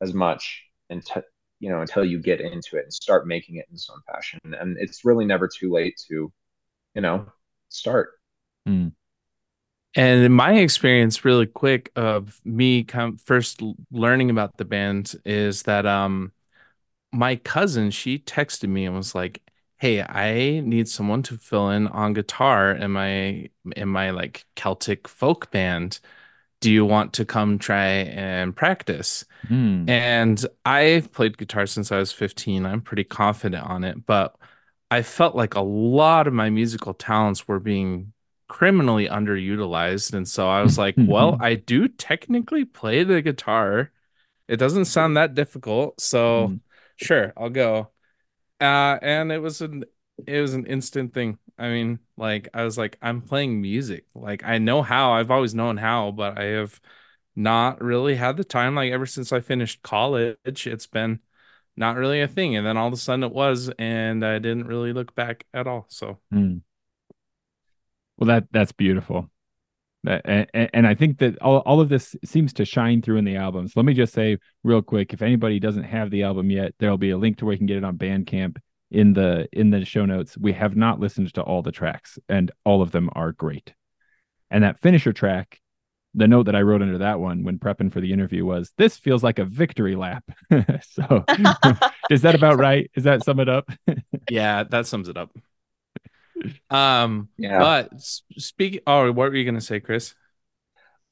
as 0.00 0.14
much 0.14 0.64
until 0.90 1.22
you 1.60 1.70
know 1.70 1.80
until 1.80 2.04
you 2.04 2.18
get 2.18 2.40
into 2.40 2.76
it 2.76 2.84
and 2.84 2.92
start 2.92 3.26
making 3.26 3.56
it 3.56 3.66
in 3.70 3.76
some 3.76 4.00
fashion. 4.06 4.40
And 4.44 4.76
it's 4.78 5.04
really 5.04 5.24
never 5.24 5.48
too 5.48 5.72
late 5.72 6.00
to 6.08 6.32
you 6.94 7.00
know 7.02 7.26
start. 7.68 8.10
Mm. 8.68 8.92
and 9.94 10.24
in 10.24 10.32
my 10.32 10.54
experience 10.54 11.24
really 11.24 11.46
quick 11.46 11.90
of 11.96 12.40
me 12.44 12.84
come 12.84 13.16
first 13.16 13.62
learning 13.90 14.30
about 14.30 14.56
the 14.56 14.64
band 14.64 15.14
is 15.24 15.62
that 15.62 15.86
um 15.86 16.32
my 17.12 17.36
cousin 17.36 17.90
she 17.90 18.18
texted 18.18 18.68
me 18.68 18.86
and 18.86 18.96
was 18.96 19.14
like 19.14 19.42
hey 19.78 20.02
i 20.02 20.60
need 20.60 20.88
someone 20.88 21.22
to 21.22 21.38
fill 21.38 21.70
in 21.70 21.88
on 21.88 22.12
guitar 22.14 22.72
in 22.72 22.90
my 22.92 23.48
in 23.76 23.88
my 23.88 24.10
like 24.10 24.46
celtic 24.56 25.08
folk 25.08 25.50
band 25.50 26.00
do 26.60 26.72
you 26.72 26.84
want 26.84 27.12
to 27.14 27.24
come 27.24 27.58
try 27.58 27.86
and 27.86 28.54
practice? 28.54 29.24
Mm. 29.48 29.88
And 29.88 30.46
I've 30.64 31.12
played 31.12 31.38
guitar 31.38 31.66
since 31.66 31.92
I 31.92 31.98
was 31.98 32.12
15. 32.12 32.66
I'm 32.66 32.80
pretty 32.80 33.04
confident 33.04 33.64
on 33.64 33.84
it, 33.84 34.04
but 34.06 34.36
I 34.90 35.02
felt 35.02 35.36
like 35.36 35.54
a 35.54 35.60
lot 35.60 36.26
of 36.26 36.32
my 36.32 36.50
musical 36.50 36.94
talents 36.94 37.46
were 37.46 37.60
being 37.60 38.12
criminally 38.48 39.06
underutilized. 39.06 40.14
And 40.14 40.26
so 40.26 40.48
I 40.48 40.62
was 40.62 40.78
like, 40.78 40.94
well, 40.98 41.36
I 41.40 41.54
do 41.54 41.86
technically 41.86 42.64
play 42.64 43.04
the 43.04 43.22
guitar. 43.22 43.92
It 44.48 44.56
doesn't 44.56 44.86
sound 44.86 45.16
that 45.16 45.34
difficult. 45.34 46.00
So 46.00 46.48
mm. 46.48 46.60
sure, 46.96 47.32
I'll 47.36 47.50
go. 47.50 47.90
Uh, 48.60 48.98
and 49.00 49.30
it 49.30 49.38
was 49.38 49.60
an 49.60 49.84
it 50.26 50.40
was 50.40 50.54
an 50.54 50.66
instant 50.66 51.14
thing. 51.14 51.38
I 51.58 51.68
mean, 51.68 51.98
like 52.16 52.48
I 52.54 52.64
was 52.64 52.78
like, 52.78 52.98
I'm 53.02 53.20
playing 53.20 53.60
music. 53.60 54.04
Like 54.14 54.44
I 54.44 54.58
know 54.58 54.82
how. 54.82 55.12
I've 55.12 55.30
always 55.30 55.54
known 55.54 55.76
how, 55.76 56.12
but 56.12 56.38
I 56.38 56.44
have 56.44 56.80
not 57.34 57.82
really 57.82 58.14
had 58.14 58.36
the 58.36 58.44
time. 58.44 58.74
Like 58.74 58.92
ever 58.92 59.06
since 59.06 59.32
I 59.32 59.40
finished 59.40 59.82
college, 59.82 60.36
it's 60.44 60.86
been 60.86 61.20
not 61.76 61.96
really 61.96 62.20
a 62.20 62.28
thing. 62.28 62.56
And 62.56 62.66
then 62.66 62.76
all 62.76 62.88
of 62.88 62.92
a 62.92 62.96
sudden 62.96 63.24
it 63.24 63.32
was, 63.32 63.70
and 63.78 64.24
I 64.24 64.38
didn't 64.38 64.66
really 64.66 64.92
look 64.92 65.14
back 65.14 65.46
at 65.52 65.66
all. 65.66 65.86
So, 65.88 66.18
mm. 66.32 66.60
well, 68.16 68.28
that 68.28 68.48
that's 68.52 68.72
beautiful. 68.72 69.30
And, 70.06 70.46
and, 70.54 70.86
I 70.86 70.94
think 70.94 71.18
that 71.18 71.42
all, 71.42 71.58
all 71.58 71.80
of 71.80 71.88
this 71.88 72.14
seems 72.24 72.52
to 72.54 72.64
shine 72.64 73.02
through 73.02 73.16
in 73.16 73.24
the 73.24 73.36
albums. 73.36 73.72
Let 73.74 73.84
me 73.84 73.94
just 73.94 74.14
say 74.14 74.38
real 74.62 74.80
quick, 74.80 75.12
if 75.12 75.22
anybody 75.22 75.58
doesn't 75.58 75.82
have 75.82 76.10
the 76.10 76.22
album 76.22 76.50
yet, 76.50 76.72
there'll 76.78 76.96
be 76.96 77.10
a 77.10 77.18
link 77.18 77.38
to 77.38 77.44
where 77.44 77.52
you 77.52 77.58
can 77.58 77.66
get 77.66 77.78
it 77.78 77.84
on 77.84 77.98
Bandcamp 77.98 78.58
in 78.90 79.12
the 79.12 79.48
in 79.52 79.70
the 79.70 79.84
show 79.84 80.04
notes. 80.04 80.36
We 80.36 80.52
have 80.52 80.76
not 80.76 81.00
listened 81.00 81.32
to 81.34 81.42
all 81.42 81.62
the 81.62 81.72
tracks 81.72 82.18
and 82.28 82.50
all 82.64 82.82
of 82.82 82.90
them 82.90 83.10
are 83.12 83.32
great. 83.32 83.74
And 84.50 84.64
that 84.64 84.80
finisher 84.80 85.12
track 85.12 85.60
the 86.14 86.26
note 86.26 86.44
that 86.44 86.56
i 86.56 86.62
wrote 86.62 86.82
under 86.82 86.98
that 86.98 87.20
one 87.20 87.44
when 87.44 87.58
prepping 87.58 87.92
for 87.92 88.00
the 88.00 88.12
interview 88.12 88.44
was 88.44 88.72
this 88.78 88.96
feels 88.96 89.22
like 89.22 89.38
a 89.38 89.44
victory 89.44 89.96
lap. 89.96 90.24
So 90.82 91.24
is 92.10 92.22
that 92.22 92.34
about 92.34 92.58
right? 92.58 92.90
Is 92.94 93.04
that 93.04 93.24
sum 93.24 93.40
it 93.40 93.48
up? 93.48 93.70
Yeah 94.30 94.64
that 94.64 94.86
sums 94.86 95.08
it 95.08 95.16
up. 95.16 95.30
Um 96.70 97.28
yeah. 97.36 97.58
but 97.58 98.00
speak 98.00 98.82
oh 98.86 99.12
what 99.12 99.30
were 99.30 99.36
you 99.36 99.44
gonna 99.44 99.60
say 99.60 99.80
chris? 99.80 100.14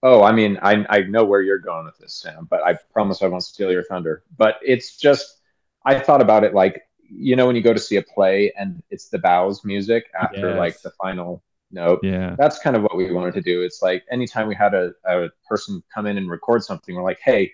Oh 0.03 0.23
i 0.23 0.33
mean 0.33 0.59
i 0.63 0.85
i 0.89 1.01
know 1.01 1.25
where 1.25 1.43
you're 1.43 1.59
going 1.59 1.87
with 1.87 1.99
this 1.99 2.15
sam 2.15 2.47
but 2.51 2.63
i 2.65 2.75
promise 2.93 3.23
i 3.23 3.27
won't 3.27 3.45
steal 3.45 3.71
your 3.71 3.85
thunder. 3.85 4.23
But 4.37 4.57
it's 4.63 4.97
just 4.97 5.41
i 5.85 5.99
thought 5.99 6.23
about 6.23 6.45
it 6.45 6.55
like 6.55 6.86
you 7.11 7.37
know 7.37 7.47
when 7.47 7.57
you 7.57 7.63
go 7.63 7.73
to 7.73 7.81
see 7.81 7.97
a 7.97 8.03
play 8.03 8.53
and 8.59 8.83
it's 8.91 9.09
the 9.09 9.19
bows 9.19 9.65
music 9.65 10.07
after 10.19 10.51
yes. 10.51 10.59
like 10.59 10.81
the 10.83 10.91
final 10.91 11.43
note 11.71 12.01
yeah 12.03 12.35
that's 12.39 12.59
kind 12.59 12.77
of 12.77 12.83
what 12.83 12.97
we 12.97 13.11
wanted 13.13 13.35
to 13.35 13.41
do 13.41 13.63
it's 13.63 13.83
like 13.83 14.05
anytime 14.11 14.47
we 14.47 14.55
had 14.55 14.75
a, 14.75 14.93
a 15.05 15.29
person 15.49 15.83
come 15.93 16.07
in 16.07 16.17
and 16.17 16.31
record 16.31 16.63
something 16.63 16.95
we're 16.95 17.03
like 17.03 17.19
hey 17.25 17.51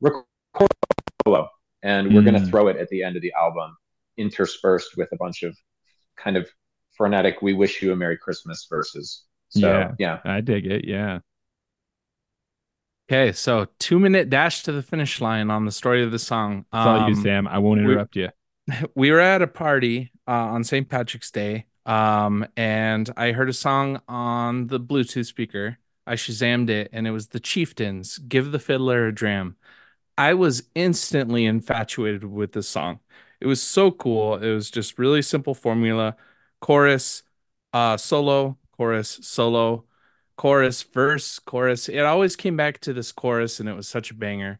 record 0.00 0.24
solo 1.24 1.48
and 1.82 2.08
mm. 2.08 2.14
we're 2.14 2.22
going 2.22 2.34
to 2.34 2.46
throw 2.46 2.68
it 2.68 2.76
at 2.76 2.88
the 2.88 3.02
end 3.02 3.16
of 3.16 3.22
the 3.22 3.32
album 3.32 3.76
interspersed 4.16 4.96
with 4.96 5.08
a 5.12 5.16
bunch 5.16 5.42
of 5.42 5.56
kind 6.16 6.36
of 6.36 6.48
frenetic 6.96 7.40
we 7.40 7.52
wish 7.52 7.80
you 7.82 7.92
a 7.92 7.96
merry 7.96 8.18
christmas 8.18 8.66
verses 8.68 9.22
so 9.48 9.70
yeah, 9.70 9.92
yeah. 9.98 10.18
i 10.24 10.40
dig 10.40 10.66
it 10.66 10.84
yeah 10.84 11.20
Okay, 13.10 13.32
so 13.32 13.66
two 13.78 13.98
minute 13.98 14.30
dash 14.30 14.62
to 14.62 14.72
the 14.72 14.82
finish 14.82 15.20
line 15.20 15.50
on 15.50 15.66
the 15.66 15.72
story 15.72 16.02
of 16.02 16.10
the 16.10 16.18
song. 16.18 16.64
Um, 16.72 16.88
all 16.88 17.08
you, 17.10 17.14
um, 17.14 17.22
Sam. 17.22 17.48
I 17.48 17.58
won't 17.58 17.80
interrupt 17.80 18.16
you. 18.16 18.30
We 18.94 19.10
were 19.10 19.20
at 19.20 19.42
a 19.42 19.46
party 19.46 20.12
uh, 20.26 20.30
on 20.32 20.64
St. 20.64 20.88
Patrick's 20.88 21.30
Day, 21.30 21.66
um, 21.86 22.46
and 22.56 23.10
I 23.16 23.32
heard 23.32 23.48
a 23.48 23.52
song 23.52 24.00
on 24.08 24.68
the 24.68 24.80
Bluetooth 24.80 25.26
speaker. 25.26 25.78
I 26.06 26.14
shazammed 26.14 26.68
it, 26.70 26.90
and 26.92 27.06
it 27.06 27.10
was 27.10 27.28
the 27.28 27.40
Chieftains. 27.40 28.18
Give 28.18 28.52
the 28.52 28.58
fiddler 28.58 29.06
a 29.06 29.14
dram. 29.14 29.56
I 30.18 30.34
was 30.34 30.64
instantly 30.74 31.46
infatuated 31.46 32.24
with 32.24 32.52
this 32.52 32.68
song. 32.68 33.00
It 33.40 33.46
was 33.46 33.62
so 33.62 33.90
cool. 33.90 34.36
It 34.36 34.52
was 34.54 34.70
just 34.70 34.98
really 34.98 35.22
simple 35.22 35.54
formula: 35.54 36.16
chorus, 36.60 37.22
uh, 37.72 37.96
solo, 37.96 38.58
chorus, 38.76 39.18
solo 39.22 39.86
chorus, 40.36 40.82
verse, 40.82 41.38
chorus. 41.38 41.88
It 41.88 42.00
always 42.00 42.36
came 42.36 42.56
back 42.56 42.80
to 42.80 42.92
this 42.92 43.12
chorus 43.12 43.60
and 43.60 43.68
it 43.68 43.74
was 43.74 43.86
such 43.88 44.10
a 44.10 44.14
banger. 44.14 44.58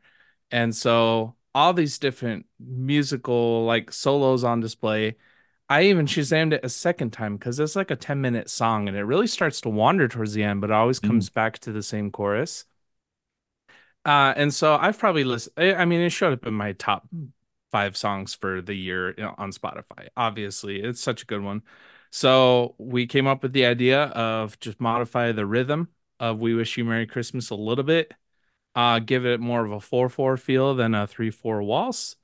And 0.50 0.76
so 0.76 1.34
all 1.54 1.72
these 1.72 1.98
different 1.98 2.46
musical 2.58 3.64
like 3.64 3.92
solos 3.92 4.44
on 4.44 4.60
display. 4.60 5.16
I 5.68 5.84
even 5.84 6.06
Shazammed 6.06 6.52
it 6.52 6.64
a 6.64 6.68
second 6.68 7.12
time 7.12 7.36
because 7.36 7.58
it's 7.58 7.76
like 7.76 7.90
a 7.90 7.96
10 7.96 8.20
minute 8.20 8.50
song 8.50 8.88
and 8.88 8.96
it 8.96 9.04
really 9.04 9.26
starts 9.26 9.60
to 9.62 9.68
wander 9.70 10.08
towards 10.08 10.34
the 10.34 10.42
end, 10.42 10.60
but 10.60 10.70
it 10.70 10.74
always 10.74 11.00
mm. 11.00 11.08
comes 11.08 11.30
back 11.30 11.58
to 11.60 11.72
the 11.72 11.82
same 11.82 12.10
chorus. 12.10 12.66
Uh, 14.04 14.34
and 14.36 14.52
so 14.52 14.76
I've 14.76 14.98
probably 14.98 15.24
listened. 15.24 15.54
I 15.58 15.84
mean, 15.84 16.00
it 16.00 16.10
showed 16.10 16.32
up 16.32 16.46
in 16.46 16.54
my 16.54 16.72
top 16.72 17.08
five 17.70 17.96
songs 17.96 18.34
for 18.34 18.60
the 18.60 18.74
year 18.74 19.14
on 19.38 19.52
Spotify. 19.52 20.08
Obviously, 20.16 20.82
it's 20.82 21.00
such 21.00 21.22
a 21.22 21.26
good 21.26 21.42
one. 21.42 21.62
So 22.10 22.74
we 22.78 23.06
came 23.06 23.26
up 23.26 23.42
with 23.42 23.52
the 23.52 23.64
idea 23.66 24.04
of 24.04 24.58
just 24.60 24.80
modify 24.80 25.32
the 25.32 25.46
rhythm 25.46 25.88
of 26.20 26.38
"We 26.38 26.54
Wish 26.54 26.76
You 26.76 26.84
Merry 26.84 27.06
Christmas" 27.06 27.50
a 27.50 27.54
little 27.54 27.84
bit, 27.84 28.12
uh, 28.74 28.98
give 29.00 29.26
it 29.26 29.40
more 29.40 29.64
of 29.64 29.72
a 29.72 29.80
four-four 29.80 30.36
feel 30.36 30.74
than 30.74 30.94
a 30.94 31.06
three-four 31.06 31.62
waltz, 31.62 32.16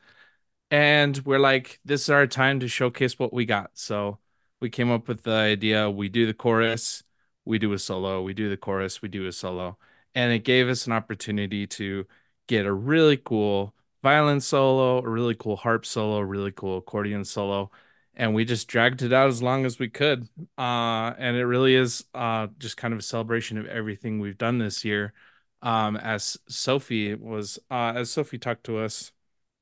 and 0.71 1.19
we're 1.25 1.39
like, 1.39 1.81
this 1.85 2.03
is 2.03 2.11
our 2.11 2.27
time 2.27 2.61
to 2.61 2.69
showcase 2.69 3.19
what 3.19 3.33
we 3.33 3.47
got. 3.47 3.71
So 3.75 4.19
we 4.61 4.71
came 4.71 4.91
up 4.91 5.09
with 5.09 5.23
the 5.23 5.33
idea: 5.33 5.91
we 5.91 6.09
do 6.09 6.27
the 6.27 6.35
chorus, 6.35 7.03
we 7.45 7.59
do 7.59 7.73
a 7.73 7.79
solo, 7.79 8.23
we 8.23 8.35
do 8.35 8.49
the 8.51 8.57
chorus, 8.57 9.03
we 9.03 9.09
do 9.09 9.27
a 9.27 9.33
solo, 9.33 9.79
and 10.15 10.33
it 10.33 10.45
gave 10.45 10.69
us 10.69 10.87
an 10.87 10.93
opportunity 10.93 11.67
to 11.67 12.07
get 12.47 12.67
a 12.67 12.73
really 12.73 13.17
cool 13.17 13.75
violin 14.03 14.41
solo, 14.41 14.99
a 14.99 15.09
really 15.09 15.35
cool 15.35 15.57
harp 15.57 15.85
solo, 15.87 16.21
really 16.21 16.53
cool 16.53 16.79
accordion 16.79 17.25
solo 17.25 17.71
and 18.19 18.35
we 18.35 18.45
just 18.45 18.69
dragged 18.69 19.03
it 19.03 19.13
out 19.13 19.29
as 19.29 19.43
long 19.43 19.65
as 19.65 19.79
we 19.79 19.89
could. 19.89 20.29
Uh, 20.59 21.15
and 21.19 21.37
it 21.37 21.47
really 21.47 21.75
is 21.75 22.05
uh, 22.15 22.49
just 22.59 22.77
kind 22.77 22.93
of 22.93 22.99
a 22.99 23.03
celebration 23.03 23.57
of 23.59 23.67
everything 23.67 24.19
we've 24.19 24.37
done 24.37 24.59
this 24.59 24.85
year. 24.85 25.15
Um, 25.63 25.97
as 25.97 26.37
Sophie 26.49 27.15
was, 27.15 27.59
uh, 27.71 27.93
as 27.97 28.11
Sophie 28.11 28.39
talked 28.39 28.65
to 28.65 28.79
us 28.79 29.13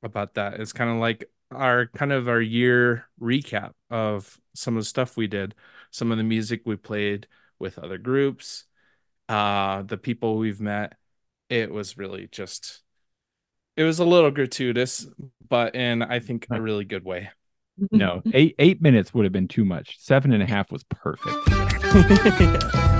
about 0.03 0.35
that, 0.35 0.59
it's 0.59 0.73
kind 0.73 0.89
of 0.89 0.97
like 0.97 1.29
our 1.51 1.87
kind 1.87 2.11
of 2.11 2.27
our 2.27 2.41
year 2.41 3.07
recap 3.19 3.71
of 3.89 4.39
some 4.53 4.77
of 4.77 4.81
the 4.81 4.87
stuff 4.87 5.17
we 5.17 5.27
did, 5.27 5.55
some 5.91 6.11
of 6.11 6.17
the 6.17 6.23
music 6.23 6.61
we 6.65 6.75
played 6.75 7.27
with 7.59 7.79
other 7.79 7.97
groups, 7.97 8.65
uh, 9.29 9.81
the 9.81 9.97
people 9.97 10.37
we've 10.37 10.61
met. 10.61 10.93
It 11.49 11.71
was 11.71 11.97
really 11.97 12.27
just, 12.31 12.83
it 13.75 13.83
was 13.83 13.99
a 13.99 14.05
little 14.05 14.31
gratuitous, 14.31 15.07
but 15.47 15.75
in 15.75 16.01
I 16.01 16.19
think 16.19 16.47
a 16.51 16.61
really 16.61 16.85
good 16.85 17.05
way 17.05 17.29
no, 17.91 18.21
eight 18.33 18.55
eight 18.59 18.81
minutes 18.81 19.13
would 19.13 19.25
have 19.25 19.31
been 19.31 19.47
too 19.47 19.65
much. 19.65 19.97
Seven 19.99 20.33
and 20.33 20.41
a 20.41 20.45
half 20.45 20.71
was 20.71 20.83
perfect. 20.83 21.35